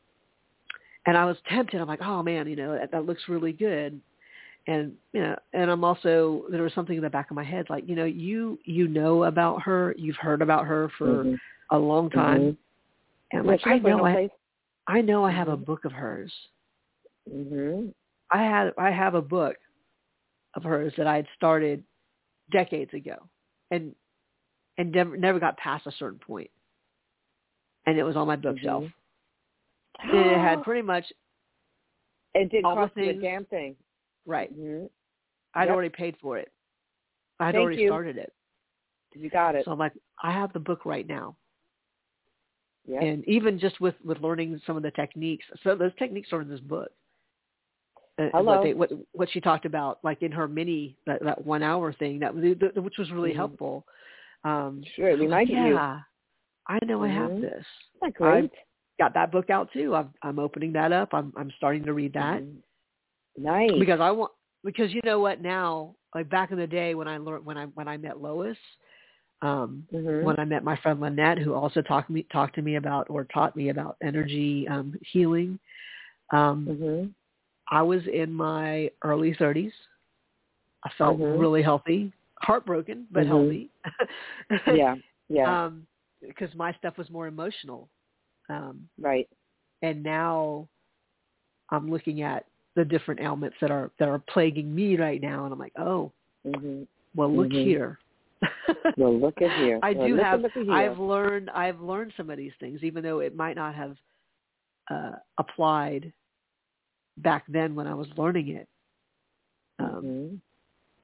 and 1.06 1.16
I 1.16 1.24
was 1.24 1.40
tempted. 1.48 1.80
I'm 1.80 1.86
like, 1.86 2.02
oh 2.02 2.22
man, 2.22 2.48
you 2.48 2.56
know, 2.56 2.72
that, 2.72 2.90
that 2.90 3.06
looks 3.06 3.28
really 3.28 3.52
good. 3.52 4.00
And 4.68 4.94
you 5.12 5.20
know, 5.20 5.36
and 5.52 5.70
I'm 5.70 5.84
also 5.84 6.44
there 6.50 6.62
was 6.62 6.74
something 6.74 6.96
in 6.96 7.02
the 7.02 7.10
back 7.10 7.30
of 7.30 7.36
my 7.36 7.44
head, 7.44 7.66
like 7.70 7.88
you 7.88 7.94
know, 7.94 8.04
you 8.04 8.58
you 8.64 8.88
know 8.88 9.24
about 9.24 9.62
her, 9.62 9.94
you've 9.96 10.16
heard 10.16 10.42
about 10.42 10.66
her 10.66 10.90
for 10.98 11.24
Mhm. 11.24 11.40
a 11.70 11.78
long 11.78 12.10
time, 12.10 12.40
Mhm. 12.40 12.56
and 13.32 13.46
like, 13.46 13.60
I 13.64 13.78
know, 13.78 14.04
I 14.04 14.12
place. 14.12 14.30
I 14.88 15.00
know, 15.02 15.24
I 15.24 15.30
have 15.30 15.48
a 15.48 15.56
Mhm. 15.56 15.64
book 15.64 15.84
of 15.84 15.92
hers. 15.92 16.32
Mhm. 17.30 17.94
I 18.30 18.42
had 18.42 18.74
I 18.76 18.90
have 18.90 19.14
a 19.14 19.22
book 19.22 19.56
of 20.54 20.64
hers 20.64 20.92
that 20.96 21.06
I 21.06 21.16
had 21.16 21.28
started 21.36 21.84
decades 22.50 22.92
ago, 22.92 23.16
and 23.70 23.94
and 24.78 24.90
never 24.90 25.16
never 25.16 25.38
got 25.38 25.56
past 25.58 25.86
a 25.86 25.92
certain 25.92 26.18
point, 26.18 26.50
and 27.86 27.96
it 27.96 28.02
was 28.02 28.16
on 28.16 28.26
my 28.26 28.36
bookshelf. 28.36 28.82
Mhm. 28.82 28.92
And 30.12 30.30
it 30.30 30.40
had 30.40 30.62
pretty 30.64 30.82
much 30.82 31.12
It 32.34 32.50
did 32.50 32.64
cost 32.64 32.96
you 32.96 33.10
a 33.10 33.14
damn 33.14 33.44
thing. 33.46 33.76
Right. 34.26 34.52
Mhm. 34.56 34.90
I'd 35.54 35.64
Yep. 35.66 35.72
already 35.74 35.88
paid 35.88 36.16
for 36.18 36.36
it. 36.38 36.52
I'd 37.40 37.54
Thank 37.54 37.62
already 37.62 37.82
you. 37.82 37.88
started 37.88 38.16
it, 38.18 38.32
You 39.14 39.30
got 39.30 39.54
it. 39.54 39.64
so 39.64 39.72
I'm 39.72 39.78
like, 39.78 39.92
I 40.22 40.32
have 40.32 40.52
the 40.52 40.60
book 40.60 40.84
right 40.84 41.06
now. 41.06 41.36
Yeah. 42.84 43.02
And 43.02 43.26
even 43.26 43.58
just 43.58 43.80
with 43.80 43.94
with 44.04 44.20
learning 44.20 44.60
some 44.66 44.76
of 44.76 44.82
the 44.82 44.90
techniques, 44.92 45.44
so 45.62 45.74
those 45.74 45.94
techniques 45.96 46.32
are 46.32 46.40
in 46.42 46.48
this 46.48 46.60
book. 46.60 46.90
Uh, 48.18 48.28
Hello. 48.32 48.52
What, 48.54 48.62
they, 48.62 48.74
what 48.74 48.92
what 49.12 49.30
she 49.30 49.40
talked 49.40 49.66
about, 49.66 49.98
like 50.02 50.22
in 50.22 50.32
her 50.32 50.48
mini 50.48 50.96
that, 51.06 51.22
that 51.22 51.44
one 51.44 51.62
hour 51.62 51.92
thing, 51.92 52.18
that 52.20 52.34
which 52.34 52.96
was 52.98 53.10
really 53.10 53.32
Mhm. 53.32 53.36
helpful. 53.36 53.86
Um, 54.44 54.82
Sure, 54.94 55.08
it 55.08 55.12
was 55.18 55.20
like, 55.20 55.48
reminded 55.48 55.58
you. 55.58 55.74
yeah, 55.74 56.00
I 56.68 56.78
know 56.84 57.02
I 57.02 57.08
have 57.08 57.32
Mhm. 57.32 57.40
this. 57.42 57.66
Isn't 57.96 58.00
that 58.00 58.14
great? 58.14 58.52
Got 58.98 59.12
that 59.14 59.30
book 59.32 59.50
out 59.50 59.70
too. 59.72 59.94
I'm 59.94 60.14
I'm 60.22 60.38
opening 60.38 60.72
that 60.72 60.92
up. 60.92 61.12
I'm 61.12 61.32
I'm 61.36 61.50
starting 61.52 61.82
to 61.84 61.92
read 61.92 62.12
that 62.14 62.42
Mhm. 62.42 62.62
Nice. 63.36 63.72
because 63.78 64.00
I 64.00 64.10
want 64.10 64.32
because 64.64 64.92
you 64.92 65.00
know 65.04 65.20
what 65.20 65.40
now, 65.40 65.94
like 66.14 66.28
back 66.28 66.50
in 66.50 66.58
the 66.58 66.66
day 66.66 66.94
when 66.94 67.08
I 67.08 67.18
learned 67.18 67.44
when 67.44 67.56
I 67.56 67.66
when 67.66 67.88
I 67.88 67.96
met 67.96 68.20
Lois, 68.20 68.56
um, 69.42 69.86
Mhm. 69.92 70.22
when 70.22 70.38
I 70.38 70.44
met 70.44 70.64
my 70.64 70.76
friend 70.76 71.00
Lynette, 71.00 71.38
who 71.38 71.54
also 71.54 71.82
talked 71.82 72.10
me 72.10 72.24
talked 72.32 72.54
to 72.56 72.62
me 72.62 72.76
about 72.76 73.08
or 73.10 73.24
taught 73.24 73.56
me 73.56 73.68
about 73.68 73.96
energy 74.02 74.66
um, 74.68 74.98
healing. 75.12 75.58
Um, 76.32 76.66
Mhm. 76.68 77.14
I 77.70 77.82
was 77.82 78.06
in 78.06 78.32
my 78.32 78.90
early 79.02 79.34
30s. 79.34 79.72
I 80.84 80.90
felt 80.96 81.18
Mhm. 81.18 81.38
really 81.40 81.62
healthy, 81.62 82.12
heartbroken 82.40 83.06
but 83.10 83.24
Mhm. 83.24 83.28
healthy. 83.28 83.70
Yeah. 84.76 84.96
Yeah. 85.28 85.66
um, 85.66 85.86
because 86.20 86.54
my 86.54 86.72
stuff 86.74 86.96
was 86.96 87.10
more 87.10 87.26
emotional. 87.26 87.88
Um, 88.48 88.88
right. 88.98 89.28
and 89.82 90.02
now 90.02 90.68
I'm 91.70 91.90
looking 91.90 92.22
at 92.22 92.46
the 92.76 92.84
different 92.84 93.20
ailments 93.20 93.56
that 93.60 93.70
are 93.70 93.90
that 93.98 94.08
are 94.08 94.22
plaguing 94.32 94.72
me 94.74 94.96
right 94.96 95.20
now, 95.20 95.44
and 95.44 95.52
I'm 95.52 95.58
like, 95.58 95.72
oh, 95.78 96.12
Mhm. 96.46 96.86
well, 97.16 97.32
look 97.34 97.48
Mhm. 97.50 97.62
here. 97.64 97.98
Well, 98.98 99.18
look 99.18 99.40
at 99.42 99.50
here. 99.52 99.80
I 99.82 99.92
Well, 99.94 100.06
do 100.06 100.16
have. 100.16 100.40
look 100.42 100.56
at 100.56 100.62
here. 100.62 100.72
I've 100.72 100.98
learned. 100.98 101.50
I've 101.50 101.80
learned 101.80 102.12
some 102.16 102.30
of 102.30 102.36
these 102.38 102.54
things, 102.60 102.82
even 102.84 103.02
though 103.02 103.18
it 103.20 103.34
might 103.34 103.56
not 103.56 103.74
have 103.74 103.96
uh, 104.90 105.12
applied 105.38 106.12
back 107.18 107.44
then 107.48 107.74
when 107.74 107.86
I 107.86 107.94
was 107.94 108.08
learning 108.16 108.48
it. 108.48 108.68
Um, 109.78 110.02
Mhm. 110.04 110.40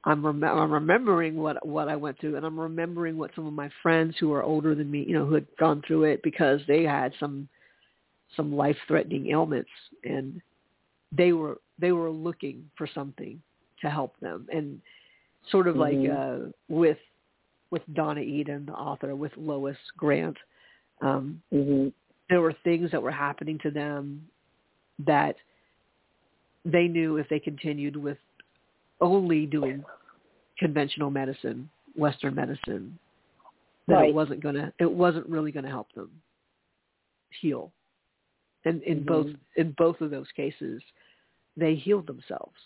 I'm, 0.04 0.26
rem- 0.26 0.44
I'm 0.44 0.72
remembering 0.72 1.36
what 1.36 1.64
what 1.66 1.88
I 1.88 1.96
went 1.96 2.18
through, 2.18 2.36
and 2.36 2.44
I'm 2.44 2.58
remembering 2.58 3.16
what 3.16 3.34
some 3.34 3.46
of 3.46 3.52
my 3.52 3.68
friends 3.82 4.16
who 4.18 4.32
are 4.32 4.42
older 4.42 4.74
than 4.74 4.90
me, 4.90 5.04
you 5.04 5.14
know, 5.14 5.24
who 5.24 5.34
had 5.34 5.46
gone 5.58 5.82
through 5.86 6.04
it 6.04 6.22
because 6.22 6.60
they 6.66 6.82
had 6.82 7.12
some 7.20 7.48
some 8.36 8.54
life 8.54 8.76
threatening 8.88 9.28
ailments, 9.30 9.70
and 10.04 10.40
they 11.12 11.32
were 11.32 11.60
they 11.78 11.92
were 11.92 12.10
looking 12.10 12.68
for 12.76 12.86
something 12.86 13.40
to 13.80 13.90
help 13.90 14.18
them, 14.20 14.46
and 14.52 14.80
sort 15.50 15.66
of 15.68 15.76
like 15.76 15.98
Mhm. 15.98 16.48
uh, 16.48 16.52
with 16.68 16.98
with 17.70 17.82
Donna 17.94 18.20
Eden, 18.20 18.66
the 18.66 18.74
author, 18.74 19.16
with 19.16 19.34
Lois 19.36 19.78
Grant, 19.96 20.36
um, 21.00 21.42
Mhm. 21.52 21.92
there 22.28 22.40
were 22.42 22.52
things 22.64 22.90
that 22.90 23.02
were 23.02 23.10
happening 23.10 23.58
to 23.60 23.70
them 23.70 24.28
that 25.00 25.36
they 26.64 26.86
knew 26.86 27.16
if 27.16 27.28
they 27.28 27.40
continued 27.40 27.96
with 27.96 28.18
only 29.00 29.46
doing 29.46 29.84
conventional 30.58 31.10
medicine, 31.10 31.68
Western 31.96 32.34
medicine, 32.34 32.98
that 33.88 33.96
Right. 33.96 34.10
it 34.10 34.14
wasn't 34.14 34.40
gonna 34.40 34.72
it 34.78 34.90
wasn't 34.90 35.26
really 35.28 35.50
gonna 35.50 35.68
help 35.68 35.90
them 35.92 36.22
heal. 37.30 37.72
And 38.64 38.82
in 38.82 39.00
Mhm. 39.00 39.06
both 39.06 39.26
in 39.56 39.72
both 39.72 40.00
of 40.00 40.10
those 40.10 40.30
cases, 40.32 40.82
they 41.56 41.74
healed 41.74 42.06
themselves. 42.06 42.58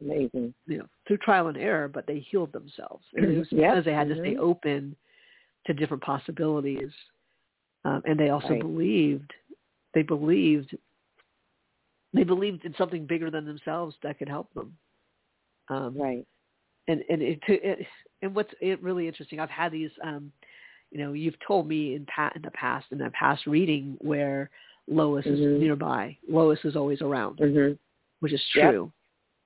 Amazing. 0.00 0.54
You 0.66 0.78
know, 0.78 0.88
through 1.06 1.18
trial 1.18 1.48
and 1.48 1.56
error, 1.56 1.88
but 1.88 2.06
they 2.06 2.20
healed 2.20 2.52
themselves. 2.52 3.04
It 3.14 3.20
was 3.38 3.52
Yep. 3.52 3.70
because 3.70 3.84
they 3.84 3.92
had 3.92 4.08
to 4.08 4.14
stay 4.16 4.34
Mhm. 4.34 4.38
open 4.40 4.96
to 5.66 5.72
different 5.72 6.02
possibilities. 6.02 6.92
Um, 7.84 8.02
and 8.04 8.18
they 8.18 8.30
also 8.30 8.50
Right. 8.50 8.60
believed 8.60 9.32
they 9.94 10.02
believed 10.02 10.76
they 12.14 12.24
believed 12.24 12.64
in 12.64 12.74
something 12.74 13.06
bigger 13.06 13.30
than 13.30 13.44
themselves 13.44 13.96
that 14.02 14.18
could 14.18 14.28
help 14.28 14.52
them. 14.54 14.76
Um, 15.68 15.96
Right. 15.96 16.26
and 16.88 17.04
and 17.08 17.22
it, 17.22 17.38
it 17.46 17.86
and 18.22 18.34
what's 18.34 18.52
it 18.60 18.82
really 18.82 19.06
interesting 19.06 19.38
i've 19.38 19.50
had 19.50 19.70
these 19.70 19.90
um 20.02 20.32
you 20.90 20.98
know 20.98 21.12
you've 21.12 21.38
told 21.46 21.68
me 21.68 21.94
in 21.94 22.06
pat 22.06 22.34
in 22.36 22.42
the 22.42 22.50
past 22.52 22.86
in 22.90 23.00
a 23.02 23.10
past 23.10 23.46
reading 23.46 23.96
where 24.00 24.50
lois 24.86 25.24
Mhm. 25.26 25.32
is 25.32 25.60
nearby 25.60 26.16
lois 26.28 26.64
is 26.64 26.76
always 26.76 27.02
around 27.02 27.38
Mhm. 27.38 27.78
which 28.20 28.32
is 28.32 28.42
Yep. 28.54 28.70
true 28.70 28.92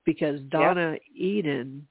because 0.05 0.41
donna 0.43 0.99
eden 1.15 1.87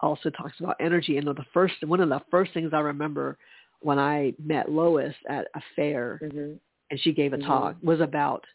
also 0.00 0.30
talks 0.30 0.58
about 0.60 0.76
energy 0.80 1.18
and 1.18 1.26
the 1.26 1.44
first 1.52 1.82
one 1.84 2.00
of 2.00 2.08
the 2.08 2.20
first 2.30 2.52
things 2.52 2.72
i 2.72 2.80
remember 2.80 3.38
when 3.80 3.98
i 3.98 4.32
met 4.38 4.70
lois 4.70 5.14
at 5.28 5.48
a 5.54 5.60
fair 5.74 6.20
Mhm. 6.22 6.58
and 6.90 7.00
she 7.00 7.12
gave 7.12 7.32
a 7.32 7.38
Mhm. 7.38 7.46
talk 7.46 7.76
was 7.82 8.00
about 8.00 8.46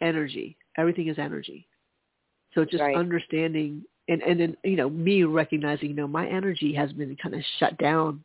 energy 0.00 0.56
everything 0.76 1.06
is 1.08 1.18
energy 1.18 1.68
so 2.54 2.64
just 2.64 2.82
Right. 2.82 2.96
understanding 2.96 3.84
and 4.08 4.22
and 4.22 4.40
then 4.40 4.56
you 4.64 4.76
know 4.76 4.90
me 4.90 5.22
recognizing 5.22 5.90
you 5.90 5.94
know 5.94 6.08
my 6.08 6.26
energy 6.26 6.72
has 6.74 6.92
been 6.92 7.14
kind 7.16 7.34
of 7.34 7.44
shut 7.58 7.76
down 7.78 8.24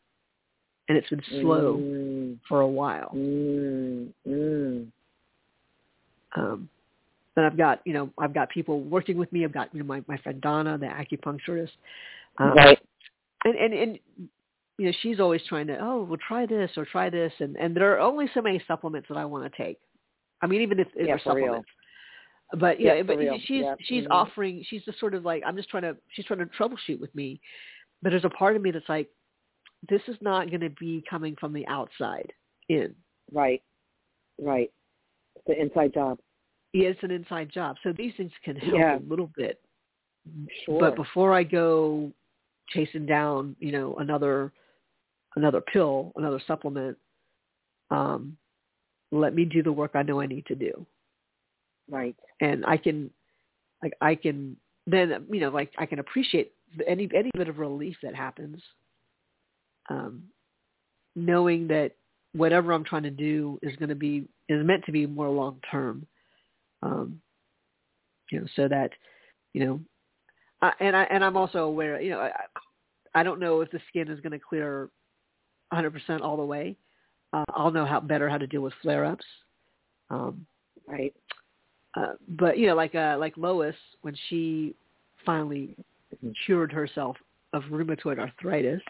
and 0.88 0.97
it's 0.97 1.09
been 1.09 1.23
slow 1.41 1.77
Mm. 1.77 2.39
for 2.47 2.61
a 2.61 2.67
while 2.67 3.11
Mm. 3.13 4.13
Mm. 4.27 4.91
um 6.35 6.69
but 7.35 7.43
i've 7.45 7.57
got 7.57 7.81
you 7.85 7.93
know 7.93 8.09
i've 8.17 8.33
got 8.33 8.49
people 8.49 8.81
working 8.81 9.17
with 9.17 9.31
me 9.31 9.43
i've 9.43 9.53
got 9.53 9.73
you 9.73 9.79
know 9.79 9.85
my 9.85 10.03
my 10.07 10.17
friend 10.17 10.41
donna 10.41 10.77
the 10.77 10.85
acupuncturist 10.85 11.71
um, 12.39 12.53
right. 12.53 12.79
and 13.45 13.55
and 13.55 13.73
and 13.73 13.99
you 14.77 14.85
know 14.85 14.91
she's 15.01 15.19
always 15.19 15.41
trying 15.47 15.67
to 15.67 15.77
oh 15.81 16.03
well 16.03 16.19
try 16.27 16.45
this 16.45 16.71
or 16.77 16.85
try 16.85 17.09
this 17.09 17.33
and 17.39 17.55
and 17.57 17.75
there 17.75 17.93
are 17.93 17.99
only 17.99 18.29
so 18.33 18.41
many 18.41 18.61
supplements 18.67 19.07
that 19.09 19.17
i 19.17 19.25
want 19.25 19.43
to 19.51 19.63
take 19.63 19.79
i 20.41 20.47
mean 20.47 20.61
even 20.61 20.79
if, 20.79 20.88
if 20.95 21.07
Yeah, 21.07 21.13
they're 21.13 21.19
for 21.19 21.33
real. 21.33 21.45
supplements 21.45 21.69
but 22.53 22.79
yeah, 22.79 22.93
Yeah, 22.93 23.03
but 23.03 23.17
real. 23.17 23.38
she's 23.45 23.65
Yeah. 23.65 23.75
she's 23.81 24.03
Mhm. 24.05 24.11
offering 24.11 24.63
she's 24.67 24.83
just 24.85 24.99
sort 24.99 25.13
of 25.13 25.25
like 25.25 25.43
i'm 25.45 25.55
just 25.57 25.69
trying 25.69 25.83
to 25.83 25.97
she's 26.13 26.25
trying 26.25 26.39
to 26.39 26.45
troubleshoot 26.45 26.99
with 26.99 27.13
me 27.13 27.41
but 28.01 28.11
there's 28.11 28.25
a 28.25 28.29
part 28.29 28.55
of 28.55 28.61
me 28.61 28.71
that's 28.71 28.88
like 28.88 29.09
this 29.89 30.01
is 30.07 30.15
not 30.21 30.49
going 30.49 30.61
to 30.61 30.69
be 30.71 31.03
coming 31.09 31.36
from 31.39 31.53
the 31.53 31.65
outside 31.67 32.32
in 32.69 32.93
Right. 33.32 33.61
Right. 34.39 34.71
It's 35.36 35.45
the 35.47 35.61
inside 35.61 35.93
job. 35.93 36.19
Yeah, 36.73 36.89
it's 36.89 37.03
an 37.03 37.11
inside 37.11 37.49
job 37.51 37.78
so 37.84 37.93
these 37.93 38.13
things 38.17 38.32
can 38.43 38.55
help 38.55 38.75
Yeah. 38.75 38.97
a 38.97 39.09
little 39.09 39.32
bit 39.36 39.61
Sure. 40.65 40.80
but 40.80 40.95
before 40.97 41.34
i 41.34 41.41
go 41.41 42.11
chasing 42.69 43.05
down 43.05 43.55
you 43.59 43.71
know 43.71 43.95
another 43.95 44.51
another 45.38 45.61
pill 45.61 46.11
another 46.17 46.41
supplement 46.45 46.97
um 47.91 48.36
let 49.11 49.34
me 49.34 49.45
do 49.45 49.63
the 49.63 49.71
work 49.71 49.91
i 49.93 50.03
know 50.03 50.19
i 50.19 50.25
need 50.25 50.45
to 50.45 50.55
do 50.55 50.86
right. 51.89 52.15
and 52.41 52.65
I 52.65 52.75
can, 52.75 53.09
like, 53.82 53.93
I 54.01 54.15
can 54.15 54.57
then, 54.86 55.25
you 55.32 55.39
know, 55.39 55.49
like 55.49 55.71
I 55.78 55.86
can 55.86 55.99
appreciate 55.99 56.51
any 56.86 57.09
any 57.15 57.32
bit 57.38 57.47
of 57.47 57.59
relief 57.59 57.95
that 58.03 58.15
happens, 58.15 58.61
um, 59.89 60.23
knowing 61.15 61.67
that 61.67 61.93
whatever 62.33 62.71
I'm 62.71 62.83
trying 62.83 63.03
to 63.03 63.09
do 63.09 63.59
is 63.61 63.75
going 63.77 63.89
to 63.89 63.95
be 63.95 64.27
is 64.49 64.65
meant 64.65 64.85
to 64.85 64.91
be 64.91 65.05
more 65.05 65.29
long 65.29 65.59
term, 65.69 66.05
um, 66.81 67.19
you 68.31 68.39
know, 68.39 68.47
so 68.55 68.67
that, 68.67 68.91
you 69.53 69.65
know, 69.65 69.79
I, 70.61 70.71
and 70.79 70.95
I 70.95 71.03
and 71.03 71.23
I'm 71.23 71.38
also 71.38 71.59
aware, 71.59 72.01
you 72.01 72.11
know, 72.11 72.19
I, 72.19 72.31
I 73.15 73.23
don't 73.23 73.39
know 73.39 73.61
if 73.61 73.71
the 73.71 73.79
skin 73.89 74.09
is 74.09 74.19
going 74.19 74.31
to 74.31 74.39
clear 74.39 74.89
100% 75.73 76.21
all 76.21 76.38
the 76.38 76.43
way. 76.45 76.75
Uh, 77.33 77.43
I'll 77.53 77.71
know 77.71 77.85
how 77.85 77.99
better 77.99 78.29
how 78.29 78.38
to 78.38 78.47
deal 78.47 78.61
with 78.61 78.73
flare 78.81 79.05
ups. 79.05 79.25
Um, 80.09 80.45
Right. 80.88 81.13
uh, 81.95 82.13
but 82.29 82.57
you 82.57 82.67
know, 82.67 82.75
like 82.75 82.95
uh, 82.95 83.17
like 83.19 83.35
Lois, 83.35 83.75
when 84.01 84.15
she 84.29 84.73
finally 85.25 85.75
Mhm. 86.23 86.33
cured 86.45 86.71
herself 86.71 87.17
of 87.51 87.63
rheumatoid 87.65 88.19
arthritis, 88.19 88.81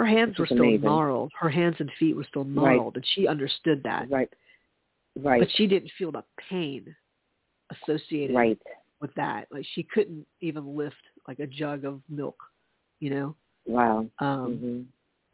her 0.00 0.06
hands 0.06 0.38
were 0.38 0.46
still 0.46 0.60
amazing. 0.60 0.82
gnarled. 0.82 1.30
Her 1.38 1.50
hands 1.50 1.76
and 1.78 1.90
feet 1.98 2.14
were 2.16 2.24
still 2.24 2.44
Right. 2.44 2.76
gnarled, 2.76 2.96
and 2.96 3.04
she 3.14 3.26
understood 3.28 3.82
that. 3.82 4.10
Right. 4.10 4.32
Right. 5.16 5.40
But 5.40 5.50
she 5.52 5.66
didn't 5.66 5.90
feel 5.98 6.10
the 6.12 6.24
pain 6.48 6.94
associated 7.70 8.34
right. 8.34 8.58
with 9.00 9.12
that. 9.14 9.48
Like 9.50 9.66
she 9.74 9.82
couldn't 9.82 10.26
even 10.40 10.76
lift 10.76 10.96
like 11.28 11.38
a 11.40 11.46
jug 11.46 11.84
of 11.84 12.00
milk, 12.08 12.38
you 13.00 13.10
know. 13.10 13.34
Wow. 13.66 14.06
Um, 14.20 14.56
hmm 14.56 14.82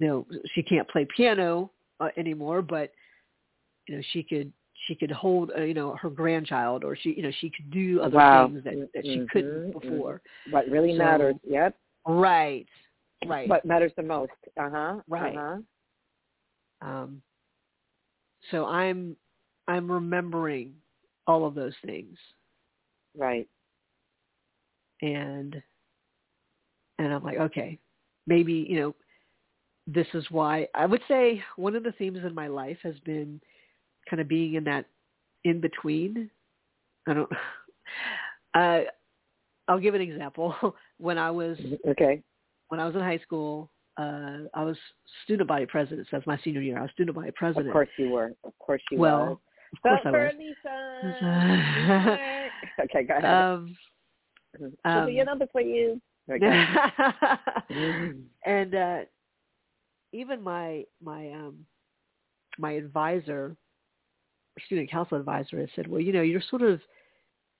You 0.05 0.09
know, 0.09 0.27
she 0.55 0.63
can't 0.63 0.89
play 0.89 1.07
piano 1.17 1.71
uh, 2.01 2.09
anymore, 2.17 2.61
but 2.63 2.93
you 3.87 3.97
know, 3.97 4.03
she 4.13 4.23
could 4.23 4.53
she 4.87 4.95
could 4.95 5.11
hold 5.13 5.53
uh, 5.57 5.63
you 5.63 5.75
know 5.75 5.95
her 5.97 6.11
grandchild, 6.11 6.83
or 6.85 6.97
she 6.97 7.11
you 7.15 7.23
know 7.23 7.31
she 7.41 7.51
could 7.51 7.71
do 7.71 8.01
other 8.01 8.17
Wow. 8.17 8.49
things 8.49 8.65
that 8.65 8.75
that 8.95 9.05
she 9.05 9.19
Mhm, 9.19 9.29
couldn't 9.31 9.73
mhm. 9.73 9.81
before. 9.81 10.21
What 10.51 10.69
really 10.69 10.93
So- 10.93 10.99
matters. 10.99 11.37
Yep. 11.45 11.77
Right. 12.09 12.69
Right. 13.25 13.49
What 13.49 13.65
matters 13.65 13.93
the 13.97 14.03
most. 14.03 14.33
Uh 14.61 14.71
huh. 14.71 14.95
Right. 15.09 15.37
Uh-huh. 15.37 16.89
Um, 16.89 17.23
so 18.51 18.67
I'm 18.67 19.17
I'm 19.69 19.91
remembering 19.91 20.75
all 21.27 21.47
of 21.47 21.55
those 21.55 21.75
things, 21.85 22.17
Right. 23.17 23.49
and 25.03 25.61
and 26.99 27.13
I'm 27.13 27.25
like, 27.25 27.39
okay, 27.39 27.79
maybe 28.27 28.67
you 28.69 28.81
know, 28.81 28.95
this 29.87 30.07
is 30.15 30.25
why 30.31 30.69
I 30.75 30.87
would 30.87 31.03
say 31.09 31.43
one 31.57 31.75
of 31.75 31.83
the 31.83 31.93
themes 31.93 32.19
in 32.25 32.35
my 32.35 32.47
life 32.47 32.79
has 32.83 32.99
been 33.01 33.41
kind 34.09 34.21
of 34.21 34.29
being 34.29 34.55
in 34.55 34.65
that 34.65 34.87
in 35.45 35.61
between. 35.61 36.31
I 37.07 37.15
don't. 37.15 37.31
Uh, 38.55 38.85
I'll 39.69 39.79
give 39.79 39.95
an 39.95 40.01
example. 40.01 40.55
When 40.99 41.19
I 41.19 41.31
was 41.31 41.59
Okay. 41.87 42.23
When 42.69 42.81
I 42.81 42.87
was 42.87 42.95
in 42.95 43.01
high 43.01 43.19
school, 43.19 43.71
uh, 43.99 44.45
I 44.55 44.63
was 44.63 44.77
student 45.25 45.49
body 45.49 45.67
president. 45.67 46.07
So 46.11 46.17
that's 46.17 46.27
my 46.27 46.39
senior 46.45 46.61
year. 46.61 46.79
I 46.79 46.83
was 46.83 46.91
student 46.93 47.17
body 47.17 47.31
president. 47.35 47.69
Of 47.69 47.73
course 47.73 47.89
you 47.99 48.11
were. 48.11 48.33
Of 48.45 48.53
course 48.59 48.83
you 48.91 48.99
well, 48.99 49.21
were. 49.21 49.31
of 49.73 49.81
course 49.83 50.01
I 50.05 50.11
was. 50.11 50.35
Lisa. 50.39 52.49
okay, 52.85 53.05
go 53.05 53.17
ahead. 53.17 53.25
Um, 53.25 53.75
um, 54.85 55.09
your 55.11 55.25
number 55.25 55.47
for 55.53 55.61
you. 55.61 56.01
Okay. 56.29 56.67
and 58.45 58.75
uh, 58.75 58.99
even 60.13 60.43
my 60.43 60.83
my 61.01 61.31
um, 61.31 61.65
my 62.59 62.73
advisor, 62.73 63.55
student 64.65 64.91
council 64.91 65.17
advisor, 65.17 65.61
has 65.61 65.69
said, 65.77 65.87
well, 65.87 66.01
you 66.01 66.13
know, 66.13 66.23
you're 66.23 66.43
sort 66.51 66.63
of 66.63 66.81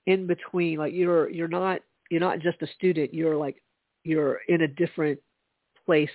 in 0.05 0.27
between. 0.27 0.79
Like 0.79 0.91
you're 0.93 1.29
you're 1.29 1.47
not 1.47 1.79
you're 2.11 2.19
not 2.19 2.39
just 2.39 2.61
a 2.61 2.67
student. 2.75 3.13
You're 3.13 3.37
like 3.37 3.63
you're 4.07 4.39
in 4.47 4.61
a 4.61 4.67
different 4.67 5.19
place 5.85 6.09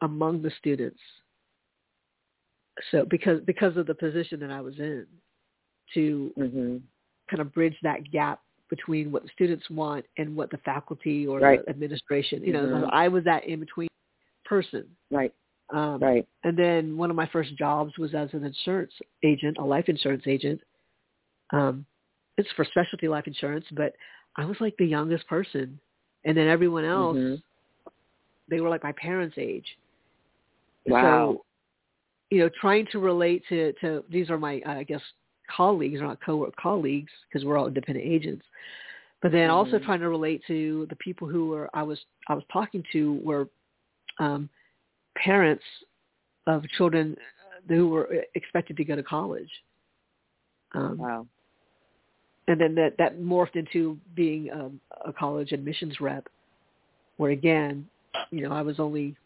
among 0.00 0.42
the 0.42 0.50
students. 0.58 1.00
So 2.90 3.04
because 3.04 3.40
because 3.40 3.76
of 3.76 3.86
the 3.86 3.94
position 3.94 4.40
that 4.40 4.50
I 4.50 4.60
was 4.60 4.78
in, 4.78 5.06
to 5.94 6.32
hmm 6.36 6.76
kind 7.30 7.40
of 7.40 7.52
bridge 7.54 7.76
that 7.82 8.10
gap 8.10 8.40
between 8.68 9.10
what 9.10 9.22
the 9.22 9.28
students 9.32 9.68
want 9.70 10.04
and 10.18 10.36
what 10.36 10.50
the 10.50 10.58
faculty 10.58 11.26
or 11.26 11.40
Right. 11.40 11.64
the 11.64 11.70
administration, 11.70 12.42
you 12.42 12.52
know, 12.52 12.66
Mhm. 12.66 12.90
I 12.92 13.08
was 13.08 13.24
that 13.24 13.44
in 13.44 13.60
between 13.60 13.88
person. 14.44 14.96
Right. 15.10 15.32
Um, 15.70 16.00
Right. 16.00 16.26
And 16.44 16.58
then 16.58 16.96
one 16.96 17.08
of 17.08 17.16
my 17.16 17.26
first 17.26 17.54
jobs 17.56 17.96
was 17.96 18.14
as 18.14 18.34
an 18.34 18.44
insurance 18.44 18.92
agent, 19.22 19.58
a 19.58 19.64
life 19.64 19.88
insurance 19.88 20.26
agent. 20.26 20.60
Um, 21.52 21.86
it's 22.36 22.50
for 22.52 22.64
specialty 22.64 23.08
life 23.08 23.26
insurance, 23.26 23.66
but 23.72 23.94
I 24.36 24.44
was 24.44 24.60
like 24.60 24.76
the 24.76 24.86
youngest 24.86 25.26
person, 25.28 25.78
and 26.24 26.36
then 26.36 26.48
everyone 26.48 26.84
else, 26.84 27.16
Mhm. 27.16 27.42
they 28.48 28.60
were 28.60 28.68
like 28.68 28.82
my 28.82 28.92
parents' 28.92 29.38
age. 29.38 29.78
Wow. 30.86 31.02
So, 31.02 31.44
you 32.30 32.38
know, 32.40 32.48
trying 32.60 32.86
to 32.86 32.98
relate 32.98 33.44
to 33.48 33.72
to 33.74 34.04
these 34.08 34.30
are 34.30 34.38
my 34.38 34.62
I 34.66 34.84
guess 34.84 35.02
colleagues, 35.48 36.00
or 36.00 36.06
not 36.06 36.20
co 36.20 36.50
colleagues, 36.58 37.12
because 37.28 37.44
we're 37.44 37.58
all 37.58 37.68
independent 37.68 38.06
agents. 38.06 38.44
But 39.20 39.32
then 39.32 39.50
also 39.50 39.78
Mhm. 39.78 39.84
trying 39.84 40.00
to 40.00 40.08
relate 40.08 40.44
to 40.46 40.86
the 40.86 40.96
people 40.96 41.28
who 41.28 41.48
were 41.48 41.70
I 41.74 41.82
was 41.82 42.04
I 42.28 42.34
was 42.34 42.44
talking 42.52 42.82
to 42.92 43.14
were 43.22 43.48
um, 44.18 44.48
parents 45.16 45.64
of 46.46 46.68
children 46.70 47.16
who 47.68 47.88
were 47.88 48.24
expected 48.34 48.76
to 48.76 48.84
go 48.84 48.96
to 48.96 49.02
college. 49.02 49.50
Um, 50.74 50.98
Wow. 50.98 51.26
And 52.48 52.60
then 52.60 52.74
that 52.74 52.96
that 52.98 53.18
morphed 53.20 53.56
into 53.56 53.98
being 54.14 54.50
um, 54.52 54.80
a 55.06 55.12
college 55.12 55.52
admissions 55.52 56.00
rep, 56.00 56.26
where 57.16 57.30
again, 57.30 57.88
you 58.30 58.46
know, 58.46 58.52
I 58.52 58.62
was 58.62 58.80
only 58.80 59.16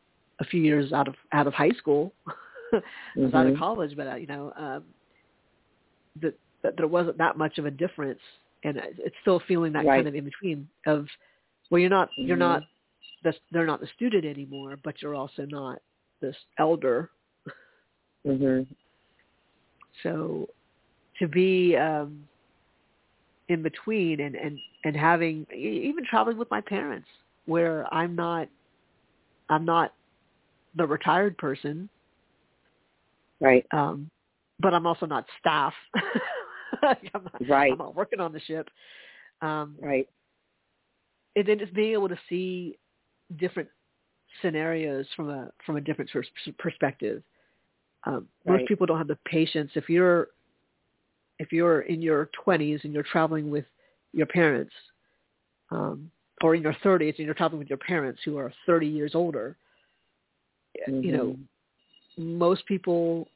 a 0.40 0.44
few 0.44 0.60
years 0.62 0.92
out 0.92 1.08
of 1.08 1.14
out 1.32 1.46
of 1.46 1.54
high 1.54 1.70
school, 1.70 2.12
I 2.28 2.32
was 3.16 3.34
out 3.34 3.46
of 3.46 3.54
Mhm. 3.54 3.58
college, 3.58 3.96
but 3.96 4.06
uh, 4.06 4.16
you 4.16 4.26
know, 4.26 4.52
um, 4.56 4.84
that 6.20 6.34
that 6.62 6.76
there 6.76 6.86
wasn't 6.88 7.18
that 7.18 7.38
much 7.38 7.58
of 7.58 7.66
a 7.66 7.70
difference, 7.70 8.20
and 8.64 8.76
it's 8.76 9.16
still 9.22 9.40
feeling 9.40 9.72
that 9.72 9.86
Right. 9.86 9.96
kind 9.98 10.08
of 10.08 10.14
in 10.14 10.24
between 10.24 10.68
of, 10.86 11.06
well, 11.70 11.80
you're 11.80 11.90
not 11.90 12.10
you're 12.16 12.36
Mhm. 12.36 12.40
not 12.40 12.64
the 13.22 13.34
they're 13.50 13.66
not 13.66 13.80
the 13.80 13.86
student 13.88 14.24
anymore, 14.24 14.76
but 14.84 15.00
you're 15.00 15.14
also 15.14 15.46
not 15.46 15.80
this 16.20 16.36
elder. 16.58 17.10
Mhm. 18.26 18.66
So 20.02 20.48
to 21.18 21.28
be 21.28 21.76
um, 21.76 22.28
in 23.48 23.62
between 23.62 24.20
and, 24.20 24.34
and, 24.34 24.58
and 24.84 24.96
having 24.96 25.46
even 25.54 26.04
traveling 26.04 26.36
with 26.36 26.50
my 26.50 26.60
parents 26.60 27.06
where 27.46 27.92
I'm 27.94 28.16
not 28.16 28.48
I'm 29.48 29.64
not 29.64 29.92
the 30.74 30.86
retired 30.86 31.38
person, 31.38 31.88
Right. 33.40 33.64
um, 33.72 34.10
but 34.60 34.74
I'm 34.74 34.86
also 34.86 35.06
not 35.06 35.24
staff. 35.38 35.72
I'm, 36.82 36.96
not, 37.14 37.48
Right. 37.48 37.72
I'm 37.72 37.78
not 37.78 37.94
working 37.94 38.20
on 38.20 38.32
the 38.32 38.40
ship. 38.40 38.68
Um, 39.40 39.76
Right. 39.80 40.08
and 41.36 41.46
then 41.46 41.58
just 41.58 41.74
being 41.74 41.92
able 41.92 42.08
to 42.08 42.18
see 42.28 42.78
different 43.36 43.68
scenarios 44.42 45.06
from 45.14 45.30
a 45.30 45.50
from 45.64 45.76
a 45.76 45.80
different 45.80 46.10
pers- 46.10 46.28
perspective. 46.58 47.22
Um, 48.04 48.28
most 48.46 48.66
people 48.66 48.86
don't 48.86 48.98
have 48.98 49.08
the 49.08 49.18
patience. 49.26 49.70
If 49.74 49.88
you're 49.88 50.28
if 51.38 51.52
you're 51.52 51.82
in 51.82 52.00
your 52.02 52.30
20s 52.44 52.84
and 52.84 52.92
you're 52.92 53.02
traveling 53.02 53.50
with 53.50 53.64
your 54.12 54.26
parents, 54.26 54.72
um, 55.70 56.10
or 56.42 56.54
in 56.54 56.62
your 56.62 56.74
30s 56.84 57.14
and 57.18 57.26
you're 57.26 57.34
traveling 57.34 57.58
with 57.58 57.68
your 57.68 57.78
parents 57.78 58.20
who 58.24 58.36
are 58.36 58.52
30 58.66 58.86
years 58.86 59.14
older, 59.14 59.56
you 60.86 61.12
know, 61.12 61.36
Mhm. 61.36 61.48
most 62.18 62.66
people 62.66 63.28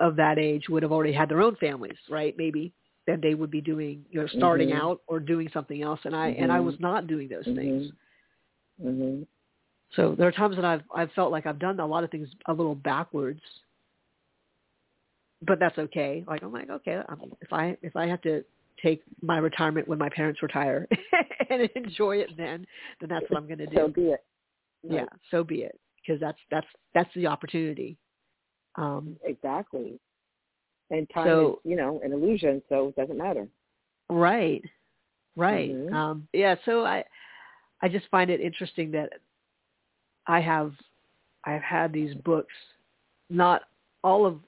of 0.00 0.16
that 0.16 0.38
age 0.38 0.68
would 0.68 0.82
have 0.82 0.92
already 0.92 1.12
had 1.12 1.28
their 1.28 1.42
own 1.42 1.56
families, 1.56 1.96
right? 2.10 2.36
Maybe 2.36 2.72
then 3.06 3.20
they 3.20 3.34
would 3.34 3.50
be 3.50 3.60
doing, 3.60 4.04
you 4.10 4.20
know, 4.20 4.26
starting 4.28 4.70
Mhm. 4.70 4.78
out 4.78 5.02
or 5.06 5.20
doing 5.20 5.48
something 5.50 5.82
else. 5.82 6.00
And 6.04 6.16
I 6.16 6.28
and 6.30 6.50
I 6.50 6.60
Mhm. 6.60 6.64
was 6.64 6.80
not 6.80 7.06
doing 7.06 7.28
those 7.28 7.46
things. 7.54 7.92
Mhm. 8.82 9.26
So 9.90 10.14
there 10.14 10.26
are 10.26 10.32
times 10.32 10.56
that 10.56 10.64
I've 10.64 10.82
I've 10.94 11.12
felt 11.12 11.30
like 11.30 11.46
I've 11.46 11.58
done 11.58 11.78
a 11.80 11.86
lot 11.86 12.04
of 12.04 12.10
things 12.10 12.34
a 12.46 12.52
little 12.52 12.74
backwards, 12.74 13.42
but 15.42 15.58
that's 15.58 15.78
okay. 15.78 16.24
Like 16.26 16.42
I'm 16.42 16.52
like 16.52 16.70
okay, 16.70 17.00
I'm, 17.08 17.20
if 17.40 17.52
I 17.52 17.76
if 17.82 17.96
I 17.96 18.06
have 18.06 18.22
to 18.22 18.44
take 18.82 19.02
my 19.22 19.38
retirement 19.38 19.86
when 19.88 19.98
my 19.98 20.08
parents 20.08 20.42
retire 20.42 20.86
and 21.50 21.68
enjoy 21.76 22.16
it 22.16 22.30
then, 22.36 22.66
then 23.00 23.08
that's 23.08 23.24
what 23.28 23.38
I'm 23.38 23.46
going 23.46 23.58
to 23.58 23.66
do. 23.66 23.76
So 23.76 23.88
be 23.88 24.02
it. 24.10 24.24
Yeah, 24.82 25.06
so 25.30 25.42
be 25.44 25.62
it 25.62 25.78
because 26.04 26.20
that's 26.20 26.38
that's 26.50 26.66
that's 26.94 27.10
the 27.14 27.26
opportunity. 27.26 27.96
Um, 28.76 29.16
Exactly. 29.24 29.98
And 30.90 31.08
time 31.14 31.26
So- 31.26 31.60
is, 31.64 31.70
you 31.70 31.76
know, 31.76 32.00
an 32.04 32.12
illusion, 32.12 32.62
so 32.68 32.88
it 32.88 32.96
doesn't 32.96 33.16
matter. 33.16 33.48
right, 34.10 34.62
right. 35.36 35.70
Mhm. 35.70 35.92
Um, 35.92 36.28
yeah, 36.32 36.56
so 36.64 36.84
I 36.84 37.04
I 37.80 37.88
just 37.88 38.06
find 38.10 38.30
it 38.30 38.40
interesting 38.40 38.90
that 38.92 39.14
I 40.26 40.40
have 40.40 40.72
I've 41.44 41.62
had 41.62 41.92
these 41.92 42.14
books, 42.14 42.54
not 43.30 43.62
all 44.02 44.26
of 44.26 44.40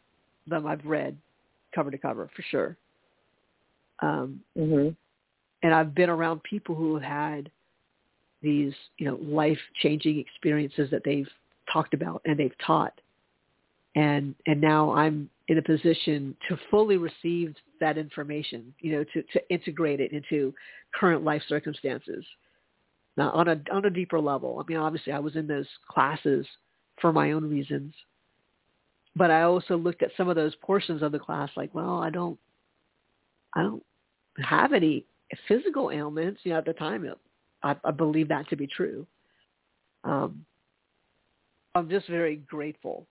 them 0.46 0.66
I've 0.66 0.84
read 0.84 1.16
cover 1.74 1.90
to 1.90 1.98
cover 1.98 2.30
for 2.34 2.42
sure. 2.42 2.76
Um, 4.00 4.42
Mhm. 4.56 4.96
and 5.62 5.74
I've 5.74 5.94
been 5.94 6.10
around 6.10 6.42
people 6.42 6.74
who 6.74 6.94
have 6.94 7.02
had 7.02 7.50
these, 8.42 8.74
you 8.98 9.06
know, 9.06 9.16
life 9.16 9.60
changing 9.74 10.18
experiences 10.18 10.90
that 10.90 11.02
they've 11.04 11.30
talked 11.72 11.94
about 11.94 12.22
and 12.24 12.38
they've 12.38 12.56
taught. 12.58 13.00
And 13.94 14.34
and 14.46 14.60
now 14.60 14.92
I'm 14.92 15.30
in 15.48 15.58
a 15.58 15.62
position 15.62 16.36
to 16.48 16.56
fully 16.70 16.96
receive 16.96 17.54
that 17.80 17.96
information, 17.96 18.74
you 18.80 18.92
know, 18.92 19.04
to, 19.04 19.22
to 19.22 19.50
integrate 19.50 20.00
it 20.00 20.12
into 20.12 20.54
current 20.94 21.24
life 21.24 21.42
circumstances. 21.48 22.24
Now 23.16 23.30
on 23.30 23.48
a 23.48 23.60
on 23.72 23.84
a 23.86 23.90
deeper 23.90 24.20
level. 24.20 24.58
I 24.62 24.70
mean 24.70 24.78
obviously 24.78 25.12
I 25.12 25.18
was 25.18 25.36
in 25.36 25.46
those 25.46 25.68
classes 25.88 26.46
for 27.00 27.12
my 27.12 27.32
own 27.32 27.48
reasons. 27.48 27.94
But 29.16 29.30
I 29.30 29.42
also 29.42 29.76
looked 29.78 30.02
at 30.02 30.10
some 30.16 30.28
of 30.28 30.36
those 30.36 30.54
portions 30.56 31.02
of 31.02 31.10
the 31.10 31.18
class 31.18 31.50
like, 31.56 31.74
well, 31.74 31.98
I 31.98 32.10
don't 32.10 32.38
I 33.54 33.62
don't 33.62 33.82
have 34.38 34.74
any 34.74 35.06
physical 35.48 35.90
ailments. 35.90 36.40
You 36.44 36.52
know, 36.52 36.58
at 36.58 36.66
the 36.66 36.74
time, 36.74 37.10
I, 37.62 37.74
I 37.82 37.90
believe 37.90 38.28
that 38.28 38.48
to 38.50 38.56
be 38.56 38.66
true. 38.66 39.06
Um, 40.04 40.44
I'm 41.74 41.88
just 41.88 42.08
very 42.08 42.36
grateful 42.36 43.06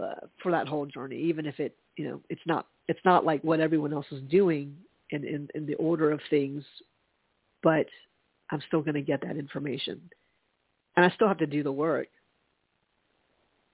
uh, 0.00 0.26
for 0.42 0.52
that 0.52 0.68
whole 0.68 0.86
journey, 0.86 1.18
even 1.18 1.46
if 1.46 1.58
it, 1.58 1.74
you 1.96 2.06
know, 2.08 2.20
it's 2.28 2.42
not 2.46 2.66
it's 2.88 3.00
not 3.04 3.24
like 3.24 3.42
what 3.42 3.60
everyone 3.60 3.94
else 3.94 4.06
is 4.12 4.22
doing 4.30 4.76
in 5.10 5.24
in, 5.24 5.48
in 5.54 5.64
the 5.64 5.74
order 5.76 6.10
of 6.10 6.20
things, 6.28 6.62
but 7.62 7.86
I'm 8.50 8.60
still 8.66 8.82
going 8.82 8.94
to 8.94 9.00
get 9.00 9.22
that 9.22 9.38
information, 9.38 10.00
and 10.96 11.06
I 11.06 11.14
still 11.14 11.28
have 11.28 11.38
to 11.38 11.46
do 11.46 11.62
the 11.62 11.72
work. 11.72 12.08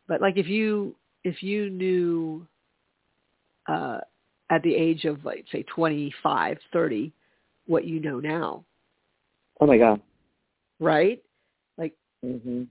But 0.07 0.21
like 0.21 0.37
if 0.37 0.47
you 0.47 0.95
if 1.25 1.43
you 1.43 1.71
knew 1.71 2.47
uh, 3.69 3.99
at 4.51 4.63
the 4.63 4.75
age 4.75 5.05
of 5.05 5.25
like 5.25 5.45
say 5.53 5.63
25, 5.65 6.59
30, 6.73 7.13
what 7.67 7.85
you 7.85 8.01
know 8.01 8.21
now. 8.21 8.65
Oh 9.61 9.67
my 9.67 9.79
god. 9.79 10.01
Right? 10.79 11.23
Like 11.79 11.95
hmm 12.25 12.65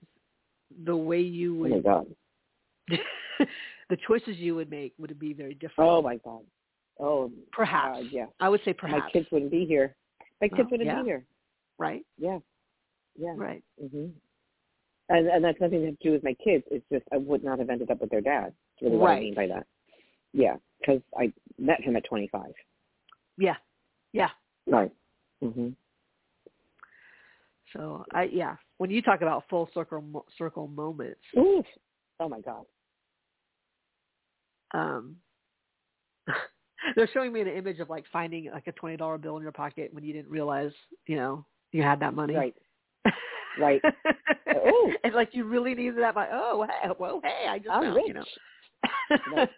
the 0.86 0.96
way 0.96 1.20
you 1.20 1.56
would 1.56 1.72
Oh 1.72 1.76
my 1.76 1.82
god. 1.82 2.06
the 3.90 3.98
choices 4.08 4.38
you 4.38 4.56
would 4.56 4.70
make 4.70 4.94
would 5.00 5.18
be 5.20 5.34
very 5.34 5.56
different. 5.56 5.90
Oh 5.90 6.02
my 6.02 6.18
god. 6.18 6.42
Oh 7.00 7.32
perhaps. 7.52 8.00
uh, 8.00 8.04
yeah. 8.12 8.26
I 8.40 8.50
would 8.50 8.62
say 8.66 8.74
perhaps. 8.74 9.04
My 9.06 9.12
kids 9.12 9.28
wouldn't 9.32 9.52
be 9.52 9.66
here. 9.66 9.96
My 10.42 10.48
kids 10.48 10.60
Well, 10.60 10.68
wouldn't 10.72 10.90
yeah. 10.90 11.02
be 11.02 11.08
here. 11.08 11.26
right? 11.78 12.06
Yeah. 12.18 12.40
Yeah. 13.18 13.34
Right. 13.36 13.64
Mhm. 13.84 14.12
And 15.10 15.28
and 15.28 15.44
that's 15.44 15.60
nothing 15.60 15.82
to 15.82 15.92
do 16.04 16.12
with 16.12 16.24
my 16.24 16.36
kids. 16.36 16.64
It's 16.70 16.86
just 16.92 17.06
I 17.12 17.18
would 17.18 17.44
not 17.44 17.60
have 17.60 17.70
ended 17.70 17.90
up 17.90 18.00
with 18.00 18.12
their 18.12 18.22
dad. 18.22 18.54
That's 18.80 18.84
really 18.84 18.98
what 18.98 19.12
I 19.12 19.20
mean 19.20 19.34
by 19.34 19.48
that. 19.48 19.66
Yeah, 20.34 20.58
because 20.80 21.02
I 21.18 21.34
met 21.58 21.82
him 21.82 21.96
at 21.96 22.06
25. 22.06 22.44
Yeah. 23.38 23.56
Yeah. 24.14 24.30
Right. 24.68 24.92
Mhm. 25.44 25.76
So 27.74 28.06
I 28.14 28.24
yeah, 28.32 28.56
when 28.78 28.90
you 28.92 29.02
talk 29.02 29.22
about 29.22 29.46
full 29.50 29.70
circle 29.74 30.26
circle 30.38 30.68
moments, 30.68 31.22
Oof. 31.38 31.66
Oh 32.20 32.30
my 32.30 32.42
god. 32.42 32.66
um 34.74 35.16
they're 36.96 37.10
showing 37.14 37.34
me 37.34 37.42
an 37.42 37.48
image 37.48 37.80
of 37.80 37.90
like 37.90 38.06
finding 38.12 38.52
like 38.52 38.68
a 38.68 38.72
twenty 38.74 38.98
dollar 38.98 39.18
bill 39.18 39.38
in 39.38 39.44
your 39.44 39.52
pocket 39.52 39.94
when 39.94 40.04
you 40.04 40.14
didn't 40.14 40.30
realize, 40.30 40.72
you 41.08 41.16
know, 41.16 41.46
you 41.72 41.82
had 41.82 42.00
that 42.02 42.14
money. 42.14 42.36
Right. 42.36 42.56
Right. 43.60 43.82
Oh. 44.56 44.92
and 45.04 45.14
like 45.14 45.30
you 45.34 45.44
really 45.46 45.74
needed 45.76 45.98
that 46.00 46.16
money. 46.16 46.30
Oh, 46.32 46.66
hey, 46.82 46.90
well, 47.00 47.20
hey, 47.24 47.48
I 47.50 47.58
just 47.60 47.70
I'm 47.70 47.84
found, 47.84 47.96
rich. 47.96 48.06
you 48.08 48.14
know. 48.14 48.24
Right. 49.36 49.50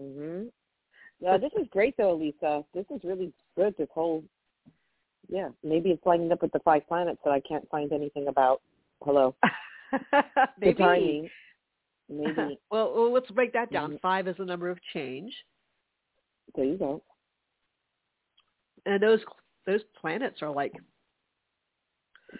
Mhm. 0.00 0.46
Yeah, 1.20 1.36
this 1.36 1.52
is 1.60 1.66
great 1.70 1.96
though, 1.98 2.14
Lisa. 2.14 2.64
This 2.72 2.86
is 2.94 3.00
really 3.04 3.32
good. 3.56 3.74
This 3.76 3.88
whole. 3.92 4.24
Yeah, 5.28 5.50
maybe 5.62 5.90
it's 5.90 6.04
lining 6.06 6.32
up 6.32 6.40
with 6.42 6.52
the 6.52 6.60
five 6.60 6.86
planets 6.88 7.20
that 7.24 7.30
I 7.32 7.40
can't 7.40 7.68
find 7.70 7.92
anything 7.92 8.28
about. 8.28 8.62
Hello. 9.02 9.34
Maybe. 10.58 10.72
The 10.72 10.74
timing. 10.74 11.30
Maybe. 12.08 12.58
well, 12.70 12.92
well, 12.94 13.12
let's 13.12 13.30
break 13.30 13.52
that 13.52 13.70
down. 13.70 13.92
Mhm. 13.92 14.00
Five 14.00 14.28
is 14.28 14.36
the 14.38 14.44
number 14.44 14.68
of 14.70 14.78
change, 14.94 15.32
There 16.56 16.64
you 16.64 16.76
go. 16.78 17.02
and 18.86 19.00
those 19.02 19.20
those 19.66 19.82
planets 20.00 20.42
are 20.42 20.50
like 20.50 20.72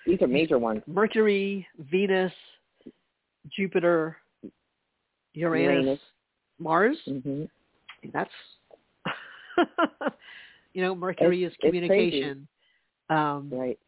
These 0.07 0.23
are 0.23 0.27
major 0.27 0.59
ones. 0.59 0.83
Mercury, 0.87 1.67
Venus, 1.91 2.33
Jupiter, 3.57 4.17
Uranus, 5.35 5.85
Uranus. 5.85 6.01
Mars. 6.59 6.97
hmm 7.07 7.45
That's 8.13 8.31
you 10.75 10.83
know, 10.83 10.95
Mercury 10.95 11.45
It's- 11.45 11.53
is 11.53 11.59
communication. 11.61 12.47
Um, 13.09 13.51
Right. 13.53 13.79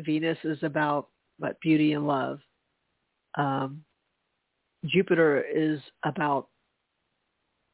Venus 0.00 0.38
is 0.44 0.58
about 0.62 1.08
what 1.38 1.60
beauty 1.60 1.92
and 1.92 2.06
love. 2.06 2.40
Um, 3.36 3.84
Jupiter 4.86 5.42
is 5.42 5.80
about 6.04 6.48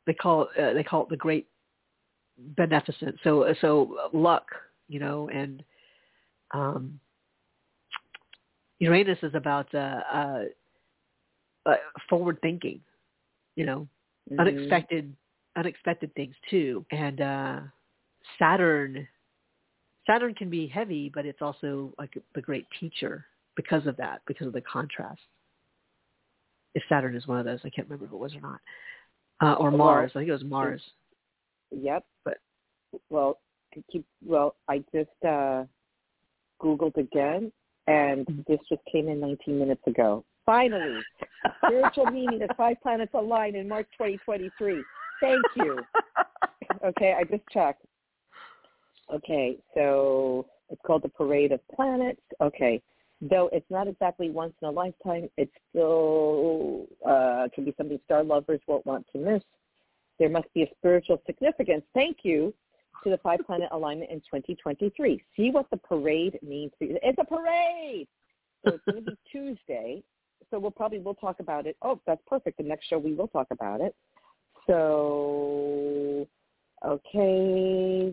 they 0.07 0.15
call 0.15 0.43
it, 0.43 0.49
uh, 0.63 0.73
they 0.75 0.83
call 0.83 1.03
it 1.05 1.09
the 1.11 1.17
great 1.17 1.47
beneficent. 2.57 3.17
So 3.25 3.53
so 3.61 4.09
luck, 4.13 4.47
you 4.89 5.01
know, 5.01 5.29
and 5.33 5.63
um, 6.53 6.99
Uranus 8.81 9.19
is 9.23 9.35
about 9.35 9.73
uh, 9.75 10.01
uh, 10.13 10.45
uh, 11.67 11.77
forward 12.09 12.39
thinking, 12.43 12.81
you 13.57 13.67
know, 13.67 13.89
Mhm. 14.31 14.41
unexpected 14.41 15.17
unexpected 15.57 16.15
things 16.15 16.37
too. 16.49 16.85
And 16.93 17.21
uh, 17.21 17.61
Saturn 18.39 19.09
Saturn 20.07 20.35
can 20.35 20.49
be 20.51 20.67
heavy, 20.67 21.09
but 21.09 21.27
it's 21.27 21.43
also 21.43 21.93
like 21.99 22.17
the 22.35 22.41
great 22.41 22.67
teacher 22.79 23.27
because 23.57 23.87
of 23.87 23.97
that, 23.97 24.23
because 24.27 24.47
of 24.47 24.53
the 24.53 24.61
contrast. 24.61 25.21
If 26.75 26.83
Saturn 26.89 27.17
is 27.17 27.27
one 27.27 27.39
of 27.39 27.45
those, 27.45 27.61
I 27.65 27.71
can't 27.71 27.89
remember 27.89 28.05
if 28.07 28.13
it 28.13 28.17
was 28.17 28.35
or 28.37 28.41
not, 28.41 28.61
uh, 29.43 29.55
or 29.55 29.71
Well, 29.71 29.79
Mars. 29.79 30.13
I 30.15 30.21
think 30.21 30.29
it 30.29 30.33
was 30.33 30.45
Mars. 30.45 30.83
Yep. 31.71 32.07
But- 32.25 32.41
well, 33.11 33.41
to 33.75 33.83
keep 33.91 34.07
well, 34.25 34.57
I 34.69 34.79
just 34.95 35.25
uh 35.25 35.65
Googled 36.61 36.97
again, 36.97 37.53
and 37.89 38.27
Mm-hmm. 38.27 38.41
this 38.47 38.61
just 38.69 38.83
came 38.91 39.09
in 39.09 39.21
19 39.21 39.59
minutes 39.59 39.83
ago. 39.87 40.25
Finally, 40.45 41.05
spiritual 41.65 42.07
meaning 42.13 42.43
of 42.43 42.51
five 42.57 42.77
planets 42.83 43.13
align 43.15 43.55
in 43.57 43.67
March 43.69 43.89
2023. 43.97 44.85
Thank 45.21 45.45
you. 45.55 45.85
Okay, 46.85 47.13
I 47.19 47.25
just 47.25 47.43
checked. 47.53 47.83
Okay, 49.13 49.57
so 49.75 50.47
it's 50.71 50.81
called 50.87 51.03
the 51.03 51.09
Parade 51.09 51.51
of 51.51 51.61
Planets. 51.75 52.21
Okay, 52.41 52.81
though 53.21 53.49
it's 53.53 53.69
not 53.69 53.89
exactly 53.89 54.31
once 54.31 54.53
in 54.63 54.69
a 54.69 54.71
lifetime, 54.71 55.29
it's 55.37 55.51
still 55.71 56.87
uh, 57.05 57.49
can 57.53 57.65
be 57.65 57.75
something 57.77 57.99
star 58.05 58.23
lovers 58.23 58.61
won't 58.69 58.87
want 58.87 59.07
to 59.13 59.19
miss. 59.19 59.43
There 60.21 60.29
must 60.29 60.53
be 60.55 60.63
a 60.63 60.69
spiritual 60.79 61.21
significance. 61.27 61.83
Thank 61.95 62.19
you 62.23 62.55
to 63.05 63.11
the 63.11 63.19
five 63.19 63.41
planet 63.47 63.69
alignment 63.73 64.11
in 64.11 64.19
2023. 64.19 65.23
See 65.37 65.51
what 65.51 65.67
the 65.71 65.77
parade 65.77 66.39
means 66.43 66.73
for 66.79 66.85
you. 66.85 66.99
It's 67.03 67.19
a 67.19 67.25
parade. 67.25 68.09
So 68.65 68.75
it's 68.75 68.85
going 68.85 69.05
to 69.05 69.11
be 69.11 69.17
Tuesday. 69.33 70.03
So 70.51 70.59
we'll 70.59 70.71
probably 70.71 70.99
we'll 70.99 71.15
talk 71.15 71.41
about 71.41 71.67
it. 71.67 71.77
Oh, 71.83 72.01
that's 72.07 72.23
perfect. 72.27 72.59
The 72.59 72.65
next 72.65 72.87
show 72.89 72.99
we 72.99 73.13
will 73.13 73.29
talk 73.29 73.49
about 73.51 73.81
it. 73.81 73.95
So 74.67 76.27
okay, 76.85 78.13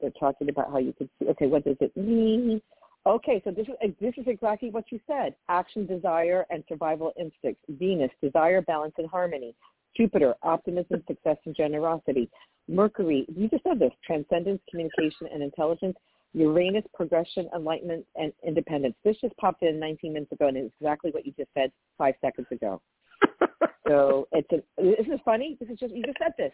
they're 0.00 0.10
talking 0.18 0.48
about 0.48 0.70
how 0.70 0.78
you 0.78 0.92
can 0.92 1.08
see. 1.18 1.28
Okay, 1.28 1.46
what 1.46 1.64
does 1.64 1.76
it 1.80 1.96
mean? 1.96 2.60
Okay, 3.06 3.40
so 3.44 3.50
this 3.50 3.66
is 3.68 3.74
eh, 3.82 3.88
this 4.00 4.14
is 4.16 4.24
exactly 4.26 4.70
what 4.70 4.90
you 4.90 5.00
said: 5.06 5.34
action, 5.48 5.86
desire, 5.86 6.46
and 6.50 6.64
survival 6.68 7.12
instincts. 7.18 7.62
Venus, 7.68 8.10
desire, 8.22 8.60
balance, 8.62 8.94
and 8.98 9.08
harmony. 9.08 9.54
Jupiter, 9.96 10.34
optimism, 10.42 11.02
success, 11.06 11.36
and 11.46 11.56
generosity. 11.56 12.28
Mercury, 12.68 13.26
you 13.34 13.48
just 13.48 13.64
said 13.64 13.78
this: 13.78 13.92
transcendence, 14.06 14.60
communication, 14.70 15.28
and 15.32 15.42
intelligence. 15.42 15.96
Uranus, 16.34 16.84
progression, 16.94 17.48
enlightenment, 17.56 18.04
and 18.16 18.32
independence. 18.46 18.94
This 19.02 19.16
just 19.20 19.34
popped 19.38 19.62
in 19.62 19.80
19 19.80 20.12
minutes 20.12 20.30
ago, 20.30 20.48
and 20.48 20.56
it's 20.58 20.74
exactly 20.78 21.10
what 21.10 21.24
you 21.24 21.32
just 21.38 21.48
said 21.54 21.72
five 21.96 22.14
seconds 22.20 22.46
ago. 22.50 22.80
So 23.88 24.28
it's 24.32 24.48
a, 24.52 24.56
this 24.82 25.06
is 25.06 25.18
funny. 25.24 25.56
This 25.58 25.70
is 25.70 25.78
just 25.78 25.94
you 25.94 26.02
just 26.04 26.18
said 26.18 26.34
this. 26.36 26.52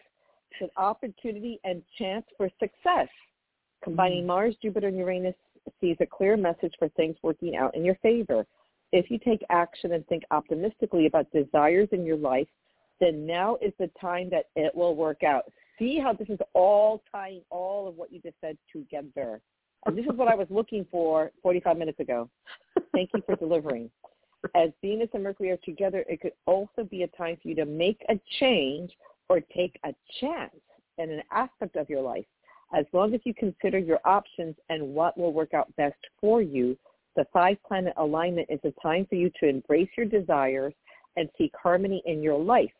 It's 0.51 0.61
an 0.61 0.69
opportunity 0.81 1.59
and 1.65 1.81
chance 1.97 2.25
for 2.37 2.49
success. 2.59 3.09
Combining 3.83 4.23
Mm. 4.23 4.27
Mars, 4.27 4.55
Jupiter, 4.61 4.87
and 4.87 4.97
Uranus 4.97 5.35
sees 5.81 5.97
a 5.99 6.05
clear 6.05 6.37
message 6.37 6.73
for 6.79 6.87
things 6.89 7.17
working 7.23 7.57
out 7.57 7.75
in 7.75 7.83
your 7.83 7.95
favor. 7.95 8.45
If 8.93 9.11
you 9.11 9.19
take 9.19 9.43
action 9.49 9.91
and 9.91 10.07
think 10.07 10.23
optimistically 10.31 11.07
about 11.07 11.29
desires 11.31 11.89
in 11.91 12.05
your 12.05 12.15
life, 12.15 12.47
then 13.01 13.25
now 13.25 13.57
is 13.61 13.73
the 13.79 13.89
time 13.99 14.29
that 14.29 14.45
it 14.55 14.73
will 14.73 14.95
work 14.95 15.23
out. 15.23 15.43
See 15.79 15.99
how 15.99 16.13
this 16.13 16.29
is 16.29 16.39
all 16.53 17.03
tying 17.11 17.41
all 17.49 17.87
of 17.87 17.95
what 17.95 18.11
you 18.11 18.19
just 18.21 18.35
said 18.41 18.57
together. 18.71 19.41
And 19.85 19.97
this 19.97 20.05
is 20.05 20.15
what 20.15 20.27
I 20.27 20.35
was 20.35 20.47
looking 20.49 20.85
for 20.91 21.31
45 21.43 21.77
minutes 21.77 21.99
ago. 21.99 22.29
Thank 22.93 23.11
you 23.13 23.21
for 23.25 23.35
delivering. 23.35 23.89
As 24.55 24.69
Venus 24.81 25.09
and 25.13 25.23
Mercury 25.23 25.51
are 25.51 25.57
together, 25.57 26.05
it 26.07 26.21
could 26.21 26.33
also 26.45 26.83
be 26.89 27.03
a 27.03 27.07
time 27.09 27.37
for 27.41 27.47
you 27.47 27.55
to 27.55 27.65
make 27.65 28.03
a 28.09 28.19
change 28.39 28.91
or 29.29 29.41
take 29.55 29.79
a 29.83 29.93
chance 30.19 30.55
in 30.97 31.11
an 31.11 31.21
aspect 31.31 31.75
of 31.75 31.89
your 31.89 32.01
life. 32.01 32.25
As 32.73 32.85
long 32.93 33.13
as 33.13 33.21
you 33.23 33.33
consider 33.33 33.77
your 33.77 33.99
options 34.05 34.55
and 34.69 34.81
what 34.93 35.17
will 35.17 35.33
work 35.33 35.53
out 35.53 35.75
best 35.75 35.95
for 36.19 36.41
you, 36.41 36.77
the 37.15 37.25
five 37.31 37.57
planet 37.67 37.93
alignment 37.97 38.47
is 38.49 38.59
a 38.63 38.73
time 38.81 39.05
for 39.07 39.15
you 39.15 39.31
to 39.39 39.47
embrace 39.47 39.89
your 39.97 40.05
desires 40.05 40.73
and 41.15 41.29
seek 41.37 41.51
harmony 41.61 42.03
in 42.05 42.21
your 42.21 42.37
life. 42.37 42.71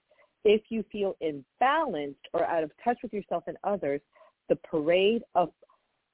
If 0.45 0.61
you 0.69 0.85
feel 0.91 1.17
imbalanced 1.21 2.15
or 2.33 2.45
out 2.45 2.63
of 2.63 2.71
touch 2.83 2.97
with 3.01 3.11
yourself 3.11 3.43
and 3.47 3.57
others, 3.63 3.99
the 4.47 4.55
parade 4.57 5.23
of 5.33 5.49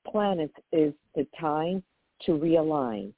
planets 0.10 0.54
is 0.72 0.94
the 1.16 1.28
time 1.40 1.84
to 2.26 2.32
realign. 2.32 3.14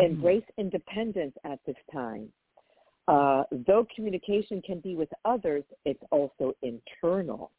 Embrace 0.00 0.44
independence 0.58 1.34
at 1.44 1.60
this 1.64 1.76
time. 1.92 2.28
Uh, 3.06 3.44
though 3.66 3.86
communication 3.94 4.60
can 4.60 4.80
be 4.80 4.94
with 4.94 5.08
others, 5.24 5.64
it's 5.86 6.02
also 6.10 6.52
internal. 6.62 7.52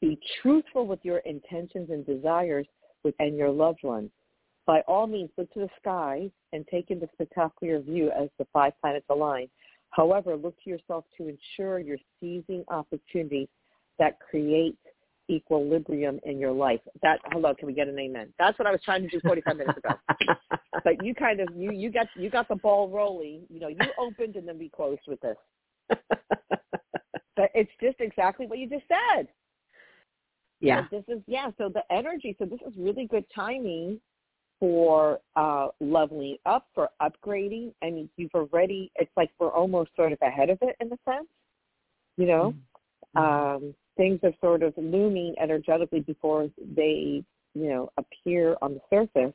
Be 0.00 0.18
truthful 0.40 0.86
with 0.86 1.00
your 1.02 1.18
intentions 1.18 1.90
and 1.90 2.06
desires 2.06 2.66
with, 3.02 3.14
and 3.18 3.36
your 3.36 3.50
loved 3.50 3.82
ones. 3.82 4.10
By 4.66 4.82
all 4.86 5.06
means, 5.06 5.30
look 5.36 5.52
to 5.54 5.60
the 5.60 5.68
sky 5.80 6.30
and 6.52 6.64
take 6.70 6.90
in 6.90 7.00
the 7.00 7.08
spectacular 7.12 7.80
view 7.80 8.10
as 8.10 8.28
the 8.38 8.46
five 8.52 8.74
planets 8.80 9.06
align. 9.10 9.48
However, 9.94 10.36
look 10.36 10.56
to 10.64 10.70
yourself 10.70 11.04
to 11.16 11.28
ensure 11.28 11.78
you're 11.78 11.98
seizing 12.20 12.64
opportunities 12.68 13.48
that 13.98 14.18
create 14.18 14.76
equilibrium 15.30 16.18
in 16.24 16.38
your 16.38 16.50
life. 16.50 16.80
That 17.02 17.20
hello, 17.30 17.54
can 17.54 17.68
we 17.68 17.74
get 17.74 17.86
an 17.86 17.98
amen? 17.98 18.34
That's 18.38 18.58
what 18.58 18.66
I 18.66 18.72
was 18.72 18.80
trying 18.84 19.02
to 19.02 19.08
do 19.08 19.20
45 19.24 19.56
minutes 19.56 19.78
ago. 19.78 19.94
but 20.84 21.04
you 21.04 21.14
kind 21.14 21.40
of 21.40 21.48
you 21.54 21.70
you 21.70 21.90
got 21.90 22.08
you 22.16 22.28
got 22.28 22.48
the 22.48 22.56
ball 22.56 22.88
rolling. 22.88 23.42
You 23.48 23.60
know, 23.60 23.68
you 23.68 23.78
opened 23.98 24.34
and 24.34 24.48
then 24.48 24.58
we 24.58 24.68
closed 24.68 25.02
with 25.06 25.20
this. 25.20 25.36
but 25.88 27.50
it's 27.54 27.70
just 27.80 28.00
exactly 28.00 28.46
what 28.46 28.58
you 28.58 28.68
just 28.68 28.84
said. 28.88 29.28
Yeah. 30.60 30.88
So 30.90 30.96
this 30.96 31.16
is 31.16 31.22
yeah. 31.28 31.50
So 31.56 31.68
the 31.72 31.82
energy. 31.94 32.34
So 32.40 32.46
this 32.46 32.60
is 32.66 32.74
really 32.76 33.06
good 33.06 33.24
timing 33.32 34.00
for 34.64 35.18
uh, 35.36 35.68
leveling 35.78 36.38
up, 36.46 36.66
for 36.74 36.88
upgrading. 37.02 37.74
I 37.82 37.90
mean, 37.90 38.08
you've 38.16 38.34
already. 38.34 38.90
It's 38.96 39.10
like 39.14 39.30
we're 39.38 39.52
almost 39.52 39.90
sort 39.94 40.12
of 40.12 40.18
ahead 40.22 40.48
of 40.48 40.56
it 40.62 40.74
in 40.80 40.86
a 40.86 40.96
sense. 41.04 41.28
You 42.16 42.26
know, 42.26 42.54
mm-hmm. 43.14 43.56
um, 43.66 43.74
things 43.98 44.20
are 44.22 44.32
sort 44.40 44.62
of 44.62 44.72
looming 44.78 45.34
energetically 45.38 46.00
before 46.00 46.48
they, 46.76 47.22
you 47.54 47.68
know, 47.68 47.90
appear 47.98 48.56
on 48.62 48.72
the 48.72 48.80
surface. 48.88 49.34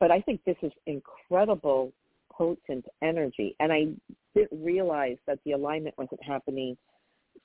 But 0.00 0.10
I 0.10 0.22
think 0.22 0.40
this 0.46 0.56
is 0.62 0.72
incredible, 0.86 1.92
potent 2.32 2.86
energy, 3.02 3.54
and 3.60 3.70
I 3.70 3.88
didn't 4.34 4.64
realize 4.64 5.18
that 5.26 5.40
the 5.44 5.52
alignment 5.52 5.94
wasn't 5.98 6.24
happening 6.24 6.74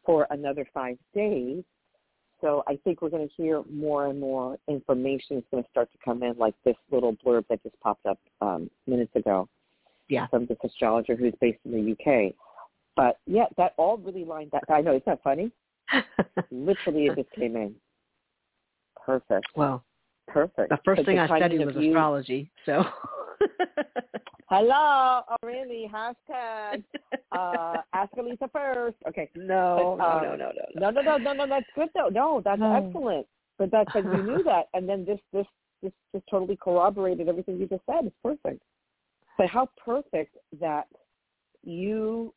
for 0.05 0.25
another 0.29 0.65
five 0.73 0.95
days 1.13 1.65
so 2.43 2.61
I 2.67 2.77
think 2.83 3.01
we're 3.01 3.09
going 3.09 3.27
to 3.27 3.33
hear 3.41 3.63
more 3.71 4.07
and 4.07 4.19
more 4.19 4.57
information 4.67 5.37
is 5.37 5.43
going 5.49 5.63
to 5.63 5.69
start 5.69 5.89
to 5.93 5.97
come 6.03 6.23
in, 6.23 6.37
like 6.37 6.53
this 6.65 6.75
little 6.91 7.15
blurb 7.25 7.45
that 7.49 7.63
just 7.63 7.79
popped 7.79 8.05
up 8.05 8.19
um, 8.41 8.69
minutes 8.85 9.15
ago. 9.15 9.47
Yeah. 10.09 10.27
From 10.27 10.45
this 10.45 10.57
astrologer 10.63 11.15
who's 11.15 11.33
based 11.39 11.59
in 11.63 11.71
the 11.71 11.91
UK. 11.93 12.33
But 12.97 13.19
yeah, 13.25 13.45
that 13.55 13.73
all 13.77 13.97
really 13.97 14.25
lined 14.25 14.53
up. 14.53 14.63
I 14.69 14.81
know, 14.81 14.91
isn't 14.91 15.05
that 15.05 15.23
funny? 15.23 15.49
Literally, 16.51 17.05
it 17.05 17.15
just 17.15 17.31
came 17.31 17.55
in. 17.55 17.73
Perfect. 19.05 19.47
Well, 19.55 19.83
perfect. 20.27 20.69
The 20.69 20.79
first 20.83 21.05
thing 21.05 21.19
I 21.19 21.25
studied 21.25 21.65
was 21.65 21.75
you... 21.75 21.91
astrology, 21.91 22.51
so. 22.65 22.83
Hello, 24.49 25.21
oh 25.29 25.35
really? 25.43 25.89
Hashtag 25.91 26.83
uh, 27.31 27.77
ask 27.93 28.11
Alyssa 28.13 28.51
first. 28.51 28.97
Okay. 29.07 29.29
No, 29.35 29.95
but, 29.97 30.05
um, 30.05 30.23
no, 30.23 30.35
no, 30.35 30.35
no, 30.35 30.51
no, 30.75 30.89
no, 30.89 31.01
no, 31.01 31.17
no, 31.17 31.17
no, 31.17 31.33
no. 31.33 31.47
That's 31.47 31.65
good 31.75 31.89
though. 31.93 32.09
No, 32.09 32.41
that's 32.43 32.59
no. 32.59 32.75
excellent. 32.75 33.25
But 33.57 33.71
that's 33.71 33.93
like 33.95 34.03
you 34.05 34.23
knew 34.23 34.43
that, 34.45 34.67
and 34.73 34.87
then 34.87 35.05
this, 35.05 35.19
this, 35.31 35.45
this, 35.81 35.91
just 36.13 36.25
totally 36.29 36.57
corroborated 36.57 37.29
everything 37.29 37.57
you 37.57 37.67
just 37.67 37.83
said. 37.85 38.05
It's 38.05 38.15
perfect. 38.23 38.61
But 39.37 39.47
how 39.47 39.69
perfect 39.83 40.37
that 40.59 40.87
you 41.63 42.33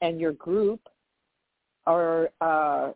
and 0.00 0.20
your 0.20 0.32
group 0.32 0.80
are 1.86 2.30
uh, 2.40 2.92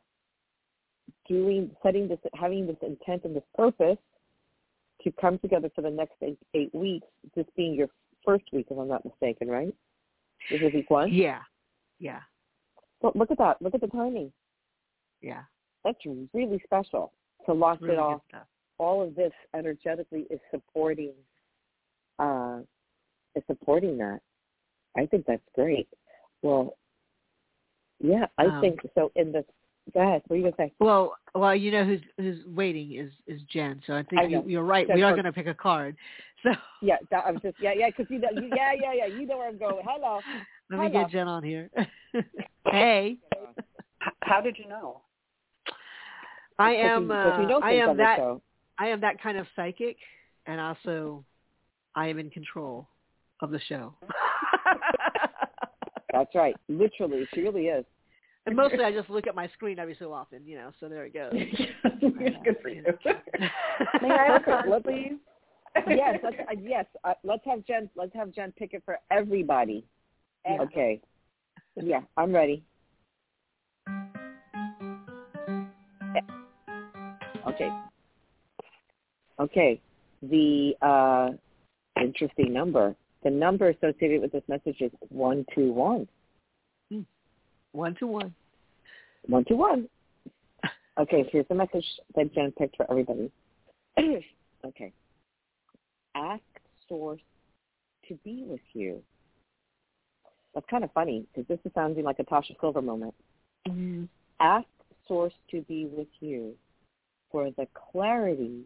doing, 1.29 1.71
setting 1.83 2.09
this, 2.09 2.19
having 2.35 2.67
this 2.67 2.77
intent 2.83 3.25
and 3.25 3.37
this 3.37 3.43
purpose 3.55 3.99
to 5.05 5.13
come 5.21 5.39
together 5.39 5.71
for 5.75 5.83
the 5.83 5.91
next 5.91 6.15
eight, 6.23 6.39
eight 6.55 6.75
weeks, 6.75 7.07
this 7.35 7.47
being 7.57 7.75
your 7.75 7.89
first 8.25 8.45
week, 8.53 8.67
if 8.71 8.79
I'm 8.79 8.89
not 8.89 9.05
mistaken, 9.05 9.49
right? 9.49 9.75
This 10.51 10.61
is 10.61 10.73
week 10.73 10.91
one? 10.91 11.13
Yeah. 11.13 11.41
Yeah. 11.99 12.21
Well, 13.01 13.13
look 13.15 13.31
at 13.31 13.39
that. 13.39 13.61
Look 13.61 13.75
at 13.75 13.81
the 13.81 13.87
timing. 13.89 14.33
Yeah. 15.21 15.43
That's 15.85 15.99
really 16.33 16.61
special 16.65 17.13
to 17.47 17.53
lock 17.53 17.81
really 17.81 17.95
it 17.95 17.99
off. 17.99 18.23
All 18.79 19.03
of 19.03 19.15
this 19.15 19.33
energetically 19.55 20.27
is 20.31 20.41
supporting 20.51 21.13
uh 22.19 22.59
is 23.35 23.43
supporting 23.47 23.99
that. 23.99 24.21
I 24.97 25.07
think 25.07 25.27
that's 25.27 25.43
great. 25.55 25.89
Well, 26.43 26.77
yeah, 28.01 28.27
I 28.39 28.47
um, 28.47 28.61
think 28.61 28.81
so. 28.95 29.11
In 29.17 29.33
the 29.33 29.45
Go 29.95 30.01
ahead. 30.01 30.23
What 30.27 30.35
are 30.35 30.39
you 30.39 30.43
gonna 30.45 30.55
say? 30.59 30.73
Well, 30.79 31.17
well, 31.35 31.55
you 31.55 31.71
know 31.71 31.85
who's 31.85 32.01
who's 32.17 32.39
waiting 32.47 32.95
is 32.95 33.11
is 33.27 33.41
Jen. 33.51 33.81
So 33.87 33.95
I 33.95 34.03
think 34.03 34.21
I 34.21 34.25
you, 34.25 34.61
are 34.61 34.65
right. 34.65 34.87
we 34.93 35.03
are 35.03 35.13
going 35.13 35.25
to 35.25 35.33
pick 35.33 35.47
a 35.47 35.55
card. 35.55 35.97
So 36.43 36.51
yeah, 36.83 36.97
that, 37.11 37.25
I'm 37.27 37.41
just 37.43 37.57
yeah 37.61 37.73
yeah 37.77 37.89
because 37.89 38.07
you 38.11 38.19
know 38.19 38.29
you, 38.33 38.51
yeah 38.55 38.73
yeah 38.81 38.93
yeah 38.95 39.07
you 39.07 39.27
know 39.27 39.39
where 39.39 39.49
I'm 39.49 39.59
going. 39.59 39.85
Hello. 39.87 40.21
Let 40.71 40.77
Hello. 40.77 40.85
me 40.85 40.91
get 40.91 41.11
Jen 41.11 41.29
on 41.29 41.43
here. 41.43 41.71
hey. 42.67 43.19
How 44.23 44.41
did 44.41 44.57
you 44.59 44.69
know? 44.69 45.01
I 46.59 46.73
am. 46.73 47.11
Uh, 47.11 47.41
you 47.41 47.61
I 47.63 47.73
am 47.73 47.97
that. 47.97 48.19
I 48.79 48.89
am 48.89 49.01
that 49.01 49.21
kind 49.23 49.39
of 49.39 49.47
psychic, 49.57 49.97
and 50.47 50.61
also 50.61 51.25
I 51.95 52.09
am 52.09 52.19
in 52.19 52.31
control 52.31 52.89
of 53.41 53.51
the 53.51 53.61
show. 53.69 53.95
That's 56.13 56.35
right. 56.35 56.57
Literally, 56.69 57.27
she 57.35 57.41
really 57.41 57.67
is. 57.67 57.85
And 58.49 58.57
mostly 58.57 58.83
I 58.83 58.91
just 58.91 59.11
look 59.11 59.27
at 59.27 59.35
my 59.35 59.47
screen 59.49 59.79
every 59.79 59.95
so 59.99 60.11
often, 60.11 60.41
you 60.47 60.57
know, 60.57 60.71
so 60.81 60.89
there 60.89 61.05
it 61.05 61.13
goes. 61.13 61.33
Good 62.01 62.57
for 62.63 62.71
you. 62.71 62.83
May 64.03 64.11
I 64.11 64.25
have 64.25 64.41
a 64.41 64.45
card, 64.45 64.85
please? 64.85 65.13
yes, 65.87 66.19
let's, 66.23 66.37
uh, 66.51 66.55
yes. 66.59 66.87
Uh, 67.05 67.13
let's 67.25 67.45
have 67.45 67.63
Jen. 67.67 67.91
Let's 67.95 68.15
have 68.15 68.33
Jen 68.33 68.55
pick 68.57 68.73
it 68.73 68.83
for 68.87 68.99
everybody. 69.11 69.85
Yeah. 70.47 70.63
Okay. 70.63 71.03
Yeah, 71.77 72.01
I'm 72.17 72.33
ready. 72.35 72.65
Okay. 77.47 77.69
Okay. 79.39 79.81
The 80.23 80.73
uh, 80.81 81.31
interesting 82.03 82.55
number. 82.55 82.97
The 83.25 83.31
number 83.31 83.69
associated 83.69 84.23
with 84.23 84.33
this 84.33 84.43
message 84.49 84.81
is 84.81 84.91
one 85.11 85.45
two 85.55 85.71
one. 85.71 86.09
One 87.73 87.95
to 87.97 88.07
one. 88.07 88.35
One 89.27 89.45
to 89.47 89.55
one. 89.55 89.89
Okay, 90.99 91.29
here's 91.31 91.47
the 91.49 91.55
message 91.55 91.85
that 92.17 92.35
Jen 92.35 92.53
picked 92.59 92.77
for 92.77 92.91
everybody. 92.91 93.31
okay. 94.65 94.93
Ask 96.15 96.43
Source 96.89 97.21
to 98.09 98.15
be 98.25 98.45
with 98.47 98.61
you. 98.73 99.01
That's 100.55 100.67
kind 100.69 100.83
of 100.83 100.93
funny 100.93 101.25
because 101.33 101.47
this 101.47 101.59
is 101.65 101.73
sounding 101.75 102.05
like 102.05 102.19
a 102.19 102.25
Tosha 102.25 102.59
Silver 102.61 102.83
moment. 102.83 103.15
Mm-hmm. 103.69 104.05
Ask 104.41 104.67
Source 105.07 105.35
to 105.51 105.63
be 105.63 105.87
with 105.87 106.09
you 106.21 106.55
for 107.31 107.51
the 107.57 107.69
clarity 107.93 108.65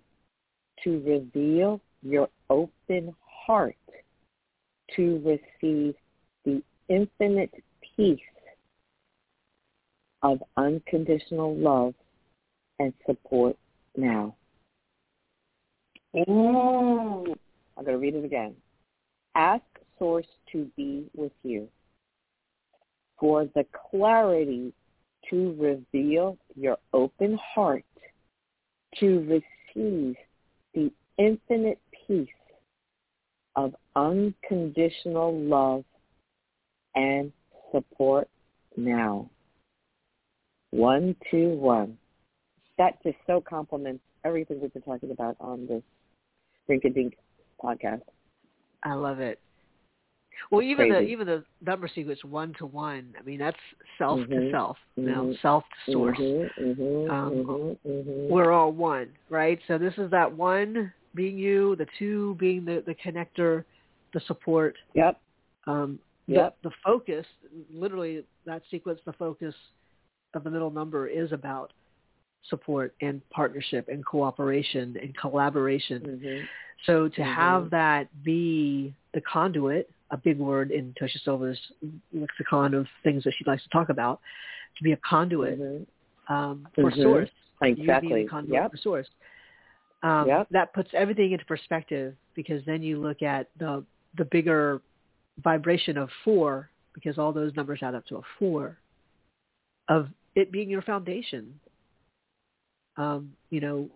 to 0.85 1.03
reveal 1.07 1.81
your 2.03 2.29
open 2.49 3.15
heart 3.21 3.77
to 4.97 5.23
receive 5.25 5.95
the 6.45 6.63
infinite 6.89 7.53
peace 7.97 8.19
of 10.23 10.43
unconditional 10.57 11.57
love 11.57 11.95
and 12.79 12.93
support 13.07 13.57
now. 13.97 14.35
Ooh. 16.17 17.35
I'm 17.77 17.85
going 17.85 17.97
to 17.97 17.99
read 17.99 18.15
it 18.15 18.25
again. 18.25 18.55
Ask 19.35 19.65
Source 19.99 20.27
to 20.53 20.71
be 20.77 21.07
with 21.15 21.33
you 21.43 21.69
for 23.19 23.47
the 23.55 23.65
clarity 23.91 24.73
to 25.31 25.57
reveal 25.59 26.37
your 26.57 26.77
open 26.93 27.39
heart 27.55 27.85
to 28.99 29.41
receive 29.75 30.17
the 30.75 30.93
infinite 31.19 31.79
peace 32.07 32.29
of 33.57 33.75
unconditional 33.97 35.39
love 35.39 35.85
and 36.95 37.33
support 37.71 38.29
now. 38.77 39.31
One, 40.73 41.15
two, 41.31 41.51
one. 41.51 41.99
That 42.79 43.03
just 43.03 43.17
so 43.27 43.41
complements 43.41 44.03
everything 44.25 44.61
we've 44.61 44.73
been 44.73 44.83
talking 44.83 45.11
about 45.11 45.37
on 45.39 45.67
this 45.67 45.83
Rink 46.67 46.85
and 46.85 46.95
Dink 46.95 47.15
podcast. 47.63 48.01
I 48.83 48.95
love 48.95 49.21
it. 49.21 49.39
Well, 50.51 50.63
even 50.63 50.89
Crazy. 50.89 51.07
the 51.07 51.13
even 51.13 51.27
the 51.27 51.45
number 51.65 51.89
sequence 51.95 52.25
one 52.25 52.55
to 52.59 52.67
one. 52.67 53.15
I 53.19 53.23
mean, 53.23 53.39
that's 53.39 53.57
self 53.99 54.21
mm-hmm. 54.21 54.33
to 54.33 54.51
self, 54.51 54.77
you 54.97 55.05
know, 55.05 55.25
mm-hmm. 55.25 55.33
self 55.43 55.63
to 55.87 55.93
source. 55.93 56.19
Mm-hmm. 56.19 56.83
mm-hmm. 56.83 57.11
Um, 57.11 57.77
mm-hmm. 57.87 58.33
we're 58.33 58.51
all 58.51 58.73
one, 58.73 59.11
right? 59.29 59.59
So 59.69 59.77
this 59.77 59.95
is 59.99 60.11
that 60.11 60.33
one 60.33 60.93
being 61.15 61.37
you, 61.37 61.77
the 61.77 61.87
two 61.99 62.37
being 62.41 62.65
the 62.65 62.83
the 62.87 62.95
connector, 62.95 63.65
the 64.15 64.21
support. 64.27 64.75
Yep. 64.95 65.21
Um, 65.67 65.99
yep. 66.27 66.57
The, 66.63 66.71
the 66.71 66.75
focus, 66.83 67.27
literally, 67.73 68.25
that 68.47 68.63
sequence, 68.71 69.01
the 69.05 69.13
focus 69.13 69.55
of 70.35 70.45
the 70.45 70.51
middle 70.51 70.71
number 70.71 71.07
is 71.07 71.33
about 71.33 71.73
support 72.49 72.95
and 73.01 73.21
partnership 73.31 73.89
and 73.89 74.05
cooperation 74.05 74.97
and 75.01 75.17
collaboration. 75.17 76.03
Mm-hmm. 76.03 76.45
So 76.87 77.09
to 77.09 77.21
mm-hmm. 77.21 77.33
have 77.33 77.71
that 77.71 78.09
be 78.25 78.95
the 79.15 79.21
conduit, 79.21 79.91
a 80.11 80.17
big 80.17 80.39
word 80.39 80.71
in 80.71 80.95
Tosha 81.01 81.23
Silver's 81.25 81.59
lexicon 82.13 82.75
of 82.75 82.87
things 83.03 83.25
that 83.25 83.33
she 83.39 83.45
likes 83.45 83.63
to 83.63 83.69
talk 83.71 83.89
about, 83.89 84.21
to 84.77 84.85
be 84.85 84.93
a 84.93 84.99
conduit 85.09 85.61
mm-hmm. 85.61 86.33
um, 86.33 86.69
for 86.75 86.91
mm-hmm. 86.91 87.03
source. 87.03 87.31
Exactly. 87.63 88.27
conduit 88.29 88.55
yep. 88.55 88.71
for 88.73 88.77
source. 88.79 89.07
Um, 90.03 90.27
yep. 90.27 90.49
That 90.51 90.75
puts 90.75 90.91
everything 90.95 91.31
into 91.31 91.45
perspective 91.45 92.17
because 92.35 92.61
then 92.67 92.83
you 92.83 93.01
look 93.01 93.23
at 93.23 93.49
the 93.59 93.85
the 94.19 94.25
bigger 94.27 94.83
vibration 95.43 95.97
of 95.97 96.09
four 96.25 96.69
because 96.93 97.19
all 97.19 97.33
those 97.33 97.55
numbers 97.55 97.79
add 97.83 97.95
up 97.95 98.05
to 98.07 98.17
a 98.17 98.23
four 98.39 98.79
of 99.89 100.09
it 100.35 100.53
being 100.53 100.71
your 100.71 100.83
foundation. 100.83 101.59
Um, 102.97 103.33
you 103.51 103.61
know, 103.61 103.91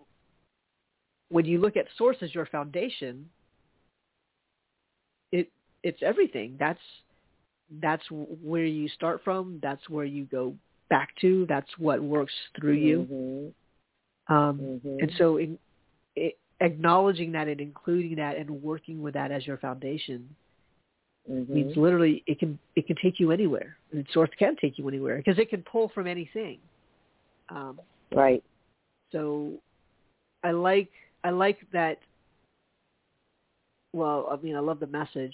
when 1.29 1.45
you 1.45 1.59
look 1.59 1.77
at 1.77 1.85
source 1.97 2.17
as 2.21 2.33
your 2.33 2.45
foundation, 2.45 3.29
it 5.31 5.51
it's 5.83 6.01
everything. 6.01 6.55
That's 6.59 6.79
that's 7.81 8.03
where 8.09 8.65
you 8.65 8.87
start 8.89 9.21
from. 9.23 9.59
That's 9.61 9.89
where 9.89 10.05
you 10.05 10.25
go 10.25 10.55
back 10.89 11.09
to. 11.21 11.45
That's 11.47 11.69
what 11.77 12.01
works 12.01 12.33
through 12.59 12.73
you. 12.73 13.07
Mm-hmm. 13.11 14.33
Um, 14.33 14.59
Mm-hmm. 14.59 14.97
And 14.99 15.11
so, 15.17 15.37
in, 15.37 15.57
it, 16.15 16.37
acknowledging 16.59 17.33
that 17.33 17.47
and 17.47 17.61
including 17.61 18.15
that 18.15 18.37
and 18.37 18.49
working 18.61 19.01
with 19.01 19.13
that 19.13 19.31
as 19.31 19.45
your 19.45 19.57
foundation 19.57 20.27
Mhm. 21.29 21.49
means 21.49 21.77
literally 21.77 22.23
it 22.25 22.39
can 22.39 22.57
it 22.75 22.87
can 22.87 22.95
take 23.01 23.19
you 23.19 23.31
anywhere. 23.31 23.77
And 23.91 24.07
source 24.11 24.29
can 24.37 24.55
take 24.55 24.77
you 24.77 24.87
anywhere 24.87 25.17
because 25.17 25.39
it 25.39 25.49
can 25.49 25.63
pull 25.63 25.89
from 25.89 26.07
anything. 26.07 26.59
Um, 27.49 27.79
right. 28.13 28.43
so, 29.11 29.53
I 30.43 30.51
like 30.51 30.91
I 31.23 31.29
like 31.31 31.59
that. 31.71 31.99
Well, 33.93 34.27
I 34.31 34.35
mean, 34.37 34.55
I 34.55 34.59
love 34.59 34.79
the 34.79 34.87
message, 34.87 35.33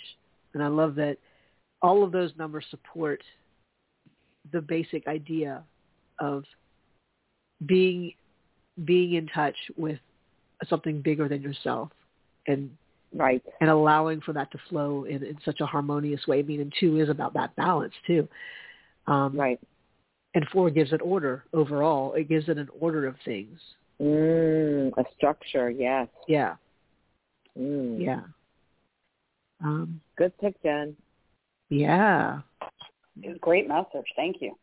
and 0.54 0.64
I 0.64 0.68
love 0.68 0.96
that 0.96 1.18
all 1.82 2.04
of 2.04 2.12
those 2.12 2.32
numbers 2.38 2.66
support 2.70 3.22
the 4.52 4.62
basic 4.62 5.08
idea 5.08 5.64
of 6.20 6.44
being 7.66 8.14
being 8.86 9.14
in 9.14 9.28
touch 9.28 9.56
with 9.78 10.00
something 10.68 11.02
bigger 11.02 11.28
than 11.28 11.41
yourself 11.41 11.89
and 12.48 12.76
Right. 13.16 13.43
and 13.61 13.70
allowing 13.70 14.22
for 14.22 14.34
that 14.34 14.51
to 14.51 14.57
flow 14.70 15.03
in, 15.03 15.24
in 15.24 15.38
such 15.45 15.59
a 15.61 15.66
harmonious 15.66 16.26
way. 16.28 16.39
I 16.39 16.41
mean, 16.41 16.61
and 16.61 16.74
two 16.80 16.99
is 16.99 17.09
about 17.09 17.34
that 17.36 17.55
balance 17.55 17.93
too. 18.07 18.28
Um, 19.07 19.38
Right. 19.38 19.59
And 20.36 20.47
four 20.51 20.72
gives 20.72 20.91
it 20.93 21.01
order 21.03 21.43
overall. 21.53 22.14
It 22.14 22.28
gives 22.28 22.49
it 22.49 22.57
an 22.57 22.68
order 22.80 23.05
of 23.05 23.16
things. 23.24 23.59
Mm, 24.01 24.91
a 24.97 25.03
structure. 25.16 25.70
Yes. 25.70 26.07
Yeah, 26.28 26.55
Mm. 27.57 28.01
yeah, 28.03 28.22
um, 29.64 30.01
Good 30.16 30.36
pick, 30.39 30.59
Jen. 30.64 30.97
yeah. 31.70 32.41
Great 33.41 33.68
message. 33.68 34.07
Thank 34.16 34.41
you. 34.41 34.57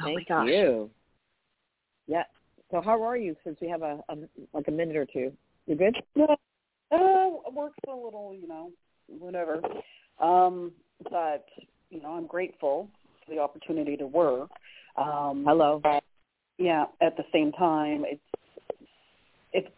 Oh 0.00 0.06
my 0.06 0.14
Thank 0.16 0.28
gosh. 0.28 0.48
you. 0.48 0.90
Yeah. 2.08 2.24
So 2.72 2.80
how 2.80 3.00
are 3.02 3.16
you? 3.16 3.36
Since 3.44 3.58
we 3.60 3.68
have 3.68 3.82
a, 3.82 4.02
a 4.08 4.16
like 4.52 4.66
a 4.66 4.72
minute 4.72 4.96
or 4.96 5.06
two, 5.06 5.32
you 5.66 5.76
good? 5.76 5.96
Yeah. 6.90 6.98
Oh, 7.00 7.42
work's 7.52 7.78
a 7.88 7.90
little, 7.90 8.34
you 8.38 8.48
know, 8.48 8.70
whatever. 9.08 9.60
Um, 10.20 10.72
but 11.10 11.46
you 11.90 12.00
know, 12.02 12.12
I'm 12.12 12.26
grateful 12.26 12.88
for 13.24 13.34
the 13.34 13.40
opportunity 13.40 13.96
to 13.96 14.06
work. 14.06 14.50
Um, 14.96 15.44
Hello. 15.46 15.80
but, 15.82 16.02
yeah. 16.58 16.86
At 17.00 17.16
the 17.16 17.24
same 17.32 17.52
time, 17.52 18.04
it's 18.06 18.20
it's 19.52 19.68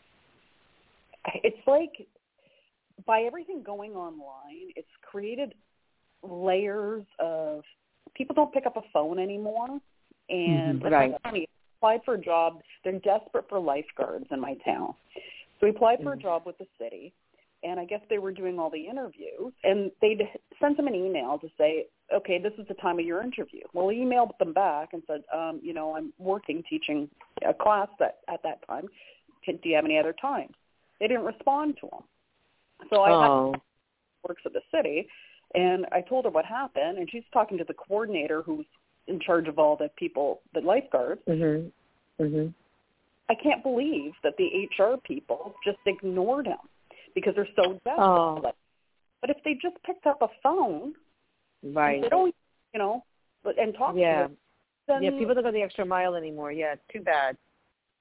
it's 1.44 1.66
like 1.66 2.06
by 3.06 3.22
everything 3.22 3.62
going 3.62 3.92
online, 3.92 4.72
it's 4.76 4.88
created 5.02 5.54
layers 6.22 7.04
of 7.18 7.62
people 8.14 8.34
don't 8.34 8.52
pick 8.52 8.66
up 8.66 8.76
a 8.76 8.82
phone 8.92 9.18
anymore, 9.18 9.80
and 10.28 10.80
Mhm. 10.80 10.82
like 10.82 10.92
Right. 10.92 11.22
family 11.22 11.48
applied 11.78 12.04
for 12.04 12.14
a 12.14 12.18
job. 12.18 12.62
They're 12.84 12.98
desperate 13.00 13.48
for 13.48 13.58
lifeguards 13.58 14.26
in 14.30 14.40
my 14.40 14.54
town, 14.56 14.94
so 15.58 15.66
he 15.66 15.70
applied 15.70 16.02
for 16.02 16.12
a 16.12 16.16
Mhm. 16.16 16.22
job 16.22 16.46
with 16.46 16.58
the 16.58 16.66
city, 16.78 17.12
and 17.62 17.80
I 17.80 17.84
guess 17.84 18.00
they 18.08 18.18
were 18.18 18.32
doing 18.32 18.58
all 18.58 18.70
the 18.70 18.86
interviews, 18.86 19.52
and 19.64 19.90
they'd 20.00 20.28
sent 20.60 20.76
them 20.76 20.86
an 20.86 20.94
email 20.94 21.38
to 21.38 21.48
say, 21.58 21.88
okay, 22.12 22.38
this 22.38 22.54
is 22.58 22.66
the 22.68 22.74
time 22.74 22.98
of 22.98 23.04
your 23.04 23.22
interview. 23.22 23.64
Well, 23.72 23.88
he 23.88 23.98
emailed 23.98 24.36
them 24.38 24.52
back 24.52 24.92
and 24.92 25.02
said, 25.06 25.24
um, 25.32 25.60
you 25.62 25.74
know, 25.74 25.96
I'm 25.96 26.12
working 26.18 26.62
teaching 26.62 27.10
a 27.42 27.52
class 27.52 27.88
that 27.98 28.20
at 28.28 28.42
that 28.44 28.62
time. 28.66 28.88
Can, 29.44 29.56
do 29.56 29.68
you 29.68 29.76
have 29.76 29.84
any 29.84 29.98
other 29.98 30.12
times? 30.12 30.54
They 31.00 31.08
didn't 31.08 31.24
respond 31.24 31.76
to 31.78 31.86
him. 31.86 32.04
So 32.90 33.02
I 33.02 33.10
had 33.10 33.30
Oh. 33.30 33.54
works 34.26 34.42
at 34.46 34.52
the 34.52 34.62
city, 34.70 35.08
and 35.54 35.86
I 35.92 36.00
told 36.00 36.24
her 36.24 36.30
what 36.30 36.44
happened, 36.44 36.98
and 36.98 37.10
she's 37.10 37.24
talking 37.32 37.58
to 37.58 37.64
the 37.64 37.74
coordinator 37.74 38.42
who's 38.42 38.66
in 39.06 39.18
charge 39.20 39.48
of 39.48 39.58
all 39.58 39.76
the 39.76 39.88
people, 39.96 40.42
the 40.52 40.60
lifeguards. 40.60 41.22
Mhm. 41.26 41.72
Mhm. 42.18 42.52
I 43.30 43.34
can't 43.34 43.62
believe 43.62 44.12
that 44.22 44.34
the 44.38 44.68
HR 44.78 44.96
people 45.04 45.54
just 45.64 45.78
ignored 45.86 46.46
him 46.46 46.58
because 47.14 47.34
they're 47.34 47.48
so 47.56 47.74
desperate. 47.84 47.98
Oh. 47.98 48.40
But 49.20 49.30
if 49.30 49.36
they 49.44 49.54
just 49.54 49.76
picked 49.84 50.06
up 50.06 50.22
a 50.22 50.28
phone, 50.42 50.94
Right. 51.62 52.00
they 52.00 52.08
don't, 52.08 52.34
you 52.72 52.78
know, 52.78 53.04
but- 53.42 53.58
and 53.58 53.74
talk 53.74 53.96
Yeah. 53.96 54.22
to 54.22 54.28
them, 54.28 54.38
then 54.86 55.02
Yeah. 55.02 55.10
People 55.18 55.34
don't 55.34 55.44
go 55.44 55.50
the 55.50 55.62
extra 55.62 55.84
mile 55.84 56.14
anymore. 56.14 56.52
Yeah. 56.52 56.76
Too 56.88 57.00
bad. 57.00 57.36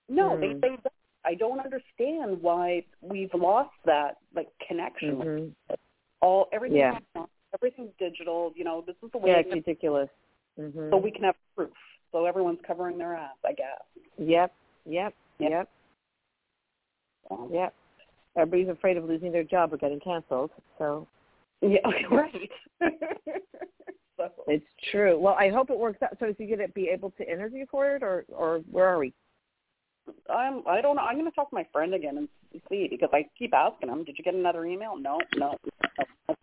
no, 0.09 0.29
Mm. 0.37 0.39
they 0.39 0.53
they. 0.53 0.69
don't. 0.69 0.93
I 1.25 1.33
don't 1.33 1.59
understand 1.59 2.41
why 2.41 2.85
we've 3.01 3.33
lost 3.33 3.75
that 3.83 4.17
like 4.33 4.47
connection. 4.59 5.17
with 5.19 5.27
Mhm. 5.27 5.77
All 6.21 6.47
everything, 6.53 6.77
Yeah. 6.77 6.99
everything's 7.53 7.93
digital. 7.97 8.53
You 8.55 8.63
know, 8.63 8.79
this 8.81 8.95
is 9.03 9.11
the 9.11 9.17
way 9.17 9.31
Yeah. 9.31 9.39
It's 9.39 9.51
ridiculous. 9.53 10.09
Mhm. 10.57 10.89
so 10.89 10.95
we 10.97 11.11
can 11.11 11.23
have 11.25 11.35
proof. 11.55 11.75
So 12.13 12.25
everyone's 12.25 12.61
covering 12.61 12.97
their 12.97 13.13
ass, 13.15 13.35
I 13.43 13.51
guess. 13.51 13.81
Yep. 14.17 14.53
Yep. 14.87 15.13
Yep. 15.39 15.51
Yep. 15.51 15.69
So, 17.29 17.49
Yep. 17.51 17.73
Everybody's 18.37 18.69
afraid 18.69 18.97
of 18.97 19.05
losing 19.05 19.31
their 19.31 19.43
job 19.43 19.73
or 19.73 19.77
getting 19.77 19.99
canceled. 19.99 20.51
So 20.77 21.07
yeah, 21.61 21.79
right. 22.11 22.51
so, 24.17 24.29
it's 24.47 24.65
true. 24.91 25.17
Well, 25.19 25.35
I 25.39 25.49
hope 25.49 25.71
it 25.71 25.77
works 25.77 26.01
out. 26.03 26.15
So 26.19 26.27
is 26.27 26.35
he 26.37 26.45
going 26.45 26.59
to 26.59 26.67
be 26.69 26.89
able 26.89 27.11
to 27.17 27.29
interview 27.29 27.65
for 27.69 27.95
it, 27.95 28.03
or 28.03 28.25
or 28.29 28.59
where 28.69 28.85
are 28.85 28.99
we? 28.99 29.13
I'm. 30.29 30.61
I 30.67 30.81
don't 30.81 30.95
know. 30.97 31.01
I'm 31.01 31.15
going 31.15 31.25
to 31.29 31.35
talk 31.35 31.49
to 31.49 31.55
my 31.55 31.65
friend 31.73 31.95
again 31.95 32.17
and 32.17 32.29
see 32.69 32.87
because 32.89 33.09
I 33.11 33.25
keep 33.37 33.55
asking 33.55 33.89
him. 33.89 34.03
Did 34.03 34.17
you 34.19 34.23
get 34.23 34.35
another 34.35 34.65
email? 34.65 34.95
No, 34.97 35.19
no. 35.35 35.55
no. 36.29 36.35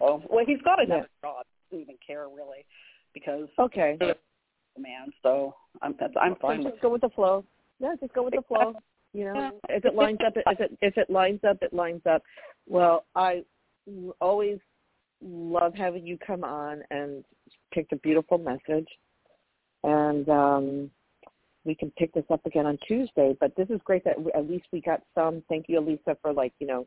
Oh, 0.00 0.22
well, 0.30 0.44
he's 0.46 0.62
got 0.62 0.82
another 0.82 1.08
job. 1.22 1.44
He 1.70 1.76
doesn't 1.76 1.82
even 1.82 1.96
care 2.04 2.26
really 2.28 2.64
because 3.12 3.48
Okay. 3.58 3.98
man. 4.78 5.12
So 5.22 5.54
I'm. 5.82 5.94
I'm 6.20 6.32
So 6.32 6.38
fine 6.40 6.64
with. 6.64 6.72
just 6.72 6.82
go 6.82 6.88
with 6.88 7.02
the 7.02 7.10
flow. 7.10 7.44
Yeah, 7.80 7.94
just 8.00 8.14
go 8.14 8.24
with 8.24 8.34
the 8.34 8.42
flow. 8.46 8.74
You 9.12 9.26
know, 9.26 9.52
if 9.68 9.84
it 9.84 9.94
lines 9.94 10.18
up, 10.26 10.34
if 10.36 10.60
it 10.60 10.78
if 10.80 10.96
it 10.96 11.10
lines 11.10 11.40
up, 11.48 11.58
it 11.62 11.72
lines 11.72 12.02
up. 12.08 12.22
Well, 12.66 13.04
I 13.14 13.44
always 14.20 14.58
love 15.22 15.74
having 15.74 16.06
you 16.06 16.18
come 16.24 16.44
on 16.44 16.82
and 16.90 17.24
pick 17.72 17.86
a 17.92 17.96
beautiful 17.96 18.38
message, 18.38 18.88
and 19.82 20.28
um, 20.28 20.90
we 21.64 21.74
can 21.74 21.90
pick 21.96 22.12
this 22.12 22.24
up 22.30 22.44
again 22.46 22.66
on 22.66 22.78
Tuesday. 22.86 23.36
But 23.38 23.54
this 23.56 23.68
is 23.70 23.80
great 23.84 24.04
that 24.04 24.20
we, 24.20 24.32
at 24.32 24.48
least 24.48 24.66
we 24.72 24.80
got 24.80 25.02
some. 25.14 25.42
Thank 25.48 25.66
you, 25.68 25.80
Alyssa, 25.80 26.16
for 26.20 26.32
like 26.32 26.52
you 26.58 26.66
know, 26.66 26.86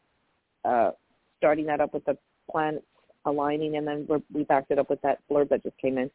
uh, 0.65 0.91
starting 1.37 1.65
that 1.67 1.81
up 1.81 1.93
with 1.93 2.05
the 2.05 2.17
planets 2.51 2.85
aligning, 3.25 3.77
and 3.77 3.87
then 3.87 4.05
we're, 4.07 4.21
we 4.33 4.43
backed 4.43 4.71
it 4.71 4.79
up 4.79 4.89
with 4.89 5.01
that 5.01 5.19
blurb 5.29 5.49
that 5.49 5.63
just 5.63 5.77
came 5.77 5.97
in, 5.97 6.09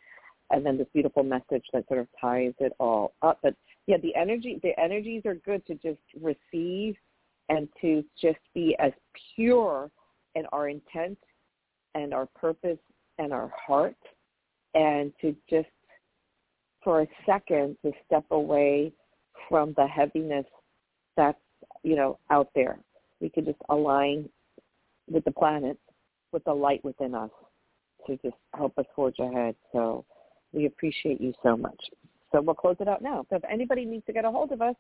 and 0.50 0.64
then 0.64 0.78
this 0.78 0.86
beautiful 0.92 1.22
message 1.22 1.64
that 1.72 1.86
sort 1.88 2.00
of 2.00 2.08
ties 2.20 2.54
it 2.58 2.72
all 2.78 3.12
up. 3.22 3.38
But 3.42 3.54
yeah, 3.87 3.97
the 4.03 4.14
energy 4.14 4.61
the 4.62 4.78
energies 4.80 5.22
are 5.26 5.35
good 5.35 5.66
to 5.66 5.74
just 5.74 6.01
receive 6.20 6.97
and 7.49 7.68
to 7.80 8.05
just 8.20 8.39
be 8.55 8.76
as 8.78 8.93
pure 9.35 9.91
in 10.35 10.47
our 10.53 10.68
intent 10.68 11.18
and 11.95 12.14
our 12.14 12.26
purpose 12.26 12.78
and 13.18 13.33
our 13.33 13.51
heart 13.66 13.97
and 14.74 15.12
to 15.20 15.35
just 15.51 15.68
for 16.83 17.03
a 17.03 17.07
second 17.26 17.76
to 17.85 17.93
step 18.07 18.24
away 18.30 18.93
from 19.49 19.74
the 19.76 19.87
heaviness 19.87 20.47
that's 21.16 21.39
you 21.83 21.97
know 21.97 22.18
out 22.30 22.49
there. 22.55 22.78
We 23.20 23.28
could 23.28 23.45
just 23.45 23.59
align 23.68 24.28
with 25.11 25.24
the 25.24 25.30
planet, 25.30 25.78
with 26.33 26.45
the 26.45 26.55
light 26.55 26.85
within 26.85 27.14
us 27.14 27.30
to 28.07 28.16
just 28.18 28.37
help 28.55 28.76
us 28.78 28.87
forge 28.97 29.18
ahead. 29.18 29.55
So 29.72 30.05
we 30.53 30.66
appreciate 30.66 31.20
you 31.20 31.33
so 31.43 31.57
much. 31.57 31.78
So 32.33 32.41
we'll 32.41 32.55
close 32.55 32.76
it 32.80 32.89
out 32.89 33.03
now. 33.03 33.24
So 33.30 33.37
if 33.37 33.45
anybody 33.51 33.85
needs 33.85 34.07
to 34.07 34.12
get 34.12 34.24
a 34.24 34.30
hold 34.30 34.53
of 34.53 34.62
us, 34.62 34.74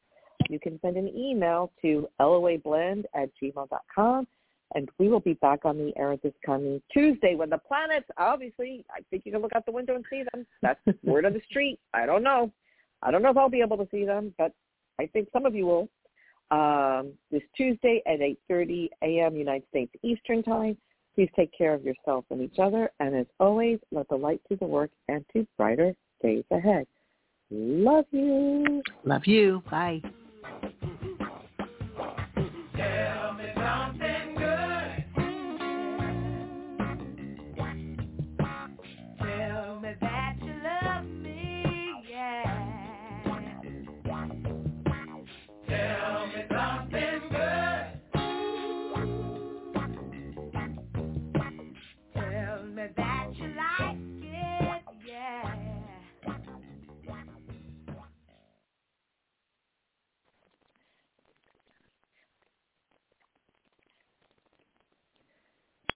you 0.48 0.58
can 0.58 0.80
send 0.80 0.96
an 0.96 1.08
email 1.16 1.70
to 1.82 2.08
loablend 2.20 3.04
at 3.14 3.30
gmail.com. 3.40 4.26
And 4.74 4.88
we 4.98 5.08
will 5.08 5.20
be 5.20 5.34
back 5.34 5.66
on 5.66 5.76
the 5.76 5.92
air 5.98 6.16
this 6.22 6.32
coming 6.44 6.80
Tuesday 6.92 7.34
when 7.34 7.50
the 7.50 7.58
planets, 7.58 8.06
obviously, 8.16 8.86
I 8.90 9.00
think 9.10 9.26
you 9.26 9.32
can 9.32 9.42
look 9.42 9.52
out 9.54 9.66
the 9.66 9.72
window 9.72 9.94
and 9.94 10.04
see 10.08 10.24
them. 10.32 10.46
That's 10.62 10.80
word 11.04 11.26
of 11.26 11.34
the 11.34 11.42
street. 11.48 11.78
I 11.92 12.06
don't 12.06 12.22
know. 12.22 12.50
I 13.02 13.10
don't 13.10 13.22
know 13.22 13.30
if 13.30 13.36
I'll 13.36 13.50
be 13.50 13.60
able 13.60 13.76
to 13.76 13.88
see 13.90 14.06
them, 14.06 14.32
but 14.38 14.52
I 14.98 15.06
think 15.06 15.28
some 15.32 15.44
of 15.44 15.54
you 15.54 15.66
will. 15.66 15.88
Um, 16.50 17.12
this 17.30 17.42
Tuesday 17.56 18.02
at 18.06 18.20
8.30 18.20 18.88
a.m. 19.02 19.36
United 19.36 19.66
States 19.68 19.92
Eastern 20.02 20.42
Time. 20.42 20.76
Please 21.14 21.30
take 21.36 21.50
care 21.56 21.74
of 21.74 21.82
yourself 21.82 22.24
and 22.30 22.40
each 22.40 22.58
other. 22.58 22.90
And 23.00 23.14
as 23.14 23.26
always, 23.38 23.78
let 23.90 24.08
the 24.08 24.16
light 24.16 24.40
do 24.48 24.56
the 24.56 24.66
work 24.66 24.90
and 25.08 25.24
to 25.34 25.46
brighter 25.58 25.94
days 26.22 26.44
ahead. 26.50 26.86
Love 27.54 28.06
you. 28.12 28.82
Love 29.04 29.26
you. 29.26 29.62
Bye. 29.70 30.00